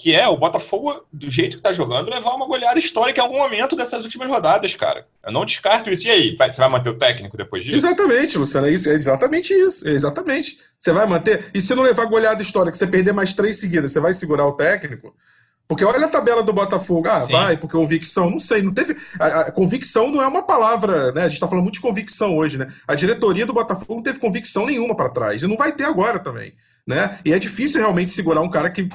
que 0.00 0.14
é 0.14 0.26
o 0.26 0.36
Botafogo, 0.36 1.04
do 1.12 1.30
jeito 1.30 1.58
que 1.58 1.62
tá 1.62 1.74
jogando, 1.74 2.08
levar 2.08 2.30
uma 2.30 2.46
goleada 2.46 2.78
histórica 2.78 3.20
em 3.20 3.22
algum 3.22 3.36
momento 3.36 3.76
dessas 3.76 4.02
últimas 4.02 4.28
rodadas, 4.28 4.74
cara. 4.74 5.06
Eu 5.22 5.30
não 5.30 5.44
descarto 5.44 5.90
isso. 5.90 6.06
E 6.06 6.10
aí, 6.10 6.36
você 6.36 6.56
vai 6.56 6.70
manter 6.70 6.88
o 6.88 6.98
técnico 6.98 7.36
depois 7.36 7.64
disso? 7.64 7.76
Exatamente, 7.76 8.38
Luciano, 8.38 8.66
é, 8.66 8.70
isso, 8.70 8.88
é 8.88 8.94
exatamente 8.94 9.52
isso. 9.52 9.86
É 9.86 9.92
exatamente. 9.92 10.58
Você 10.78 10.90
vai 10.90 11.06
manter. 11.06 11.50
E 11.52 11.60
se 11.60 11.74
não 11.74 11.82
levar 11.82 12.06
goleada 12.06 12.40
histórica, 12.40 12.74
você 12.74 12.86
perder 12.86 13.12
mais 13.12 13.34
três 13.34 13.60
seguidas, 13.60 13.92
você 13.92 14.00
vai 14.00 14.14
segurar 14.14 14.46
o 14.46 14.52
técnico? 14.52 15.14
Porque 15.68 15.84
olha 15.84 16.06
a 16.06 16.08
tabela 16.08 16.42
do 16.42 16.52
Botafogo. 16.52 17.06
Ah, 17.06 17.20
Sim. 17.26 17.32
vai, 17.32 17.56
porque 17.58 17.76
convicção, 17.76 18.30
não 18.30 18.38
sei, 18.38 18.62
não 18.62 18.72
teve. 18.72 18.96
A, 19.18 19.26
a, 19.26 19.52
convicção 19.52 20.10
não 20.10 20.22
é 20.22 20.26
uma 20.26 20.42
palavra, 20.42 21.12
né? 21.12 21.24
A 21.24 21.28
gente 21.28 21.40
tá 21.40 21.46
falando 21.46 21.64
muito 21.64 21.74
de 21.74 21.82
convicção 21.82 22.38
hoje, 22.38 22.56
né? 22.56 22.72
A 22.88 22.94
diretoria 22.94 23.44
do 23.44 23.52
Botafogo 23.52 23.96
não 23.96 24.02
teve 24.02 24.18
convicção 24.18 24.64
nenhuma 24.64 24.96
para 24.96 25.10
trás. 25.10 25.42
E 25.42 25.46
não 25.46 25.58
vai 25.58 25.72
ter 25.72 25.84
agora 25.84 26.18
também. 26.18 26.54
Né? 26.86 27.18
E 27.24 27.32
é 27.32 27.38
difícil 27.38 27.80
realmente 27.80 28.12
segurar 28.12 28.40
um 28.40 28.50
cara 28.50 28.70
que 28.70 28.88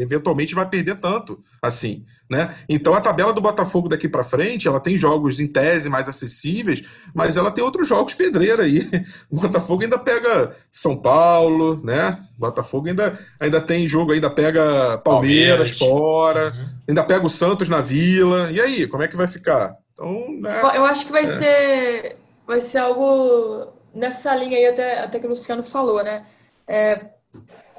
eventualmente 0.00 0.54
vai 0.54 0.68
perder 0.68 0.96
tanto, 0.96 1.42
assim, 1.60 2.04
né? 2.30 2.54
Então 2.68 2.94
a 2.94 3.00
tabela 3.00 3.32
do 3.32 3.40
Botafogo 3.40 3.88
daqui 3.88 4.08
para 4.08 4.24
frente, 4.24 4.68
ela 4.68 4.80
tem 4.80 4.98
jogos 4.98 5.40
em 5.40 5.46
tese 5.46 5.88
mais 5.88 6.08
acessíveis, 6.08 6.82
mas 7.14 7.36
ela 7.36 7.50
tem 7.50 7.64
outros 7.64 7.88
jogos 7.88 8.14
pedreira 8.14 8.64
aí. 8.64 8.88
O 9.30 9.40
Botafogo 9.40 9.82
ainda 9.82 9.98
pega 9.98 10.54
São 10.70 10.96
Paulo, 10.96 11.80
né? 11.82 12.18
O 12.36 12.40
Botafogo 12.40 12.88
ainda, 12.88 13.18
ainda 13.40 13.60
tem 13.60 13.88
jogo, 13.88 14.12
ainda 14.12 14.28
pega 14.28 14.98
Palmeiras, 14.98 15.76
Palmeiras. 15.76 15.78
fora, 15.78 16.52
uhum. 16.54 16.68
ainda 16.88 17.02
pega 17.02 17.24
o 17.24 17.30
Santos 17.30 17.68
na 17.68 17.80
Vila. 17.80 18.50
E 18.50 18.60
aí, 18.60 18.86
como 18.86 19.02
é 19.02 19.08
que 19.08 19.16
vai 19.16 19.26
ficar? 19.26 19.76
Então, 19.94 20.40
né? 20.40 20.60
Eu 20.74 20.84
acho 20.84 21.06
que 21.06 21.12
vai 21.12 21.24
é. 21.24 21.26
ser 21.26 22.16
vai 22.46 22.60
ser 22.60 22.78
algo 22.78 23.72
nessa 23.94 24.34
linha 24.34 24.58
aí 24.58 24.66
até, 24.66 25.00
até 25.00 25.18
que 25.18 25.26
o 25.26 25.30
Luciano 25.30 25.62
falou, 25.62 26.02
né? 26.02 26.24
É, 26.72 27.10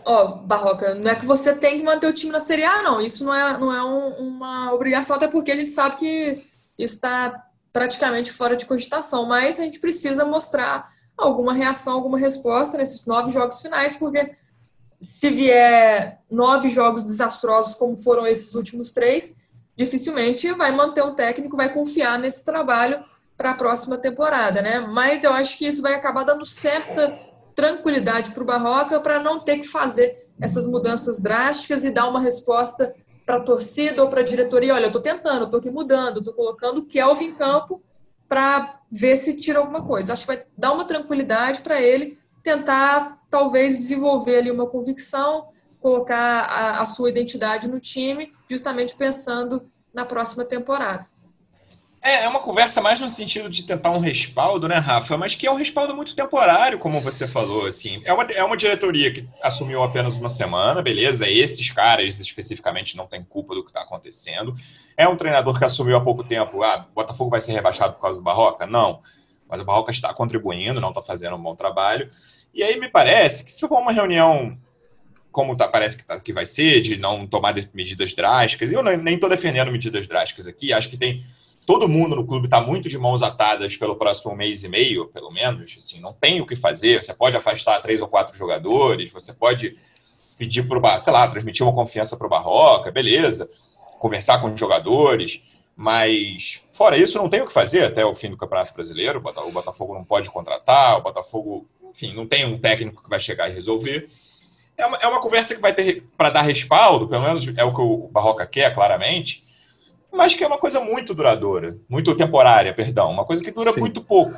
ó, 0.05 0.35
Barroca, 0.35 0.93
não 0.93 1.09
é 1.09 1.15
que 1.15 1.25
você 1.25 1.55
tem 1.55 1.79
que 1.79 1.83
manter 1.83 2.05
o 2.05 2.13
time 2.13 2.31
na 2.31 2.39
Série 2.39 2.63
A, 2.63 2.83
não. 2.83 3.01
Isso 3.01 3.25
não 3.25 3.33
é, 3.33 3.57
não 3.57 3.73
é 3.73 3.83
um, 3.83 4.27
uma 4.27 4.71
obrigação, 4.71 5.15
até 5.15 5.27
porque 5.27 5.51
a 5.51 5.55
gente 5.55 5.71
sabe 5.71 5.95
que 5.95 6.43
isso 6.77 6.93
está 6.93 7.43
praticamente 7.71 8.31
fora 8.31 8.55
de 8.55 8.67
cogitação, 8.67 9.25
mas 9.25 9.59
a 9.59 9.63
gente 9.63 9.79
precisa 9.79 10.23
mostrar 10.23 10.93
alguma 11.17 11.55
reação, 11.55 11.93
alguma 11.93 12.19
resposta 12.19 12.77
nesses 12.77 13.07
nove 13.07 13.31
jogos 13.31 13.61
finais, 13.63 13.95
porque 13.95 14.35
se 15.01 15.31
vier 15.31 16.21
nove 16.29 16.69
jogos 16.69 17.03
desastrosos 17.03 17.75
como 17.75 17.97
foram 17.97 18.27
esses 18.27 18.53
últimos 18.53 18.91
três, 18.91 19.37
dificilmente 19.75 20.51
vai 20.53 20.71
manter 20.71 21.01
o 21.01 21.15
técnico, 21.15 21.57
vai 21.57 21.73
confiar 21.73 22.19
nesse 22.19 22.45
trabalho 22.45 23.03
para 23.35 23.51
a 23.51 23.55
próxima 23.55 23.97
temporada, 23.97 24.61
né? 24.61 24.81
Mas 24.81 25.23
eu 25.23 25.33
acho 25.33 25.57
que 25.57 25.65
isso 25.65 25.81
vai 25.81 25.95
acabar 25.95 26.23
dando 26.23 26.45
certa 26.45 27.32
tranquilidade 27.55 28.31
para 28.31 28.43
o 28.43 28.45
Barroca 28.45 28.99
para 28.99 29.19
não 29.19 29.39
ter 29.39 29.59
que 29.59 29.67
fazer 29.67 30.15
essas 30.41 30.67
mudanças 30.67 31.21
drásticas 31.21 31.85
e 31.85 31.91
dar 31.91 32.07
uma 32.07 32.19
resposta 32.19 32.93
para 33.25 33.37
a 33.37 33.39
torcida 33.41 34.03
ou 34.03 34.09
para 34.09 34.21
a 34.21 34.25
diretoria. 34.25 34.73
Olha, 34.73 34.85
eu 34.85 34.87
estou 34.87 35.01
tentando, 35.01 35.45
estou 35.45 35.59
aqui 35.59 35.69
mudando, 35.69 36.19
estou 36.19 36.33
colocando 36.33 36.79
o 36.79 36.85
Kelvin 36.85 37.25
em 37.25 37.35
campo 37.35 37.81
para 38.27 38.79
ver 38.91 39.17
se 39.17 39.37
tira 39.37 39.59
alguma 39.59 39.83
coisa. 39.83 40.13
Acho 40.13 40.23
que 40.23 40.27
vai 40.27 40.43
dar 40.57 40.73
uma 40.73 40.85
tranquilidade 40.85 41.61
para 41.61 41.81
ele 41.81 42.17
tentar, 42.41 43.19
talvez, 43.29 43.77
desenvolver 43.77 44.37
ali 44.37 44.51
uma 44.51 44.67
convicção, 44.67 45.45
colocar 45.79 46.41
a, 46.49 46.81
a 46.81 46.85
sua 46.85 47.09
identidade 47.09 47.67
no 47.67 47.79
time, 47.79 48.31
justamente 48.49 48.95
pensando 48.95 49.65
na 49.93 50.05
próxima 50.05 50.43
temporada. 50.43 51.05
É, 52.03 52.25
é 52.25 52.27
uma 52.27 52.41
conversa 52.41 52.81
mais 52.81 52.99
no 52.99 53.09
sentido 53.09 53.49
de 53.49 53.63
tentar 53.63 53.89
um 53.91 53.99
respaldo, 53.99 54.67
né, 54.67 54.75
Rafa? 54.75 55.15
Mas 55.17 55.35
que 55.35 55.47
é 55.47 55.51
um 55.51 55.55
respaldo 55.55 55.95
muito 55.95 56.13
temporário, 56.13 56.77
como 56.77 56.99
você 56.99 57.25
falou, 57.25 57.65
assim. 57.65 58.01
É 58.03 58.11
uma, 58.11 58.23
é 58.23 58.43
uma 58.43 58.57
diretoria 58.57 59.13
que 59.13 59.25
assumiu 59.41 59.81
apenas 59.81 60.17
uma 60.17 60.27
semana, 60.27 60.81
beleza? 60.81 61.29
Esses 61.29 61.71
caras 61.71 62.19
especificamente 62.19 62.97
não 62.97 63.07
têm 63.07 63.23
culpa 63.23 63.55
do 63.55 63.63
que 63.63 63.69
está 63.69 63.83
acontecendo. 63.83 64.53
É 64.97 65.07
um 65.07 65.15
treinador 65.15 65.57
que 65.57 65.63
assumiu 65.63 65.95
há 65.95 66.01
pouco 66.01 66.25
tempo. 66.25 66.61
Ah, 66.61 66.85
Botafogo 66.93 67.29
vai 67.29 67.39
ser 67.39 67.53
rebaixado 67.53 67.93
por 67.93 68.01
causa 68.01 68.19
do 68.19 68.23
Barroca? 68.23 68.65
Não. 68.65 68.99
Mas 69.47 69.61
o 69.61 69.65
Barroca 69.65 69.91
está 69.91 70.13
contribuindo, 70.13 70.81
não 70.81 70.89
está 70.89 71.01
fazendo 71.01 71.37
um 71.37 71.41
bom 71.41 71.55
trabalho. 71.55 72.11
E 72.53 72.61
aí 72.63 72.77
me 72.77 72.89
parece 72.89 73.45
que 73.45 73.51
se 73.51 73.65
for 73.65 73.79
uma 73.79 73.93
reunião 73.93 74.57
como 75.31 75.55
tá, 75.55 75.69
parece 75.69 75.97
que, 75.97 76.03
tá, 76.03 76.19
que 76.19 76.33
vai 76.33 76.45
ser, 76.45 76.81
de 76.81 76.97
não 76.97 77.25
tomar 77.25 77.55
medidas 77.73 78.13
drásticas, 78.13 78.71
eu 78.71 78.83
nem 78.83 79.15
estou 79.15 79.29
defendendo 79.29 79.71
medidas 79.71 80.05
drásticas 80.05 80.45
aqui, 80.45 80.71
acho 80.71 80.89
que 80.89 80.97
tem 80.97 81.23
todo 81.65 81.87
mundo 81.87 82.15
no 82.15 82.25
clube 82.25 82.47
está 82.47 82.61
muito 82.61 82.89
de 82.89 82.97
mãos 82.97 83.23
atadas 83.23 83.75
pelo 83.75 83.95
próximo 83.95 84.35
mês 84.35 84.63
e 84.63 84.69
meio, 84.69 85.07
pelo 85.07 85.31
menos. 85.31 85.75
Assim, 85.77 85.99
não 85.99 86.13
tem 86.13 86.41
o 86.41 86.45
que 86.45 86.55
fazer. 86.55 87.03
Você 87.03 87.13
pode 87.13 87.35
afastar 87.35 87.81
três 87.81 88.01
ou 88.01 88.07
quatro 88.07 88.35
jogadores, 88.37 89.11
você 89.11 89.33
pode 89.33 89.75
pedir 90.37 90.67
para 90.67 90.77
o, 90.77 90.99
sei 90.99 91.13
lá, 91.13 91.27
transmitir 91.27 91.65
uma 91.65 91.73
confiança 91.73 92.17
para 92.17 92.27
o 92.27 92.29
Barroca, 92.29 92.91
beleza. 92.91 93.49
Conversar 93.99 94.41
com 94.41 94.51
os 94.51 94.59
jogadores. 94.59 95.41
Mas, 95.75 96.61
fora 96.71 96.97
isso, 96.97 97.17
não 97.17 97.29
tem 97.29 97.41
o 97.41 97.47
que 97.47 97.53
fazer 97.53 97.83
até 97.83 98.05
o 98.05 98.13
fim 98.13 98.29
do 98.29 98.37
Campeonato 98.37 98.73
Brasileiro. 98.73 99.19
O 99.19 99.51
Botafogo 99.51 99.93
não 99.93 100.03
pode 100.03 100.29
contratar, 100.29 100.97
o 100.97 101.01
Botafogo, 101.01 101.67
enfim, 101.91 102.13
não 102.13 102.27
tem 102.27 102.45
um 102.45 102.59
técnico 102.59 103.03
que 103.03 103.09
vai 103.09 103.19
chegar 103.19 103.49
e 103.49 103.53
resolver. 103.53 104.07
É 104.77 104.85
uma, 104.85 104.97
é 104.97 105.07
uma 105.07 105.21
conversa 105.21 105.55
que 105.55 105.61
vai 105.61 105.73
ter 105.73 106.03
para 106.17 106.29
dar 106.29 106.41
respaldo, 106.41 107.07
pelo 107.07 107.23
menos 107.23 107.47
é 107.55 107.63
o 107.63 107.73
que 107.73 107.81
o 107.81 108.09
Barroca 108.11 108.45
quer, 108.45 108.73
claramente 108.73 109.43
mas 110.13 110.35
que 110.35 110.43
é 110.43 110.47
uma 110.47 110.59
coisa 110.59 110.79
muito 110.79 111.13
duradoura, 111.13 111.75
muito 111.89 112.15
temporária, 112.15 112.73
perdão, 112.73 113.11
uma 113.11 113.25
coisa 113.25 113.43
que 113.43 113.51
dura 113.51 113.71
Sim. 113.71 113.79
muito 113.79 114.01
pouco. 114.01 114.37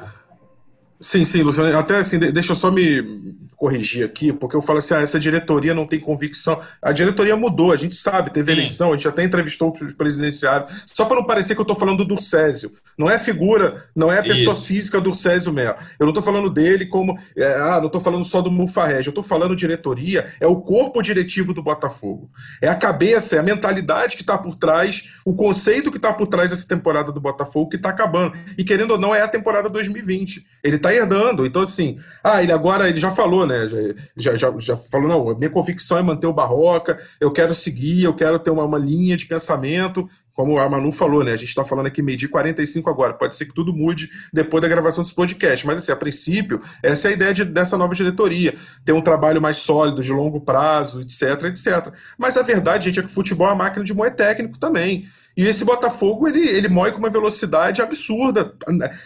Sim, 1.00 1.26
sim, 1.26 1.42
Luciano. 1.42 1.78
Até 1.78 1.98
assim, 1.98 2.18
deixa 2.18 2.52
eu 2.52 2.56
só 2.56 2.72
me 2.72 3.36
corrigir 3.56 4.06
aqui, 4.06 4.32
porque 4.34 4.56
eu 4.56 4.62
falo 4.62 4.80
assim: 4.80 4.94
ah, 4.94 5.02
essa 5.02 5.20
diretoria 5.20 5.74
não 5.74 5.88
tem 5.88 6.00
convicção. 6.00 6.60
A 6.82 6.92
diretoria 6.92 7.36
mudou, 7.36 7.72
a 7.72 7.78
gente 7.78 7.96
sabe, 7.96 8.32
teve 8.32 8.52
sim. 8.52 8.58
eleição, 8.60 8.94
a 8.94 8.96
gente 8.96 9.08
até 9.08 9.24
entrevistou 9.24 9.76
os 9.82 9.94
presidenciários. 9.94 10.84
Só 10.86 11.06
para 11.06 11.18
não 11.18 11.26
parecer 11.26 11.56
que 11.56 11.62
eu 11.62 11.64
estou 11.64 11.76
falando 11.76 12.06
do 12.06 12.22
Césio. 12.22 12.72
Não 12.98 13.10
é 13.10 13.18
figura, 13.20 13.86
não 13.96 14.12
é 14.12 14.20
a 14.20 14.24
pessoa 14.24 14.56
Isso. 14.56 14.68
física 14.68 15.02
do 15.02 15.14
Césio 15.14 15.52
Melo. 15.52 15.78
Eu 16.00 16.06
não 16.06 16.12
estou 16.12 16.24
falando 16.24 16.50
dele 16.50 16.86
como. 16.86 17.18
É, 17.36 17.56
ah, 17.56 17.80
não 17.80 17.88
estou 17.88 18.02
falando 18.02 18.24
só 18.24 18.42
do 18.42 18.52
Mufarrege. 18.52 19.08
Eu 19.08 19.12
estou 19.12 19.24
falando 19.24 19.56
diretoria, 19.56 20.32
é 20.40 20.48
o 20.48 20.62
corpo 20.62 21.02
diretivo 21.02 21.54
do 21.54 21.64
Botafogo. 21.64 22.30
É 22.62 22.68
a 22.68 22.76
cabeça, 22.76 23.36
é 23.36 23.40
a 23.40 23.44
mentalidade 23.44 24.16
que 24.16 24.24
está 24.24 24.38
por 24.38 24.56
trás, 24.56 25.10
o 25.26 25.34
conceito 25.34 25.92
que 25.92 25.98
está 25.98 26.14
por 26.14 26.28
trás 26.28 26.52
dessa 26.52 26.68
temporada 26.68 27.12
do 27.12 27.20
Botafogo 27.20 27.70
que 27.70 27.76
está 27.76 27.90
acabando. 27.90 28.38
E 28.58 28.64
querendo 28.64 28.92
ou 28.92 28.98
não, 28.98 29.14
é 29.14 29.22
a 29.22 29.28
temporada 29.28 29.70
2020. 29.70 30.46
Ele 30.64 30.78
está 30.86 30.94
herdando. 30.94 31.46
Então, 31.46 31.62
assim, 31.62 32.00
ah, 32.24 32.42
ele 32.42 32.52
agora 32.52 32.88
ele 32.88 33.00
já 33.00 33.12
falou, 33.12 33.46
né? 33.48 33.68
Já, 34.16 34.36
já, 34.36 34.54
já 34.58 34.78
falou, 34.78 35.08
não, 35.08 35.38
minha 35.38 35.50
convicção 35.50 35.98
é 35.98 36.04
manter 36.04 36.28
o 36.28 36.34
Barroca, 36.34 37.00
eu 37.20 37.32
quero 37.32 37.56
seguir, 37.56 38.04
eu 38.04 38.14
quero 38.14 38.38
ter 38.38 38.52
uma, 38.52 38.64
uma 38.64 38.78
linha 38.78 39.18
de 39.18 39.26
pensamento. 39.26 40.08
Como 40.34 40.60
a 40.60 40.70
Manu 40.70 40.92
falou, 40.92 41.24
né? 41.24 41.32
A 41.32 41.38
gente 41.38 41.48
está 41.48 41.64
falando 41.64 41.86
aqui 41.86 42.02
meio 42.02 42.18
de 42.18 42.28
45 42.28 42.90
agora. 42.90 43.14
Pode 43.14 43.38
ser 43.38 43.46
que 43.46 43.54
tudo 43.54 43.74
mude 43.74 44.10
depois 44.34 44.62
da 44.62 44.68
gravação 44.68 45.02
desse 45.02 45.16
podcast. 45.16 45.66
Mas, 45.66 45.78
assim, 45.78 45.94
a 45.94 45.96
princípio, 45.96 46.62
essa 46.84 47.08
é 47.08 47.12
a 47.12 47.14
ideia 47.14 47.34
de, 47.34 47.46
dessa 47.46 47.78
nova 47.78 47.96
diretoria. 47.96 48.54
Ter 48.84 48.92
um 48.92 49.00
trabalho 49.00 49.42
mais 49.42 49.58
sólido, 49.58 50.02
de 50.02 50.12
longo 50.12 50.42
prazo, 50.42 51.02
etc, 51.02 51.46
etc. 51.46 51.94
Mas 52.18 52.36
a 52.36 52.42
verdade, 52.42 52.86
gente, 52.86 53.00
é 53.00 53.04
que 53.04 53.08
o 53.08 53.14
futebol 53.14 53.48
é 53.48 53.52
uma 53.52 53.64
máquina 53.64 53.86
de 53.86 53.94
moer 53.94 54.14
técnico 54.14 54.58
também. 54.58 55.08
E 55.36 55.46
esse 55.46 55.66
Botafogo, 55.66 56.28
ele, 56.28 56.48
ele 56.48 56.70
moe 56.70 56.92
com 56.92 57.00
uma 57.00 57.10
velocidade 57.10 57.82
absurda, 57.82 58.56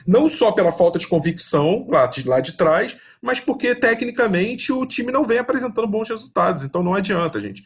não 0.05 0.29
só 0.29 0.51
pela 0.51 0.71
falta 0.71 0.99
de 0.99 1.07
convicção 1.07 1.87
lá 1.89 2.05
de, 2.05 2.27
lá 2.27 2.39
de 2.39 2.53
trás, 2.53 2.95
mas 3.21 3.39
porque 3.39 3.73
tecnicamente 3.73 4.71
o 4.71 4.85
time 4.85 5.11
não 5.11 5.25
vem 5.25 5.39
apresentando 5.39 5.87
bons 5.87 6.09
resultados. 6.09 6.63
Então 6.63 6.83
não 6.83 6.93
adianta, 6.93 7.41
gente. 7.41 7.63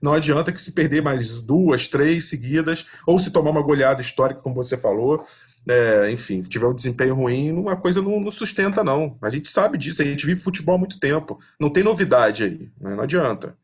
Não 0.00 0.12
adianta 0.12 0.52
que 0.52 0.62
se 0.62 0.72
perder 0.72 1.02
mais 1.02 1.42
duas, 1.42 1.88
três 1.88 2.28
seguidas, 2.28 2.86
ou 3.06 3.18
se 3.18 3.32
tomar 3.32 3.50
uma 3.50 3.62
goleada 3.62 4.00
histórica, 4.00 4.40
como 4.40 4.54
você 4.54 4.76
falou, 4.76 5.24
é, 5.68 6.10
enfim, 6.10 6.40
tiver 6.40 6.66
um 6.66 6.74
desempenho 6.74 7.14
ruim, 7.14 7.52
uma 7.52 7.76
coisa 7.76 8.00
não, 8.00 8.20
não, 8.20 8.30
sustenta, 8.30 8.84
não. 8.84 9.18
A 9.20 9.28
gente 9.28 9.48
sabe 9.48 9.76
disso, 9.76 10.00
a 10.02 10.04
gente 10.04 10.24
vive 10.24 10.40
futebol 10.40 10.76
há 10.76 10.78
muito 10.78 11.00
tempo. 11.00 11.38
Não 11.58 11.70
tem 11.70 11.82
novidade 11.82 12.44
aí, 12.44 12.70
né? 12.80 12.94
não 12.94 13.02
adianta. 13.02 13.56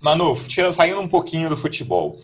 Manu, 0.00 0.34
saindo 0.72 1.00
um 1.00 1.08
pouquinho 1.08 1.48
do 1.48 1.56
futebol. 1.56 2.20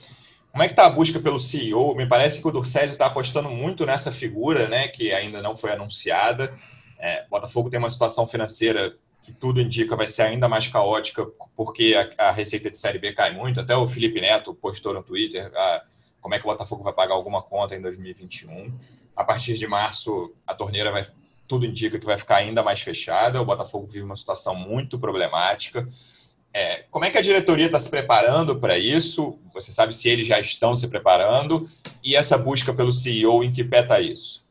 Como 0.51 0.63
é 0.63 0.67
que 0.67 0.73
está 0.73 0.87
a 0.87 0.91
busca 0.91 1.21
pelo 1.21 1.39
CEO? 1.39 1.95
Me 1.95 2.07
parece 2.07 2.41
que 2.41 2.49
o 2.49 2.51
Dorcésio 2.51 2.93
está 2.93 3.07
apostando 3.07 3.51
muito 3.51 3.85
nessa 3.85 4.11
figura, 4.11 4.69
né, 4.69 4.89
que 4.89 5.13
ainda 5.13 5.43
não 5.43 5.55
foi 5.55 5.73
anunciada. 5.73 6.53
É, 6.99 7.27
Botafogo 7.29 7.71
tem 7.71 7.79
uma 7.79 7.91
situação 7.91 8.27
financeira 8.27 8.97
que 9.23 9.33
tudo 9.33 9.61
indica 9.61 9.95
vai 9.95 10.09
ser 10.09 10.23
ainda 10.23 10.49
mais 10.49 10.67
caótica, 10.67 11.27
porque 11.55 11.95
a, 12.19 12.29
a, 12.29 12.31
receita 12.31 12.71
de 12.71 12.79
Série 12.79 12.99
B 12.99 13.13
cai 13.13 13.33
muito. 13.33 13.61
Até 13.61 13.77
o 13.77 13.87
Felipe 13.87 14.21
Neto 14.21 14.55
postou 14.55 14.95
no 14.95 15.03
Twitter 15.03 15.51
ah, 15.55 15.83
como 16.21 16.35
é 16.35 16.39
que 16.39 16.45
o 16.47 16.51
Botafogo 16.51 16.83
vai 16.83 16.93
pagar 16.93 17.15
alguma 17.15 17.43
conta 17.43 17.77
em 17.77 17.81
2021. 17.81 18.73
A 19.15 19.25
partir 19.25 19.55
de 19.55 19.67
março, 19.67 20.35
a 20.47 20.55
torneira 20.55 20.91
vai, 20.91 21.07
tudo 21.47 21.67
indica 21.67 21.99
que 21.99 22.07
vai 22.07 22.17
ficar 22.17 22.37
ainda 22.37 22.63
mais 22.63 22.81
fechada. 22.81 23.41
O 23.41 23.45
Botafogo 23.45 23.87
vive 23.87 24.05
uma 24.05 24.17
situação 24.17 24.55
muito 24.55 24.99
problemática. 24.99 25.87
É, 26.59 26.85
como 26.91 27.05
é 27.05 27.11
que 27.11 27.17
a 27.17 27.23
diretoria 27.23 27.67
está 27.67 27.79
se 27.79 27.89
preparando 27.89 28.59
para 28.59 28.77
isso? 28.77 29.39
Você 29.55 29.71
sabe 29.71 29.95
se 29.95 30.09
eles 30.09 30.27
já 30.27 30.41
estão 30.41 30.75
se 30.75 30.89
preparando? 30.89 31.71
E 32.03 32.17
essa 32.17 32.37
busca 32.37 32.75
pelo 32.75 32.93
CEO, 32.93 33.45
em 33.45 33.53
que 33.53 33.63
pé 33.63 33.83
está 33.83 34.01
isso? 34.01 34.45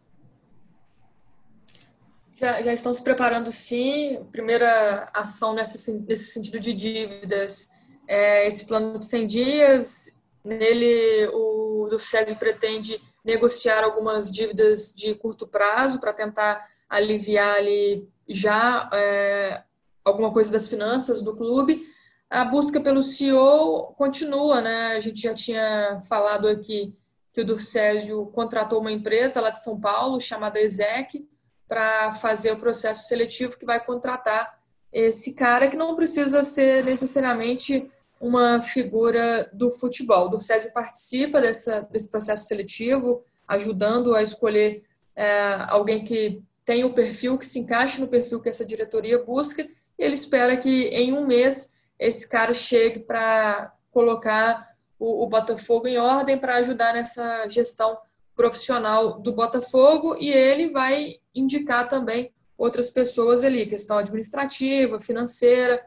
Já, 2.38 2.62
já, 2.62 2.72
estão 2.72 2.94
se 2.94 3.04
preparando, 3.04 3.52
sim. 3.52 4.26
Primeira 4.32 5.12
ação 5.14 5.54
nesse, 5.54 5.92
nesse 6.08 6.32
sentido 6.32 6.62
de 6.62 6.72
dívidas 6.72 7.72
é 8.08 8.48
esse 8.48 8.66
plano 8.66 9.00
de 9.00 9.06
100 9.06 9.28
dias. 9.28 10.06
Nele, 10.46 11.28
o 11.34 11.90
do 11.90 12.00
SESI 12.00 12.36
pretende 12.36 13.02
negociar 13.26 13.84
algumas 13.84 14.32
dívidas 14.32 14.94
de 14.96 15.14
curto 15.14 15.46
prazo 15.46 16.00
para 16.00 16.14
tentar 16.14 16.66
aliviar 16.90 17.58
ali 17.58 18.08
já 18.30 18.90
é, 18.94 19.62
alguma 20.06 20.32
coisa 20.32 20.54
das 20.54 20.70
finanças 20.70 21.22
do 21.22 21.36
clube. 21.36 21.97
A 22.30 22.44
busca 22.44 22.82
pelo 22.82 23.02
CEO 23.02 23.94
continua, 23.98 24.62
né? 24.62 24.98
A 24.98 25.00
gente 25.00 25.22
já 25.22 25.34
tinha 25.34 26.02
falado 26.10 26.48
aqui 26.48 26.94
que 27.34 27.42
o 27.42 27.46
Durcésio 27.46 28.26
contratou 28.28 28.82
uma 28.82 28.92
empresa 28.92 29.40
lá 29.40 29.50
de 29.50 29.64
São 29.64 29.80
Paulo 29.80 30.20
chamada 30.20 30.60
Exec 30.60 31.26
para 31.68 32.14
fazer 32.14 32.52
o 32.52 32.58
processo 32.58 33.08
seletivo 33.08 33.58
que 33.58 33.66
vai 33.66 33.84
contratar 33.84 34.58
esse 34.92 35.36
cara 35.36 35.68
que 35.68 35.78
não 35.78 35.96
precisa 35.96 36.44
ser 36.44 36.84
necessariamente 36.84 37.90
uma 38.20 38.62
figura 38.62 39.50
do 39.54 39.72
futebol. 39.72 40.30
O 40.36 40.42
Césio 40.42 40.74
participa 40.74 41.40
dessa, 41.40 41.82
desse 41.92 42.10
processo 42.10 42.48
seletivo, 42.48 43.24
ajudando 43.48 44.16
a 44.16 44.24
escolher 44.24 44.84
é, 45.16 45.58
alguém 45.70 46.04
que 46.04 46.42
tem 46.66 46.84
o 46.84 46.94
perfil, 46.94 47.38
que 47.38 47.46
se 47.46 47.60
encaixe 47.60 48.02
no 48.02 48.08
perfil 48.08 48.42
que 48.42 48.50
essa 48.50 48.66
diretoria 48.66 49.24
busca, 49.24 49.62
e 49.62 49.70
ele 50.04 50.16
espera 50.16 50.58
que 50.58 50.88
em 50.88 51.14
um 51.14 51.26
mês 51.26 51.77
esse 52.00 52.28
cara 52.30 52.54
chegue 52.54 53.00
para 53.00 53.74
colocar 53.92 54.76
o, 55.00 55.24
o 55.24 55.28
Botafogo 55.28 55.88
em 55.88 55.98
ordem, 55.98 56.38
para 56.38 56.56
ajudar 56.58 56.94
nessa 56.94 57.48
gestão 57.48 57.98
profissional 58.36 59.20
do 59.20 59.32
Botafogo, 59.32 60.16
e 60.20 60.30
ele 60.30 60.70
vai 60.70 61.16
indicar 61.34 61.88
também 61.88 62.32
outras 62.58 62.90
pessoas 62.90 63.44
ali, 63.44 63.66
questão 63.66 63.98
administrativa, 63.98 65.00
financeira. 65.00 65.84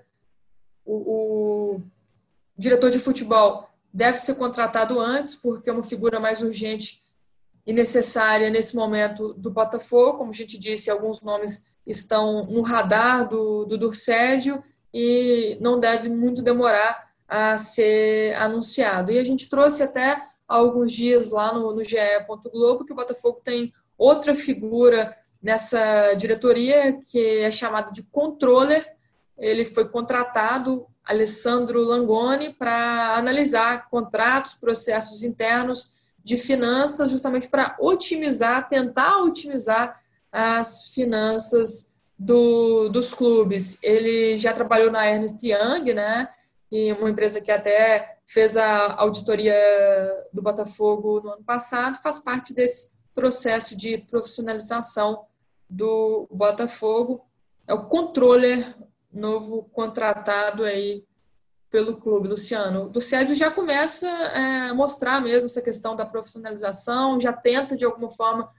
O, 0.84 0.94
o 1.76 1.82
diretor 2.56 2.90
de 2.90 2.98
futebol 2.98 3.68
deve 3.92 4.18
ser 4.18 4.34
contratado 4.34 4.98
antes, 4.98 5.34
porque 5.34 5.70
é 5.70 5.72
uma 5.72 5.82
figura 5.82 6.18
mais 6.18 6.42
urgente 6.42 7.04
e 7.66 7.72
necessária 7.72 8.50
nesse 8.50 8.74
momento 8.74 9.32
do 9.34 9.50
Botafogo. 9.50 10.18
Como 10.18 10.30
a 10.30 10.34
gente 10.34 10.58
disse, 10.58 10.90
alguns 10.90 11.20
nomes 11.20 11.66
estão 11.86 12.46
no 12.46 12.62
radar 12.62 13.28
do, 13.28 13.64
do 13.64 13.78
Durcédio 13.78 14.62
e 14.93 15.57
não 15.61 15.78
deve 15.78 16.09
muito 16.09 16.43
demorar 16.43 17.11
a 17.28 17.57
ser 17.57 18.34
anunciado. 18.34 19.12
E 19.12 19.18
a 19.18 19.24
gente 19.24 19.49
trouxe 19.49 19.82
até 19.82 20.20
alguns 20.49 20.93
dias 20.93 21.30
lá 21.30 21.55
no, 21.55 21.74
no 21.74 21.84
GE. 21.84 21.97
Globo 22.53 22.84
que 22.84 22.93
o 22.93 22.97
Botafogo 22.97 23.41
tem 23.43 23.72
outra 23.97 24.34
figura 24.34 25.16
nessa 25.41 26.14
diretoria 26.14 27.01
que 27.07 27.38
é 27.38 27.51
chamada 27.51 27.93
de 27.93 28.03
controller. 28.03 28.84
Ele 29.38 29.64
foi 29.64 29.88
contratado, 29.88 30.86
Alessandro 31.05 31.82
Langoni, 31.82 32.53
para 32.53 33.16
analisar 33.16 33.88
contratos, 33.88 34.55
processos 34.55 35.22
internos 35.22 35.93
de 36.22 36.36
finanças, 36.36 37.11
justamente 37.11 37.49
para 37.49 37.76
otimizar, 37.80 38.68
tentar 38.68 39.18
otimizar 39.18 40.01
as 40.30 40.88
finanças 40.93 41.89
do, 42.20 42.90
dos 42.90 43.14
clubes. 43.14 43.82
Ele 43.82 44.36
já 44.36 44.52
trabalhou 44.52 44.90
na 44.90 45.06
Ernst 45.08 45.42
Young, 45.42 45.94
né? 45.94 46.28
E 46.70 46.92
uma 46.92 47.08
empresa 47.08 47.40
que 47.40 47.50
até 47.50 48.18
fez 48.28 48.56
a 48.56 48.94
auditoria 49.00 49.56
do 50.32 50.42
Botafogo 50.42 51.20
no 51.20 51.30
ano 51.30 51.42
passado, 51.42 52.00
faz 52.00 52.20
parte 52.20 52.54
desse 52.54 52.92
processo 53.14 53.76
de 53.76 53.98
profissionalização 53.98 55.24
do 55.68 56.28
Botafogo. 56.30 57.24
É 57.66 57.72
o 57.72 57.86
controller 57.86 58.74
novo 59.10 59.64
contratado 59.72 60.62
aí 60.62 61.04
pelo 61.70 61.96
clube, 61.96 62.28
Luciano. 62.28 62.88
Do 62.88 63.00
Césio 63.00 63.34
já 63.34 63.50
começa 63.50 64.06
é, 64.06 64.68
a 64.68 64.74
mostrar 64.74 65.20
mesmo 65.20 65.46
essa 65.46 65.62
questão 65.62 65.96
da 65.96 66.04
profissionalização, 66.04 67.20
já 67.20 67.32
tenta 67.32 67.76
de 67.76 67.84
alguma 67.84 68.10
forma 68.10 68.52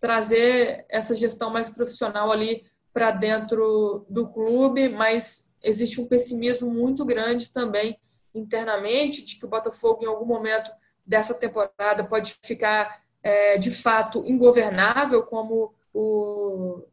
trazer 0.00 0.84
essa 0.88 1.14
gestão 1.14 1.50
mais 1.50 1.70
profissional 1.70 2.30
ali 2.30 2.64
para 2.94 3.10
dentro 3.10 4.06
do 4.08 4.28
clube, 4.28 4.88
mas 4.88 5.52
existe 5.60 6.00
um 6.00 6.06
pessimismo 6.06 6.70
muito 6.70 7.04
grande 7.04 7.52
também 7.52 7.98
internamente 8.32 9.24
de 9.24 9.36
que 9.36 9.44
o 9.44 9.48
Botafogo 9.48 10.04
em 10.04 10.06
algum 10.06 10.24
momento 10.24 10.70
dessa 11.04 11.34
temporada 11.34 12.04
pode 12.04 12.36
ficar 12.42 13.02
é, 13.22 13.58
de 13.58 13.72
fato 13.72 14.24
ingovernável, 14.26 15.24
como 15.24 15.74
o 15.92 16.84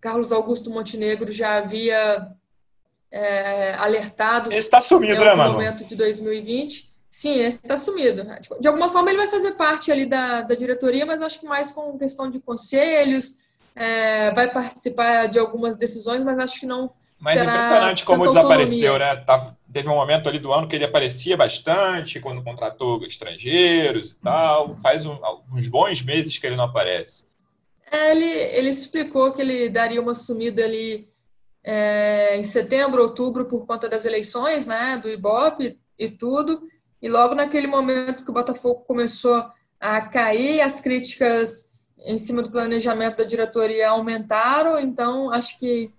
Carlos 0.00 0.32
Augusto 0.32 0.70
Montenegro 0.70 1.30
já 1.30 1.58
havia 1.58 2.28
é, 3.10 3.74
alertado 3.74 4.50
esse 4.50 4.60
está 4.60 4.80
sumido, 4.80 5.22
né, 5.22 5.34
mano? 5.34 5.52
momento 5.52 5.84
de 5.84 5.94
2020. 5.94 6.90
Sim, 7.10 7.40
esse 7.40 7.58
está 7.58 7.76
sumido. 7.76 8.24
De 8.58 8.66
alguma 8.66 8.88
forma 8.88 9.10
ele 9.10 9.18
vai 9.18 9.28
fazer 9.28 9.52
parte 9.52 9.92
ali 9.92 10.06
da, 10.06 10.40
da 10.40 10.54
diretoria, 10.54 11.04
mas 11.04 11.20
acho 11.20 11.40
que 11.40 11.46
mais 11.46 11.70
com 11.70 11.98
questão 11.98 12.30
de 12.30 12.40
conselhos, 12.40 13.36
é, 13.74 14.30
vai 14.32 14.50
participar 14.50 15.26
de 15.26 15.38
algumas 15.38 15.76
decisões, 15.76 16.22
mas 16.22 16.38
acho 16.38 16.60
que 16.60 16.66
não. 16.66 16.92
Mas 17.18 17.40
é 17.40 17.44
impressionante 17.44 18.04
como 18.04 18.26
desapareceu, 18.26 18.98
né? 18.98 19.16
Tá, 19.16 19.54
teve 19.72 19.88
um 19.88 19.94
momento 19.94 20.28
ali 20.28 20.38
do 20.38 20.52
ano 20.52 20.68
que 20.68 20.76
ele 20.76 20.84
aparecia 20.84 21.36
bastante, 21.36 22.20
quando 22.20 22.42
contratou 22.42 23.04
estrangeiros 23.04 24.12
e 24.12 24.16
tal. 24.16 24.76
Faz 24.76 25.06
um, 25.06 25.16
uns 25.52 25.68
bons 25.68 26.02
meses 26.02 26.36
que 26.36 26.46
ele 26.46 26.56
não 26.56 26.64
aparece. 26.64 27.26
É, 27.90 28.10
ele, 28.10 28.24
ele 28.24 28.70
explicou 28.70 29.32
que 29.32 29.40
ele 29.40 29.68
daria 29.68 30.00
uma 30.00 30.14
sumida 30.14 30.64
ali 30.64 31.08
é, 31.62 32.36
em 32.36 32.42
setembro, 32.42 33.02
outubro, 33.02 33.44
por 33.44 33.66
conta 33.66 33.88
das 33.88 34.04
eleições, 34.04 34.66
né, 34.66 34.98
do 35.00 35.08
Ibope 35.08 35.78
e 35.98 36.08
tudo. 36.10 36.62
E 37.00 37.08
logo 37.08 37.34
naquele 37.34 37.66
momento 37.66 38.24
que 38.24 38.30
o 38.30 38.34
Botafogo 38.34 38.84
começou 38.86 39.44
a 39.78 40.00
cair, 40.00 40.60
as 40.60 40.80
críticas 40.80 41.71
em 42.04 42.18
cima 42.18 42.42
do 42.42 42.50
planejamento 42.50 43.18
da 43.18 43.24
diretoria 43.24 43.90
aumentaram. 43.90 44.78
Então, 44.78 45.32
acho 45.32 45.58
que 45.58 45.90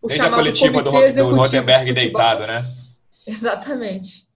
o 0.00 0.08
Desde 0.08 0.24
chamado 0.24 0.40
a 0.40 0.42
coletiva 0.42 0.82
do, 0.82 0.90
do 0.90 1.84
de 1.84 1.92
deitado, 1.92 2.46
né? 2.46 2.64
Exatamente. 3.26 4.26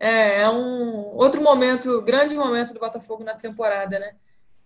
É, 0.00 0.42
é 0.42 0.50
um 0.50 1.16
outro 1.16 1.42
momento, 1.42 2.00
grande 2.02 2.34
momento 2.34 2.72
do 2.72 2.80
Botafogo 2.80 3.24
na 3.24 3.34
temporada, 3.34 3.98
né? 3.98 4.12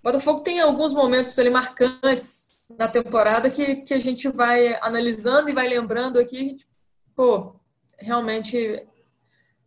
O 0.00 0.04
Botafogo 0.04 0.40
tem 0.40 0.60
alguns 0.60 0.92
momentos 0.92 1.38
ali 1.38 1.48
marcantes 1.48 2.50
na 2.78 2.88
temporada 2.88 3.50
que, 3.50 3.76
que 3.76 3.94
a 3.94 3.98
gente 3.98 4.28
vai 4.28 4.76
analisando 4.80 5.48
e 5.48 5.52
vai 5.52 5.68
lembrando 5.68 6.18
aqui, 6.18 6.36
a 6.36 6.44
gente, 6.44 6.66
pô, 7.14 7.56
realmente 7.98 8.86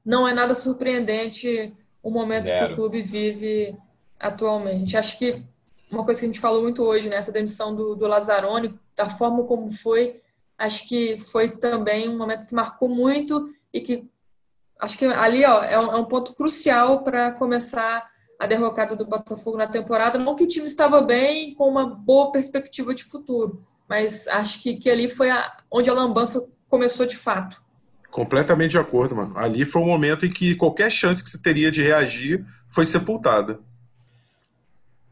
não 0.04 0.28
é 0.28 0.34
nada 0.34 0.54
surpreendente 0.54 1.74
o 2.02 2.12
momento 2.12 2.48
Zero. 2.48 2.68
que 2.68 2.74
o 2.74 2.76
clube 2.76 3.02
vive 3.02 3.76
atualmente. 4.20 4.96
Acho 4.96 5.18
que 5.18 5.44
uma 5.96 6.06
coisa 6.06 6.20
que 6.20 6.26
a 6.26 6.30
gente 6.30 6.40
falou 6.40 6.62
muito 6.62 6.84
hoje, 6.84 7.10
né, 7.10 7.16
essa 7.16 7.32
demissão 7.32 7.76
do, 7.76 7.96
do 7.96 8.08
Lazzaroni, 8.08 8.78
da 8.96 9.10
forma 9.10 9.44
como 9.44 9.72
foi, 9.72 10.22
acho 10.58 10.88
que 10.88 11.18
foi 11.18 11.50
também 11.50 12.08
um 12.10 12.18
momento 12.18 12.48
que 12.48 12.54
marcou 12.54 12.88
muito 12.88 13.50
e 13.74 13.82
que 13.82 14.08
acho 14.80 14.98
que 14.98 15.06
ali 15.06 15.44
ó, 15.46 15.64
é, 15.64 15.80
um, 15.80 15.92
é 15.92 15.96
um 15.96 16.06
ponto 16.06 16.34
crucial 16.34 17.04
para 17.04 17.32
começar 17.32 18.08
a 18.40 18.46
derrocada 18.46 18.96
do 18.96 19.06
Botafogo 19.06 19.58
na 19.58 19.68
temporada. 19.68 20.18
Não 20.18 20.36
que 20.36 20.44
o 20.44 20.48
time 20.48 20.68
estava 20.68 21.02
bem, 21.02 21.54
com 21.56 21.70
uma 21.70 21.86
boa 21.86 22.32
perspectiva 22.32 22.94
de 22.94 23.04
futuro, 23.04 23.66
mas 23.88 24.28
acho 24.28 24.62
que, 24.62 24.76
que 24.76 24.90
ali 24.90 25.08
foi 25.08 25.30
a, 25.30 25.58
onde 25.72 25.90
a 25.90 25.94
lambança 25.94 26.48
começou 26.68 27.06
de 27.06 27.18
fato. 27.18 27.64
Completamente 28.12 28.72
de 28.72 28.80
acordo, 28.80 29.16
mano. 29.16 29.38
Ali 29.38 29.66
foi 29.66 29.82
o 29.82 29.86
momento 29.86 30.26
em 30.26 30.32
que 30.32 30.56
qualquer 30.56 30.90
chance 30.90 31.24
que 31.24 31.30
você 31.30 31.42
teria 31.42 31.70
de 31.70 31.84
reagir 31.84 32.46
foi 32.68 32.86
sepultada. 32.86 33.60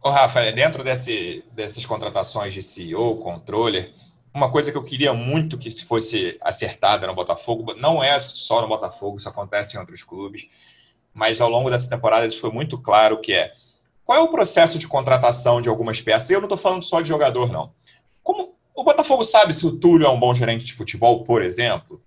Ô, 0.06 0.10
Rafa, 0.10 0.41
é 0.41 0.51
dentro 0.51 0.84
desse, 0.84 1.45
dessas 1.54 1.86
contratações 1.86 2.54
de 2.54 2.62
CEO, 2.62 3.20
controller, 3.20 3.93
uma 4.34 4.51
coisa 4.51 4.70
que 4.70 4.78
eu 4.78 4.84
queria 4.84 5.14
muito 5.14 5.58
que 5.58 5.72
fosse 5.86 6.38
acertada 6.41 7.08
no 7.08 7.16
Botafogo, 7.16 7.74
não 7.76 8.04
é 8.04 8.20
só 8.20 8.62
no 8.62 8.68
Botafogo, 8.68 9.18
isso 9.18 9.30
acontece 9.30 9.78
em 9.78 9.80
outros 9.80 10.04
clubes, 10.04 10.49
mas 11.14 11.39
ao 11.39 11.49
longo 11.49 11.70
dessa 11.70 11.89
temporada 11.89 12.26
isso 12.26 12.41
foi 12.41 12.51
muito 12.51 12.78
claro 12.78 13.22
que 13.22 13.32
é 13.32 13.54
qual 14.04 14.18
é 14.18 14.22
o 14.22 14.28
processo 14.28 14.78
de 14.78 14.89
contratação 14.89 15.62
de 15.62 15.70
algumas 15.70 16.01
peças? 16.01 16.30
Eu 16.30 16.41
não 16.41 16.47
estou 16.47 16.58
falando 16.58 16.84
só 16.84 16.99
de 16.99 17.08
jogador, 17.08 17.49
não. 17.49 17.72
Como 18.22 18.58
o 18.76 18.84
Botafogo 18.84 19.24
sabe 19.24 19.54
se 19.54 19.66
o 19.66 19.80
Túlio 19.80 20.06
é 20.06 20.10
um 20.10 20.20
bom 20.20 20.34
gerente 20.34 20.66
de 20.66 20.74
futebol, 20.74 21.24
por 21.24 21.41
exemplo? 21.41 22.04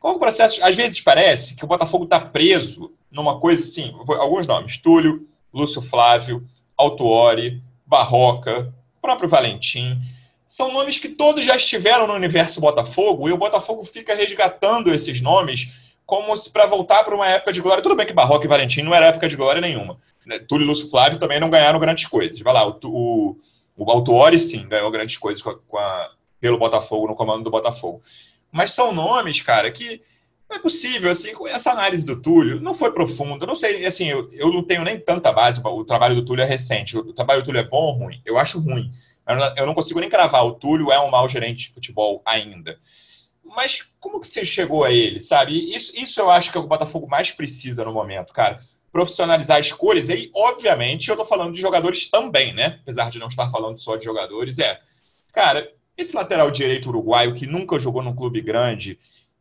Qual 0.00 0.14
é 0.14 0.16
o 0.16 0.18
processo? 0.18 0.58
Às 0.64 0.74
vezes 0.74 1.00
parece 1.00 1.54
que 1.54 1.64
o 1.64 1.68
Botafogo 1.68 2.02
está 2.02 2.18
preso 2.18 2.92
numa 3.08 3.38
coisa 3.38 3.62
assim, 3.62 3.94
alguns 4.18 4.44
nomes: 4.44 4.78
Túlio, 4.78 5.28
Lúcio 5.54 5.80
Flávio, 5.80 6.44
Altuori, 6.78 7.60
Barroca, 7.84 8.72
próprio 9.02 9.28
Valentim. 9.28 10.00
São 10.46 10.72
nomes 10.72 10.98
que 10.98 11.08
todos 11.08 11.44
já 11.44 11.56
estiveram 11.56 12.06
no 12.06 12.14
universo 12.14 12.60
Botafogo 12.60 13.28
e 13.28 13.32
o 13.32 13.36
Botafogo 13.36 13.84
fica 13.84 14.14
resgatando 14.14 14.94
esses 14.94 15.20
nomes 15.20 15.68
como 16.06 16.34
se 16.36 16.50
para 16.50 16.64
voltar 16.64 17.04
para 17.04 17.14
uma 17.14 17.28
época 17.28 17.52
de 17.52 17.60
glória. 17.60 17.82
Tudo 17.82 17.94
bem 17.94 18.06
que 18.06 18.14
Barroca 18.14 18.46
e 18.46 18.48
Valentim 18.48 18.80
não 18.80 18.94
era 18.94 19.08
época 19.08 19.28
de 19.28 19.36
glória 19.36 19.60
nenhuma. 19.60 19.98
Né? 20.24 20.38
Túlio 20.38 20.64
e 20.64 20.66
Lúcio 20.66 20.88
Flávio 20.88 21.18
também 21.18 21.38
não 21.38 21.50
ganharam 21.50 21.78
grandes 21.78 22.06
coisas. 22.06 22.38
Vai 22.40 22.54
lá, 22.54 22.66
o, 22.66 22.78
o, 22.84 23.36
o 23.76 23.90
Autuori 23.90 24.38
sim 24.38 24.66
ganhou 24.66 24.90
grandes 24.90 25.18
coisas 25.18 25.42
com 25.42 25.50
a, 25.50 25.58
com 25.58 25.76
a, 25.76 26.10
pelo 26.40 26.56
Botafogo, 26.56 27.08
no 27.08 27.14
comando 27.14 27.44
do 27.44 27.50
Botafogo. 27.50 28.00
Mas 28.50 28.72
são 28.72 28.92
nomes, 28.92 29.42
cara, 29.42 29.70
que 29.70 30.00
não 30.48 30.56
é 30.56 30.60
possível, 30.60 31.10
assim, 31.10 31.32
essa 31.48 31.72
análise 31.72 32.06
do 32.06 32.20
Túlio 32.20 32.60
não 32.60 32.74
foi 32.74 32.90
profunda. 32.92 33.46
Não 33.46 33.54
sei, 33.54 33.84
assim, 33.84 34.08
eu, 34.08 34.30
eu 34.32 34.50
não 34.52 34.62
tenho 34.62 34.82
nem 34.82 34.98
tanta 34.98 35.32
base. 35.32 35.60
O 35.62 35.84
trabalho 35.84 36.14
do 36.14 36.24
Túlio 36.24 36.42
é 36.42 36.46
recente. 36.46 36.96
O, 36.96 37.12
trabalho 37.12 37.42
do 37.42 37.46
Túlio 37.46 37.60
é 37.60 37.64
bom 37.64 37.82
ou 37.84 37.92
ruim? 37.92 38.22
Eu 38.24 38.38
acho 38.38 38.58
ruim. 38.58 38.90
Eu 39.56 39.66
não 39.66 39.74
consigo 39.74 40.00
nem 40.00 40.08
cravar. 40.08 40.46
O 40.46 40.52
Túlio 40.52 40.90
é 40.90 40.98
um 40.98 41.10
mau 41.10 41.28
gerente 41.28 41.68
de 41.68 41.74
futebol 41.74 42.22
ainda 42.24 42.78
mas 43.54 43.88
como 43.98 44.20
que 44.20 44.28
você 44.28 44.44
chegou 44.44 44.84
a 44.84 44.92
ele, 44.92 45.20
sabe? 45.20 45.74
Isso, 45.74 45.92
isso 45.96 46.20
eu 46.20 46.30
acho 46.30 46.52
que 46.52 46.58
é 46.58 46.60
o 46.60 46.66
Botafogo 46.66 47.08
mais 47.08 47.30
precisa 47.30 47.84
no 47.84 47.92
momento, 47.92 48.32
cara. 48.32 48.60
Profissionalizar 48.92 49.58
escolhas. 49.58 50.08
E 50.08 50.12
aí, 50.12 50.30
obviamente, 50.34 51.08
eu 51.08 51.16
tô 51.16 51.24
falando 51.24 51.54
de 51.54 51.60
jogadores 51.60 52.10
também, 52.10 52.54
né? 52.54 52.78
Apesar 52.82 53.10
de 53.10 53.18
não 53.18 53.28
estar 53.28 53.48
falando 53.50 53.78
só 53.78 53.96
de 53.96 54.04
jogadores, 54.04 54.58
é. 54.58 54.80
Cara, 55.32 55.70
esse 55.96 56.14
lateral 56.14 56.50
direito 56.50 56.88
uruguaio 56.88 57.34
que 57.34 57.46
nunca 57.46 57.78
jogou 57.78 58.02
num 58.02 58.14
clube 58.14 58.40
grande 58.40 58.98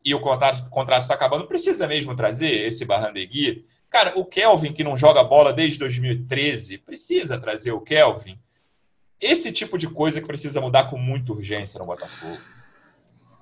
e 0.07 0.15
o 0.15 0.21
contrato 0.21 1.01
está 1.01 1.13
acabando, 1.13 1.47
precisa 1.47 1.85
mesmo 1.85 2.15
trazer 2.15 2.65
esse 2.65 2.85
Barrandegui? 2.85 3.65
Cara, 3.89 4.17
o 4.17 4.23
Kelvin, 4.23 4.71
que 4.71 4.81
não 4.81 4.95
joga 4.95 5.21
bola 5.21 5.51
desde 5.51 5.79
2013, 5.79 6.77
precisa 6.77 7.37
trazer 7.37 7.73
o 7.73 7.81
Kelvin? 7.81 8.39
Esse 9.19 9.51
tipo 9.51 9.77
de 9.77 9.87
coisa 9.87 10.21
que 10.21 10.27
precisa 10.27 10.61
mudar 10.61 10.89
com 10.89 10.97
muita 10.97 11.33
urgência 11.33 11.77
no 11.77 11.85
Botafogo. 11.85 12.37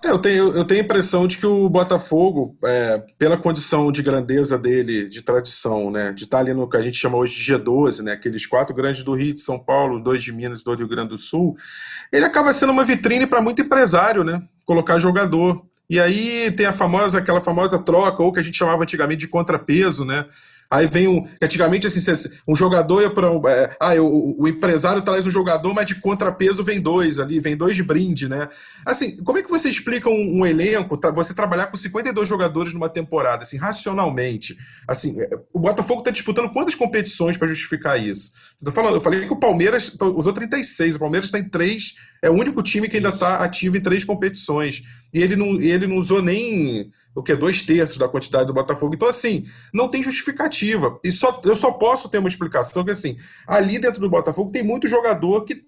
Eu 0.03 0.18
tenho, 0.18 0.55
eu 0.55 0.66
tenho 0.66 0.82
a 0.82 0.84
impressão 0.84 1.28
de 1.28 1.38
que 1.38 1.45
o 1.45 1.70
Botafogo, 1.70 2.57
é, 2.63 3.03
pela 3.18 3.38
condição 3.38 3.91
de 3.91 4.01
grandeza 4.01 4.57
dele, 4.57 5.07
de 5.07 5.22
tradição, 5.22 5.91
né, 5.91 6.13
de 6.13 6.24
estar 6.24 6.39
ali 6.39 6.53
no 6.53 6.70
que 6.70 6.78
a 6.78 6.82
gente 6.82 6.97
chama 6.97 7.18
hoje 7.18 7.43
de 7.43 7.53
G12, 7.53 8.01
né, 8.01 8.13
aqueles 8.13 8.45
quatro 8.47 8.74
grandes 8.74 9.03
do 9.03 9.16
Rio 9.16 9.34
de 9.34 9.39
São 9.39 9.59
Paulo, 9.59 9.99
dois 9.99 10.24
de 10.24 10.32
Minas, 10.32 10.63
dois 10.63 10.78
do 10.78 10.82
Rio 10.82 10.89
Grande 10.89 11.09
do 11.09 11.18
Sul, 11.18 11.55
ele 12.11 12.26
acaba 12.26 12.53
sendo 12.53 12.72
uma 12.72 12.86
vitrine 12.86 13.28
para 13.28 13.41
muito 13.41 13.61
empresário, 13.61 14.24
né, 14.24 14.41
colocar 14.66 14.97
jogador. 14.99 15.63
E 15.89 15.99
aí 15.99 16.51
tem 16.51 16.65
a 16.65 16.73
famosa, 16.73 17.19
aquela 17.19 17.41
famosa 17.41 17.77
troca, 17.79 18.23
ou 18.23 18.33
que 18.33 18.39
a 18.39 18.43
gente 18.43 18.57
chamava 18.57 18.83
antigamente 18.83 19.21
de 19.21 19.27
contrapeso, 19.27 20.03
né? 20.03 20.25
Aí 20.70 20.88
vem 20.88 21.07
um. 21.07 21.28
Antigamente, 21.41 21.88
assim, 21.88 21.99
um 22.47 22.55
jogador 22.55 23.01
ia 23.01 23.09
para. 23.09 23.32
Um, 23.32 23.47
é, 23.47 23.76
ah, 23.80 23.93
o, 23.95 24.43
o, 24.43 24.47
empresário 24.47 25.01
traz 25.01 25.26
um 25.28 25.32
jogador, 25.32 25.74
mas 25.74 25.86
de 25.86 25.95
contrapeso 25.95 26.63
vem 26.63 26.82
dois 26.82 27.20
ali, 27.20 27.39
vem 27.39 27.55
dois 27.55 27.76
de 27.76 27.84
brinde, 27.84 28.28
né? 28.28 28.49
Assim, 28.86 29.18
como 29.24 29.38
é 29.38 29.43
que 29.43 29.49
você 29.49 29.70
explica 29.70 30.09
um, 30.09 30.41
um 30.41 30.45
elenco, 30.45 30.99
você 31.13 31.34
trabalhar 31.34 31.68
com 31.68 31.78
52 31.78 32.28
jogadores 32.28 32.74
numa 32.74 32.89
temporada, 32.89 33.43
assim, 33.43 33.57
racionalmente? 33.57 34.57
Assim, 34.88 35.20
é, 35.22 35.30
o 35.53 35.59
Botafogo 35.59 35.99
está 35.99 36.11
disputando 36.11 36.51
quantas 36.51 36.76
competições 36.76 37.38
para 37.38 37.47
justificar 37.47 38.01
isso? 38.01 38.32
Eu, 38.63 38.72
falando, 38.72 38.95
eu 38.95 39.01
falei 39.01 39.26
que 39.26 39.34
o 39.34 39.39
Palmeiras 39.39 39.95
usou 40.16 40.34
36, 40.34 40.95
o 40.95 40.99
Palmeiras 40.99 41.28
está 41.28 41.39
em 41.39 41.47
três, 41.47 41.93
é 42.22 42.30
o 42.30 42.34
único 42.34 42.63
time 42.63 42.89
que 42.89 42.97
ainda 42.97 43.09
está 43.09 43.43
ativo 43.43 43.78
em 43.78 43.82
três 43.82 44.03
competições. 44.03 44.84
E 45.13 45.22
ele 45.22 45.36
não, 45.36 45.61
ele 45.61 45.88
não 45.88 45.97
usou 45.97 46.22
nem 46.22 46.91
o 47.16 47.24
que 47.24 47.32
é 47.32 47.36
dois 47.36 47.63
terços 47.63 47.97
da 47.97 48.09
quantidade 48.09 48.45
do 48.45 48.53
Botafogo. 48.53 48.93
Então, 48.93 49.07
assim, 49.07 49.45
não 49.74 49.88
tem 49.88 50.03
justificativa. 50.03 50.99
E 51.03 51.11
só, 51.11 51.41
eu 51.45 51.55
só 51.55 51.72
posso 51.72 52.09
ter 52.09 52.18
uma 52.18 52.28
explicação 52.28 52.84
que, 52.84 52.91
assim, 52.91 53.18
ali 53.47 53.80
dentro 53.80 54.01
do 54.01 54.09
Botafogo 54.09 54.51
tem 54.51 54.63
muito 54.63 54.88
jogador 54.88 55.45
que 55.45 55.66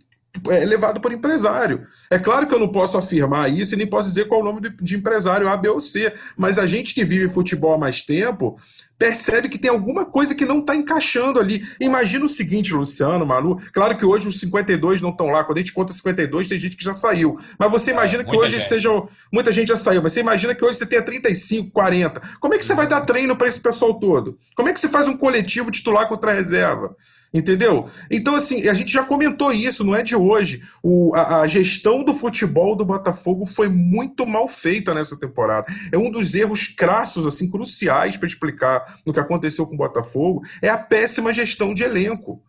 é 0.50 0.66
levado 0.66 1.00
por 1.00 1.12
empresário. 1.12 1.88
É 2.12 2.20
claro 2.20 2.48
que 2.48 2.54
eu 2.54 2.60
não 2.60 2.68
posso 2.68 2.98
afirmar 2.98 3.52
isso 3.52 3.74
e 3.74 3.78
nem 3.78 3.88
posso 3.88 4.10
dizer 4.10 4.28
qual 4.28 4.42
é 4.42 4.44
o 4.44 4.46
nome 4.46 4.70
de, 4.82 4.96
empresário 4.96 5.48
A, 5.48 5.58
B 5.58 5.70
ou 5.70 5.82
C, 5.82 6.14
mas 6.36 6.60
a 6.60 6.68
gente 6.68 6.94
que 6.94 7.04
vive 7.04 7.30
futebol 7.30 7.74
há 7.74 7.78
mais 7.78 8.02
tempo 8.02 8.58
percebe 8.98 9.50
que 9.50 9.58
tem 9.58 9.70
alguma 9.70 10.06
coisa 10.06 10.34
que 10.34 10.46
não 10.46 10.60
está 10.60 10.76
encaixando 10.76 11.40
ali. 11.40 11.66
Imagina 11.80 12.26
o 12.26 12.30
seguinte, 12.30 12.74
Luciano, 12.74 13.26
Manu, 13.26 13.62
claro 13.72 13.98
que 13.98 14.06
hoje 14.06 14.28
os 14.28 14.40
52 14.40 15.02
não 15.02 15.10
estão 15.10 15.28
lá, 15.28 15.44
quando 15.44 15.58
a 15.58 15.62
gente 15.62 15.74
conta 15.74 15.94
52 15.94 16.48
tem 16.50 16.60
gente 16.60 16.76
que 16.76 16.84
já 16.84 16.94
saiu, 16.94 17.38
mas 17.58 17.72
você 17.72 17.92
é, 17.92 17.94
imagina 17.94 18.24
que 18.24 18.36
hoje 18.36 18.58
gente. 18.58 18.70
sejam, 18.70 19.08
muita 19.32 19.52
gente 19.52 19.68
já 19.68 19.78
saiu, 19.78 20.02
mas 20.02 20.14
você 20.14 20.20
imagina 20.20 20.56
que 20.56 20.64
hoje 20.64 20.80
você 20.80 20.86
tenha 20.86 21.02
35, 21.02 21.72
40, 21.72 22.22
como 22.40 22.54
é 22.54 22.58
que 22.58 22.66
você 22.66 22.74
vai 22.74 22.88
dar 22.88 23.02
treino 23.02 23.36
para 23.36 23.48
esse 23.48 23.60
pessoal 23.60 23.94
todo? 24.00 24.38
Como 24.56 24.70
é 24.70 24.74
que 24.74 24.80
você 24.80 24.90
faz 24.90 25.08
um 25.08 25.18
coletivo 25.18 25.72
titular 25.72 26.08
contra 26.08 26.32
a 26.32 26.36
reserva? 26.36 26.96
Entendeu? 27.34 27.88
Então, 28.10 28.36
assim, 28.36 28.70
a 28.70 28.74
gente 28.74 28.92
já 28.92 29.04
comentou 29.04 29.52
isso, 29.52 29.84
não 29.84 29.96
é 29.96 30.02
de 30.02 30.16
hoje. 30.16 30.64
O, 30.82 31.14
a, 31.14 31.42
a, 31.42 31.48
gestão 31.48 32.04
do 32.04 32.14
futebol 32.14 32.74
do 32.76 32.86
Botafogo 32.86 33.46
foi 33.46 33.68
muito 33.68 34.26
mal 34.26 34.48
feita 34.48 34.94
nessa 34.94 35.20
temporada. 35.20 35.72
É 35.92 35.98
um 35.98 36.10
dos 36.10 36.34
erros 36.34 36.68
crassos, 36.68 37.28
assim, 37.28 37.50
cruciais 37.50 38.16
para 38.16 38.28
explicar 38.28 38.87
o 39.06 39.14
que 39.14 39.20
aconteceu 39.20 39.66
com 39.66 39.76
o 39.76 39.78
Botafogo. 39.78 40.42
É 40.62 40.70
a 40.70 40.78
péssima 40.78 41.34
gestão 41.34 41.74
de 41.74 41.84
elenco. 41.84 42.42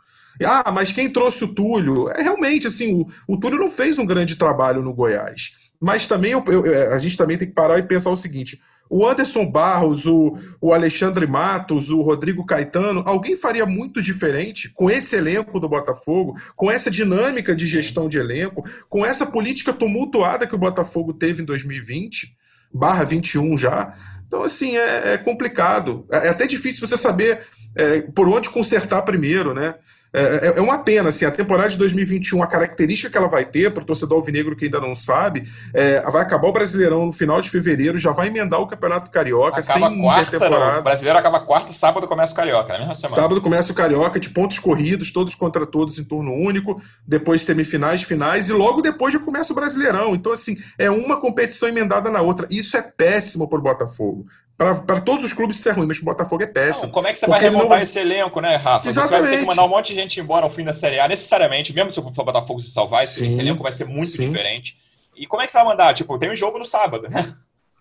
Ah, 0.44 0.70
mas 0.70 0.92
quem 0.92 1.12
trouxe 1.12 1.44
o 1.44 1.54
Túlio? 1.54 2.08
É 2.10 2.22
realmente 2.22 2.66
assim, 2.66 3.00
o, 3.26 3.34
o 3.34 3.36
Túlio 3.38 3.58
não 3.58 3.68
fez 3.68 3.98
um 3.98 4.06
grande 4.06 4.36
trabalho 4.36 4.82
no 4.82 4.94
Goiás. 4.94 5.52
Mas 5.80 6.06
também 6.06 6.32
eu, 6.32 6.44
eu, 6.46 6.92
a 6.92 6.98
gente 6.98 7.16
também 7.16 7.38
tem 7.38 7.48
que 7.48 7.54
parar 7.54 7.78
e 7.78 7.82
pensar 7.82 8.10
o 8.10 8.16
seguinte: 8.16 8.60
o 8.90 9.06
Anderson 9.06 9.46
Barros, 9.46 10.06
o, 10.06 10.36
o 10.60 10.72
Alexandre 10.72 11.26
Matos, 11.26 11.90
o 11.90 12.00
Rodrigo 12.00 12.46
Caetano, 12.46 13.02
alguém 13.04 13.36
faria 13.36 13.66
muito 13.66 14.00
diferente 14.00 14.70
com 14.70 14.90
esse 14.90 15.16
elenco 15.16 15.60
do 15.60 15.68
Botafogo, 15.68 16.34
com 16.56 16.70
essa 16.70 16.90
dinâmica 16.90 17.54
de 17.54 17.66
gestão 17.66 18.08
de 18.08 18.18
elenco, 18.18 18.64
com 18.88 19.04
essa 19.04 19.26
política 19.26 19.72
tumultuada 19.72 20.46
que 20.46 20.54
o 20.54 20.58
Botafogo 20.58 21.12
teve 21.12 21.42
em 21.42 21.44
2020, 21.44 22.34
barra 22.72 23.04
21 23.04 23.58
já. 23.58 23.92
Então, 24.28 24.44
assim, 24.44 24.76
é, 24.76 25.14
é 25.14 25.18
complicado. 25.18 26.06
É, 26.12 26.26
é 26.26 26.28
até 26.28 26.46
difícil 26.46 26.86
você 26.86 26.96
saber 26.96 27.40
é, 27.74 28.02
por 28.02 28.28
onde 28.28 28.50
consertar 28.50 29.02
primeiro, 29.02 29.54
né? 29.54 29.74
É, 30.12 30.22
é, 30.22 30.58
é, 30.58 30.60
uma 30.60 30.78
pena, 30.78 31.10
assim, 31.10 31.24
a 31.26 31.30
temporada 31.30 31.68
de 31.68 31.76
2021, 31.76 32.42
a 32.42 32.46
característica 32.46 33.10
que 33.10 33.18
ela 33.18 33.28
vai 33.28 33.44
ter, 33.44 33.72
para 33.72 33.82
o 33.82 33.86
torcedor 33.86 34.18
alvinegro 34.18 34.56
que 34.56 34.64
ainda 34.64 34.80
não 34.80 34.94
sabe, 34.94 35.48
é, 35.74 36.00
vai 36.10 36.22
acabar 36.22 36.48
o 36.48 36.52
Brasileirão 36.52 37.06
no 37.06 37.12
final 37.12 37.40
de 37.40 37.50
fevereiro, 37.50 37.98
já 37.98 38.10
vai 38.10 38.28
emendar 38.28 38.60
o 38.60 38.66
Campeonato 38.66 39.10
Carioca, 39.10 39.60
acaba 39.60 39.88
sem 39.88 40.00
quarta, 40.00 40.30
temporada. 40.30 40.80
O 40.80 40.82
Brasileiro 40.82 41.18
acaba 41.18 41.40
quarta, 41.40 41.72
sábado 41.72 42.08
começa 42.08 42.32
o 42.32 42.36
Carioca, 42.36 42.72
na 42.72 42.78
mesma 42.78 42.94
semana. 42.94 43.16
Sábado 43.16 43.42
começa 43.42 43.72
o 43.72 43.74
Carioca, 43.74 44.18
de 44.18 44.30
pontos 44.30 44.58
corridos, 44.58 45.12
todos 45.12 45.34
contra 45.34 45.66
todos 45.66 45.98
em 45.98 46.04
turno 46.04 46.32
único, 46.32 46.80
depois 47.06 47.42
semifinais, 47.42 48.02
finais, 48.02 48.48
e 48.48 48.52
logo 48.52 48.80
depois 48.80 49.12
já 49.12 49.20
começa 49.20 49.52
o 49.52 49.56
Brasileirão. 49.56 50.14
Então, 50.14 50.32
assim, 50.32 50.56
é 50.78 50.90
uma 50.90 51.20
competição 51.20 51.68
emendada 51.68 52.10
na 52.10 52.22
outra. 52.22 52.46
Isso 52.50 52.76
é 52.76 52.82
péssimo 52.82 53.48
para 53.48 53.58
o 53.58 53.62
Botafogo 53.62 54.26
para 54.58 55.00
todos 55.00 55.24
os 55.24 55.32
clubes 55.32 55.56
isso 55.56 55.68
é 55.68 55.72
ruim, 55.72 55.86
mas 55.86 56.00
o 56.00 56.04
Botafogo 56.04 56.42
é 56.42 56.46
péssimo. 56.46 56.86
Não, 56.86 56.92
como 56.92 57.06
é 57.06 57.12
que 57.12 57.18
você 57.18 57.28
vai 57.28 57.40
remontar 57.40 57.80
esse 57.80 57.96
elenco, 58.00 58.40
né, 58.40 58.56
Rafa? 58.56 58.88
Exatamente. 58.88 59.14
Você 59.14 59.22
vai 59.22 59.30
ter 59.30 59.40
que 59.40 59.46
mandar 59.46 59.64
um 59.64 59.68
monte 59.68 59.86
de 59.88 59.94
gente 59.94 60.18
embora 60.18 60.44
ao 60.44 60.50
fim 60.50 60.64
da 60.64 60.72
Série 60.72 60.98
A, 60.98 61.06
necessariamente, 61.06 61.72
mesmo 61.72 61.92
se 61.92 62.00
o 62.00 62.02
Botafogo 62.02 62.60
se 62.60 62.68
salvar, 62.68 63.06
sim, 63.06 63.28
esse 63.28 63.38
elenco 63.38 63.62
vai 63.62 63.70
ser 63.70 63.84
muito 63.84 64.10
sim. 64.10 64.28
diferente. 64.28 64.76
E 65.16 65.28
como 65.28 65.42
é 65.42 65.46
que 65.46 65.52
você 65.52 65.58
vai 65.58 65.66
mandar? 65.66 65.94
Tipo, 65.94 66.18
tem 66.18 66.32
um 66.32 66.34
jogo 66.34 66.58
no 66.58 66.64
sábado, 66.64 67.08
né? 67.08 67.36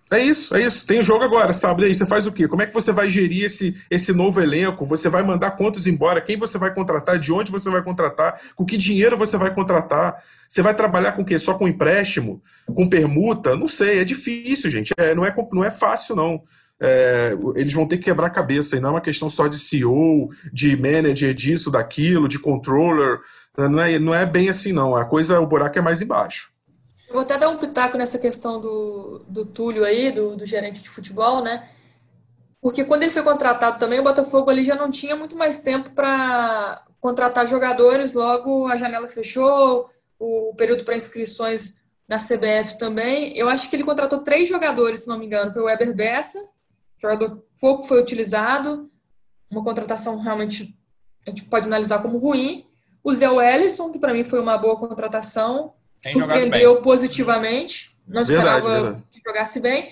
É 0.10 0.20
isso, 0.20 0.56
é 0.56 0.62
isso. 0.62 0.86
Tem 0.88 1.04
jogo 1.04 1.24
agora, 1.24 1.52
sábado. 1.52 1.84
E 1.84 1.88
aí 1.88 1.96
você 1.96 2.06
faz 2.06 2.28
o 2.28 2.32
quê? 2.32 2.48
Como 2.48 2.62
é 2.62 2.66
que 2.66 2.74
você 2.74 2.92
vai 2.94 3.10
gerir 3.10 3.44
esse, 3.44 3.76
esse 3.92 4.14
novo 4.14 4.40
elenco? 4.40 4.86
Você 4.86 5.10
vai 5.10 5.22
mandar 5.22 5.52
quantos 5.52 5.86
embora? 5.86 6.22
Quem 6.22 6.38
você 6.38 6.58
vai 6.58 6.74
contratar? 6.74 7.20
De 7.20 7.34
onde 7.34 7.52
você 7.52 7.70
vai 7.70 7.82
contratar? 7.84 8.40
Com 8.56 8.66
que 8.66 8.78
dinheiro 8.78 9.18
você 9.18 9.36
vai 9.36 9.54
contratar? 9.54 10.24
Você 10.48 10.62
vai 10.62 10.74
trabalhar 10.74 11.12
com 11.12 11.24
o 11.24 11.26
quê? 11.26 11.38
Só 11.38 11.56
com 11.56 11.68
empréstimo? 11.68 12.42
Com 12.68 12.88
permuta? 12.88 13.58
Não 13.58 13.68
sei, 13.68 14.00
é 14.00 14.06
difícil, 14.06 14.70
gente. 14.70 14.94
É, 14.96 15.14
não, 15.14 15.26
é, 15.26 15.36
não 15.52 15.64
é 15.64 15.72
fácil, 15.72 16.16
não 16.16 16.42
é, 16.80 17.36
eles 17.56 17.74
vão 17.74 17.88
ter 17.88 17.98
que 17.98 18.06
quebrar 18.06 18.28
a 18.28 18.32
cabeça, 18.32 18.76
e 18.76 18.80
não 18.80 18.90
é 18.90 18.92
uma 18.94 19.02
questão 19.02 19.30
só 19.30 19.48
de 19.48 19.58
CEO, 19.58 20.30
de 20.54 20.76
manager, 20.76 21.34
disso, 21.34 21.72
daquilo, 21.72 22.28
de 22.28 22.40
controller. 22.40 23.20
Não 23.58 23.80
é, 23.80 24.00
não 24.00 24.14
é 24.14 24.26
bem 24.26 24.50
assim, 24.50 24.72
não. 24.72 24.96
A 24.96 25.06
coisa, 25.06 25.40
o 25.40 25.48
buraco 25.48 25.78
é 25.78 25.82
mais 25.82 26.02
embaixo. 26.02 26.52
Eu 27.08 27.14
vou 27.14 27.22
até 27.22 27.38
dar 27.38 27.50
um 27.50 27.58
pitaco 27.58 27.98
nessa 27.98 28.20
questão 28.20 28.60
do, 28.60 29.26
do 29.28 29.46
Túlio 29.46 29.84
aí, 29.84 30.12
do, 30.12 30.36
do 30.36 30.46
gerente 30.46 30.82
de 30.82 30.90
futebol, 30.90 31.42
né? 31.42 31.68
Porque 32.62 32.84
quando 32.84 33.04
ele 33.04 33.12
foi 33.12 33.24
contratado 33.24 33.80
também, 33.80 34.00
o 34.00 34.04
Botafogo 34.04 34.50
ali 34.50 34.64
já 34.64 34.76
não 34.76 34.92
tinha 34.92 35.16
muito 35.16 35.36
mais 35.36 35.60
tempo 35.60 35.92
para 35.92 36.82
contratar 37.00 37.48
jogadores, 37.48 38.14
logo 38.14 38.68
a 38.68 38.76
janela 38.76 39.08
fechou, 39.08 39.90
o 40.20 40.54
período 40.56 40.84
para 40.84 40.96
inscrições 40.96 41.78
na 42.08 42.18
CBF 42.18 42.78
também. 42.78 43.38
Eu 43.38 43.48
acho 43.48 43.70
que 43.70 43.76
ele 43.76 43.84
contratou 43.84 44.20
três 44.20 44.50
jogadores, 44.50 45.02
se 45.02 45.08
não 45.08 45.18
me 45.18 45.26
engano. 45.26 45.54
Foi 45.54 45.62
o 45.62 45.66
Weber 45.66 45.96
Bessa, 45.96 46.40
jogador 47.00 47.44
pouco 47.60 47.84
foi 47.84 48.02
utilizado, 48.02 48.90
uma 49.50 49.64
contratação 49.64 50.20
realmente 50.20 50.76
a 51.26 51.30
gente 51.30 51.44
pode 51.44 51.68
analisar 51.68 52.02
como 52.02 52.18
ruim. 52.18 52.66
O 53.04 53.14
Zé 53.14 53.30
Wellison, 53.30 53.92
que 53.92 54.00
para 54.00 54.14
mim 54.14 54.24
foi 54.24 54.40
uma 54.40 54.58
boa 54.58 54.78
contratação, 54.78 55.74
Tem 56.02 56.14
surpreendeu 56.14 56.82
positivamente, 56.82 57.96
não 58.08 58.22
esperava 58.22 58.62
verdade, 58.62 58.84
verdade. 58.84 59.04
que 59.12 59.22
jogasse 59.26 59.60
bem. 59.60 59.92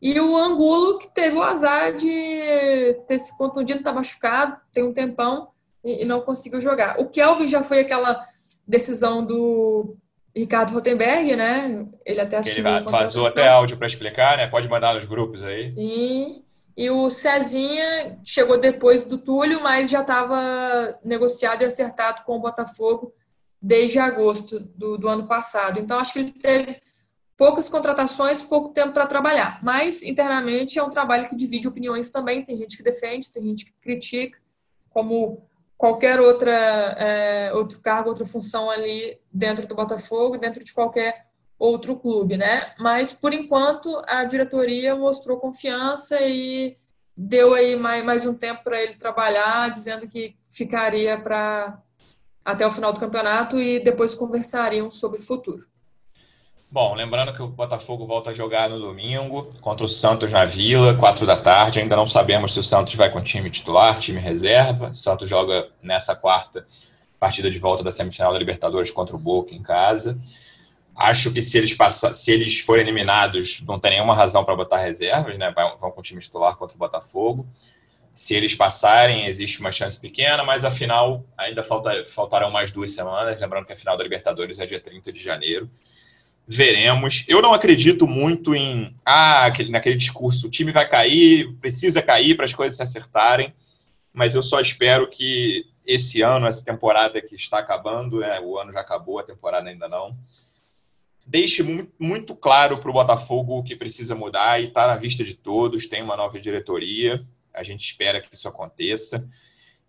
E 0.00 0.20
o 0.20 0.36
Angulo, 0.36 0.98
que 0.98 1.08
teve 1.08 1.36
o 1.36 1.42
azar 1.42 1.94
de 1.94 2.94
ter 3.08 3.18
se 3.18 3.36
contundido, 3.38 3.78
está 3.78 3.92
machucado, 3.92 4.56
tem 4.70 4.84
um 4.84 4.92
tempão 4.92 5.48
e, 5.82 6.02
e 6.02 6.04
não 6.04 6.20
conseguiu 6.20 6.60
jogar. 6.60 7.00
O 7.00 7.06
Kelvin 7.06 7.48
já 7.48 7.62
foi 7.62 7.80
aquela 7.80 8.26
decisão 8.66 9.24
do 9.24 9.96
Ricardo 10.36 10.72
Rotenberg, 10.72 11.36
né? 11.36 11.86
Ele 12.04 12.20
até 12.20 12.38
assumiu 12.38 12.76
Ele 12.76 12.90
vazou 12.90 13.26
até 13.26 13.48
áudio 13.48 13.78
para 13.78 13.86
explicar, 13.86 14.36
né? 14.36 14.46
Pode 14.46 14.68
mandar 14.68 14.94
nos 14.94 15.06
grupos 15.06 15.42
aí. 15.42 15.74
Sim. 15.74 16.43
E 16.76 16.90
o 16.90 17.08
Cezinha 17.08 18.18
chegou 18.24 18.58
depois 18.58 19.04
do 19.04 19.16
Túlio, 19.16 19.62
mas 19.62 19.88
já 19.88 20.00
estava 20.00 20.98
negociado 21.04 21.62
e 21.62 21.64
acertado 21.64 22.24
com 22.24 22.36
o 22.36 22.40
Botafogo 22.40 23.14
desde 23.62 23.98
agosto 23.98 24.60
do, 24.60 24.98
do 24.98 25.08
ano 25.08 25.26
passado. 25.26 25.80
Então, 25.80 25.98
acho 25.98 26.12
que 26.12 26.18
ele 26.18 26.32
teve 26.32 26.82
poucas 27.36 27.68
contratações, 27.68 28.42
pouco 28.42 28.70
tempo 28.70 28.92
para 28.92 29.06
trabalhar. 29.06 29.60
Mas, 29.62 30.02
internamente, 30.02 30.78
é 30.78 30.82
um 30.82 30.90
trabalho 30.90 31.28
que 31.28 31.36
divide 31.36 31.68
opiniões 31.68 32.10
também. 32.10 32.44
Tem 32.44 32.56
gente 32.56 32.76
que 32.76 32.82
defende, 32.82 33.32
tem 33.32 33.44
gente 33.44 33.66
que 33.66 33.72
critica, 33.80 34.36
como 34.90 35.46
qualquer 35.78 36.20
outra, 36.20 36.50
é, 36.50 37.52
outro 37.54 37.80
cargo, 37.80 38.08
outra 38.08 38.26
função 38.26 38.68
ali 38.68 39.18
dentro 39.32 39.66
do 39.66 39.74
Botafogo, 39.74 40.38
dentro 40.38 40.64
de 40.64 40.72
qualquer 40.72 41.23
outro 41.58 41.96
clube, 41.96 42.36
né? 42.36 42.74
Mas 42.78 43.12
por 43.12 43.32
enquanto 43.32 44.02
a 44.06 44.24
diretoria 44.24 44.94
mostrou 44.94 45.38
confiança 45.38 46.20
e 46.22 46.76
deu 47.16 47.54
aí 47.54 47.76
mais, 47.76 48.04
mais 48.04 48.26
um 48.26 48.34
tempo 48.34 48.64
para 48.64 48.82
ele 48.82 48.94
trabalhar, 48.94 49.70
dizendo 49.70 50.06
que 50.08 50.36
ficaria 50.48 51.18
para 51.18 51.80
até 52.44 52.66
o 52.66 52.70
final 52.70 52.92
do 52.92 53.00
campeonato 53.00 53.58
e 53.60 53.80
depois 53.80 54.14
conversariam 54.14 54.90
sobre 54.90 55.20
o 55.20 55.22
futuro. 55.22 55.66
Bom, 56.70 56.92
lembrando 56.92 57.32
que 57.32 57.40
o 57.40 57.46
Botafogo 57.46 58.04
volta 58.04 58.30
a 58.30 58.34
jogar 58.34 58.68
no 58.68 58.80
domingo 58.80 59.48
contra 59.60 59.86
o 59.86 59.88
Santos 59.88 60.32
na 60.32 60.44
Vila, 60.44 60.96
quatro 60.96 61.24
da 61.24 61.36
tarde. 61.36 61.78
Ainda 61.78 61.94
não 61.94 62.06
sabemos 62.06 62.52
se 62.52 62.58
o 62.58 62.64
Santos 62.64 62.96
vai 62.96 63.08
com 63.12 63.22
time 63.22 63.48
titular, 63.48 64.00
time 64.00 64.18
reserva. 64.18 64.88
O 64.88 64.94
Santos 64.94 65.28
joga 65.28 65.68
nessa 65.80 66.16
quarta 66.16 66.66
partida 67.20 67.48
de 67.48 67.60
volta 67.60 67.84
da 67.84 67.92
semifinal 67.92 68.32
da 68.32 68.40
Libertadores 68.40 68.90
contra 68.90 69.14
o 69.14 69.18
Boca 69.20 69.54
em 69.54 69.62
casa. 69.62 70.20
Acho 70.96 71.32
que 71.32 71.42
se 71.42 71.58
eles, 71.58 71.74
passar, 71.74 72.14
se 72.14 72.30
eles 72.30 72.60
forem 72.60 72.84
eliminados, 72.84 73.60
não 73.62 73.78
tem 73.78 73.92
nenhuma 73.92 74.14
razão 74.14 74.44
para 74.44 74.54
botar 74.54 74.78
reservas, 74.78 75.36
né? 75.36 75.52
Vão 75.80 75.90
com 75.90 76.00
o 76.00 76.02
time 76.02 76.20
titular 76.20 76.56
contra 76.56 76.76
o 76.76 76.78
Botafogo. 76.78 77.46
Se 78.14 78.32
eles 78.34 78.54
passarem, 78.54 79.26
existe 79.26 79.58
uma 79.58 79.72
chance 79.72 80.00
pequena, 80.00 80.44
mas 80.44 80.64
afinal 80.64 81.24
ainda 81.36 81.64
falta, 81.64 82.04
faltarão 82.04 82.48
mais 82.50 82.70
duas 82.70 82.92
semanas. 82.92 83.40
Lembrando 83.40 83.66
que 83.66 83.72
a 83.72 83.76
final 83.76 83.96
da 83.96 84.04
Libertadores 84.04 84.60
é 84.60 84.66
dia 84.66 84.78
30 84.78 85.12
de 85.12 85.20
janeiro. 85.20 85.68
Veremos. 86.46 87.24
Eu 87.26 87.42
não 87.42 87.52
acredito 87.52 88.06
muito 88.06 88.54
em 88.54 88.94
ah, 89.04 89.46
aquele, 89.46 89.70
naquele 89.70 89.96
discurso: 89.96 90.46
o 90.46 90.50
time 90.50 90.70
vai 90.70 90.88
cair, 90.88 91.52
precisa 91.60 92.00
cair 92.00 92.36
para 92.36 92.44
as 92.44 92.54
coisas 92.54 92.76
se 92.76 92.82
acertarem. 92.82 93.52
Mas 94.12 94.36
eu 94.36 94.44
só 94.44 94.60
espero 94.60 95.08
que 95.10 95.66
esse 95.84 96.22
ano, 96.22 96.46
essa 96.46 96.64
temporada 96.64 97.20
que 97.20 97.34
está 97.34 97.58
acabando, 97.58 98.20
né, 98.20 98.38
o 98.40 98.58
ano 98.58 98.72
já 98.72 98.80
acabou, 98.80 99.18
a 99.18 99.24
temporada 99.24 99.68
ainda 99.68 99.88
não, 99.88 100.16
deixe 101.26 101.62
muito 101.98 102.34
claro 102.36 102.78
para 102.78 102.90
o 102.90 102.92
Botafogo 102.92 103.58
o 103.58 103.62
que 103.62 103.76
precisa 103.76 104.14
mudar 104.14 104.60
e 104.60 104.66
está 104.66 104.86
na 104.86 104.96
vista 104.96 105.24
de 105.24 105.34
todos. 105.34 105.86
Tem 105.86 106.02
uma 106.02 106.16
nova 106.16 106.38
diretoria, 106.38 107.26
a 107.52 107.62
gente 107.62 107.84
espera 107.84 108.20
que 108.20 108.34
isso 108.34 108.48
aconteça. 108.48 109.26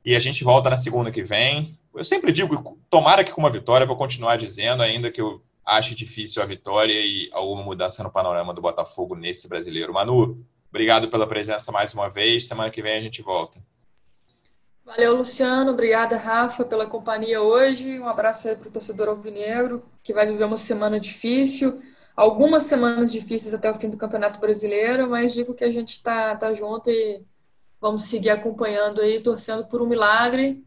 E 0.04 0.16
a 0.16 0.20
gente 0.20 0.44
volta 0.44 0.70
na 0.70 0.78
segunda 0.78 1.12
que 1.12 1.24
vem. 1.24 1.78
Eu 1.94 2.04
sempre 2.04 2.32
digo, 2.32 2.80
tomara 2.90 3.24
que 3.24 3.32
com 3.32 3.42
uma 3.42 3.50
vitória, 3.50 3.88
vou 3.88 3.98
continuar 3.98 4.38
dizendo, 4.38 4.84
ainda 4.84 5.12
que 5.12 5.20
eu 5.20 5.44
ache 5.66 5.96
difícil 5.96 6.44
a 6.44 6.46
vitória 6.46 6.94
e 6.94 7.30
alguma 7.34 7.64
mudança 7.64 8.04
no 8.04 8.12
panorama 8.12 8.54
do 8.54 8.62
Botafogo 8.62 9.16
nesse 9.16 9.48
brasileiro. 9.48 9.94
Manu, 9.94 10.46
obrigado 10.70 11.10
pela 11.10 11.26
presença 11.26 11.72
mais 11.72 11.94
uma 11.94 12.08
vez. 12.08 12.48
Semana 12.48 12.70
que 12.70 12.82
vem 12.82 12.98
a 12.98 13.02
gente 13.02 13.22
volta. 13.22 13.60
Valeu, 14.86 15.16
Luciano. 15.18 15.72
Obrigada, 15.72 16.16
Rafa, 16.18 16.64
pela 16.64 16.88
companhia 16.88 17.42
hoje. 17.42 18.00
Um 18.00 18.08
abraço 18.08 18.48
aí 18.48 18.56
para 18.56 18.68
o 18.70 18.72
torcedor 18.72 19.10
alvinegro, 19.10 19.84
que 20.04 20.14
vai 20.14 20.28
viver 20.28 20.46
uma 20.46 20.58
semana 20.58 21.00
difícil, 21.00 21.82
algumas 22.16 22.64
semanas 22.64 23.12
difíceis 23.12 23.54
até 23.54 23.70
o 23.72 23.76
fim 23.76 23.90
do 23.90 23.98
Campeonato 23.98 24.40
Brasileiro, 24.40 25.10
mas 25.10 25.34
digo 25.34 25.56
que 25.56 25.64
a 25.64 25.72
gente 25.72 25.94
está 25.94 26.36
tá 26.36 26.54
junto 26.54 26.90
e 26.90 27.26
vamos 27.82 28.04
seguir 28.04 28.30
acompanhando 28.32 29.02
aí, 29.02 29.22
torcendo 29.22 29.68
por 29.68 29.82
um 29.82 29.88
milagre. 29.88 30.66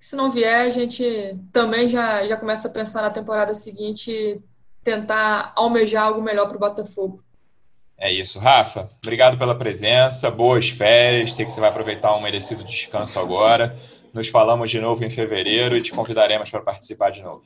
Se 0.00 0.16
não 0.16 0.30
vier, 0.30 0.66
a 0.66 0.70
gente 0.70 1.04
também 1.52 1.88
já, 1.88 2.26
já 2.26 2.36
começa 2.38 2.68
a 2.68 2.72
pensar 2.72 3.02
na 3.02 3.10
temporada 3.10 3.54
seguinte, 3.54 4.42
tentar 4.84 5.54
almejar 5.56 6.04
algo 6.04 6.22
melhor 6.22 6.48
para 6.48 6.56
o 6.58 6.60
Botafogo. 6.60 7.23
É 8.04 8.12
isso, 8.12 8.38
Rafa. 8.38 8.90
Obrigado 9.02 9.38
pela 9.38 9.54
presença, 9.54 10.30
boas 10.30 10.68
férias. 10.68 11.34
Sei 11.34 11.46
que 11.46 11.50
você 11.50 11.58
vai 11.58 11.70
aproveitar 11.70 12.14
um 12.14 12.20
merecido 12.20 12.62
descanso 12.62 13.18
agora. 13.18 13.78
Nos 14.12 14.28
falamos 14.28 14.70
de 14.70 14.78
novo 14.78 15.02
em 15.02 15.08
fevereiro 15.08 15.74
e 15.74 15.80
te 15.80 15.90
convidaremos 15.90 16.50
para 16.50 16.60
participar 16.60 17.08
de 17.08 17.22
novo. 17.22 17.44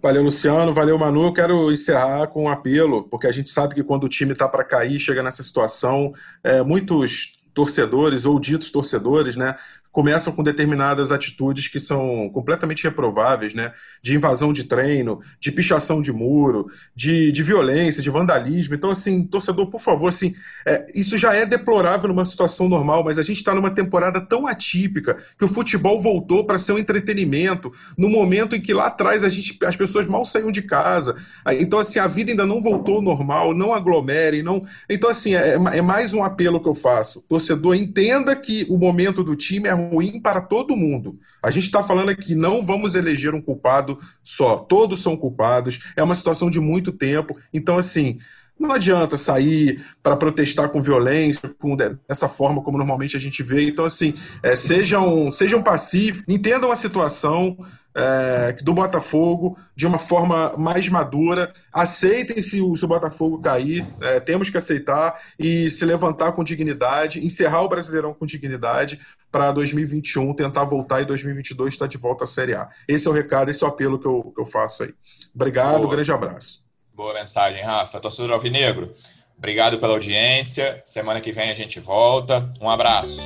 Valeu, 0.00 0.22
Luciano. 0.22 0.72
Valeu, 0.72 0.96
Manu. 0.96 1.34
Quero 1.34 1.72
encerrar 1.72 2.28
com 2.28 2.44
um 2.44 2.48
apelo, 2.48 3.08
porque 3.08 3.26
a 3.26 3.32
gente 3.32 3.50
sabe 3.50 3.74
que 3.74 3.82
quando 3.82 4.04
o 4.04 4.08
time 4.08 4.32
está 4.32 4.48
para 4.48 4.62
cair, 4.62 5.00
chega 5.00 5.24
nessa 5.24 5.42
situação, 5.42 6.12
é, 6.44 6.62
muitos 6.62 7.36
torcedores 7.52 8.24
ou 8.24 8.38
ditos 8.38 8.70
torcedores, 8.70 9.34
né, 9.34 9.56
começam 9.90 10.32
com 10.32 10.42
determinadas 10.42 11.10
atitudes 11.10 11.68
que 11.68 11.80
são 11.80 12.28
completamente 12.30 12.84
reprováveis, 12.84 13.54
né? 13.54 13.72
De 14.02 14.14
invasão 14.14 14.52
de 14.52 14.64
treino, 14.64 15.20
de 15.40 15.50
pichação 15.50 16.00
de 16.00 16.12
muro, 16.12 16.66
de, 16.94 17.32
de 17.32 17.42
violência, 17.42 18.02
de 18.02 18.10
vandalismo. 18.10 18.74
Então, 18.74 18.90
assim, 18.90 19.24
torcedor, 19.24 19.66
por 19.68 19.80
favor, 19.80 20.08
assim, 20.08 20.34
é, 20.66 20.86
isso 20.94 21.16
já 21.16 21.34
é 21.34 21.44
deplorável 21.44 22.08
numa 22.08 22.26
situação 22.26 22.68
normal, 22.68 23.02
mas 23.04 23.18
a 23.18 23.22
gente 23.22 23.38
está 23.38 23.54
numa 23.54 23.70
temporada 23.70 24.20
tão 24.20 24.46
atípica 24.46 25.16
que 25.38 25.44
o 25.44 25.48
futebol 25.48 26.00
voltou 26.00 26.44
para 26.44 26.58
ser 26.58 26.72
um 26.72 26.78
entretenimento 26.78 27.72
no 27.96 28.08
momento 28.08 28.54
em 28.54 28.60
que 28.60 28.72
lá 28.72 28.86
atrás 28.86 29.24
a 29.24 29.28
gente, 29.28 29.58
as 29.64 29.76
pessoas 29.76 30.06
mal 30.06 30.24
saíam 30.24 30.52
de 30.52 30.62
casa. 30.62 31.16
Então, 31.58 31.78
assim, 31.78 31.98
a 31.98 32.06
vida 32.06 32.30
ainda 32.30 32.46
não 32.46 32.60
voltou 32.60 32.96
ao 32.96 33.02
normal, 33.02 33.54
não 33.54 33.72
aglomerem, 33.72 34.42
não. 34.42 34.64
Então, 34.88 35.08
assim, 35.10 35.34
é, 35.34 35.54
é 35.54 35.82
mais 35.82 36.12
um 36.12 36.22
apelo 36.22 36.62
que 36.62 36.68
eu 36.68 36.74
faço. 36.74 37.24
Torcedor, 37.28 37.74
entenda 37.74 38.36
que 38.36 38.66
o 38.68 38.76
momento 38.76 39.24
do 39.24 39.34
time 39.34 39.68
é 39.68 39.74
ruim 39.78 40.20
para 40.20 40.40
todo 40.40 40.76
mundo. 40.76 41.18
A 41.42 41.50
gente 41.50 41.64
está 41.64 41.82
falando 41.82 42.10
aqui, 42.10 42.34
não 42.34 42.64
vamos 42.64 42.94
eleger 42.94 43.34
um 43.34 43.40
culpado 43.40 43.98
só. 44.22 44.56
Todos 44.56 45.00
são 45.00 45.16
culpados. 45.16 45.80
É 45.96 46.02
uma 46.02 46.14
situação 46.14 46.50
de 46.50 46.60
muito 46.60 46.92
tempo. 46.92 47.36
Então, 47.52 47.78
assim, 47.78 48.18
não 48.58 48.72
adianta 48.72 49.16
sair 49.16 49.84
para 50.02 50.16
protestar 50.16 50.68
com 50.70 50.82
violência, 50.82 51.54
com 51.58 51.76
dessa 51.76 52.28
forma 52.28 52.62
como 52.62 52.78
normalmente 52.78 53.16
a 53.16 53.20
gente 53.20 53.42
vê. 53.42 53.68
Então, 53.68 53.84
assim, 53.84 54.14
é, 54.42 54.56
sejam, 54.56 55.30
sejam 55.30 55.62
pacíficos, 55.62 56.24
entendam 56.28 56.72
a 56.72 56.76
situação 56.76 57.56
é, 57.94 58.52
do 58.62 58.72
Botafogo 58.72 59.56
de 59.76 59.86
uma 59.86 59.98
forma 59.98 60.54
mais 60.56 60.88
madura. 60.88 61.52
Aceitem 61.72 62.40
se 62.40 62.60
o, 62.60 62.74
se 62.74 62.84
o 62.84 62.88
Botafogo 62.88 63.40
cair, 63.40 63.84
é, 64.00 64.20
temos 64.20 64.50
que 64.50 64.56
aceitar 64.56 65.20
e 65.38 65.70
se 65.70 65.84
levantar 65.84 66.32
com 66.32 66.42
dignidade, 66.42 67.24
encerrar 67.24 67.62
o 67.62 67.68
Brasileirão 67.68 68.14
com 68.14 68.26
dignidade 68.26 69.00
para 69.30 69.52
2021 69.52 70.32
tentar 70.34 70.64
voltar 70.64 71.02
e 71.02 71.04
2022 71.04 71.74
estar 71.74 71.84
tá 71.84 71.88
de 71.88 71.98
volta 71.98 72.24
à 72.24 72.26
Série 72.26 72.54
A. 72.54 72.68
Esse 72.86 73.06
é 73.06 73.10
o 73.10 73.14
recado, 73.14 73.50
esse 73.50 73.62
é 73.62 73.66
o 73.66 73.70
apelo 73.70 73.98
que 73.98 74.06
eu, 74.06 74.32
que 74.34 74.40
eu 74.40 74.46
faço 74.46 74.84
aí. 74.84 74.94
Obrigado, 75.34 75.82
Boa. 75.82 75.90
grande 75.90 76.12
abraço. 76.12 76.67
Boa 76.98 77.14
mensagem, 77.14 77.62
Rafa. 77.62 78.00
Torcedor 78.00 78.32
Alvinegro, 78.32 78.92
obrigado 79.36 79.78
pela 79.78 79.92
audiência. 79.92 80.82
Semana 80.84 81.20
que 81.20 81.30
vem 81.30 81.48
a 81.48 81.54
gente 81.54 81.78
volta. 81.78 82.52
Um 82.60 82.68
abraço. 82.68 83.20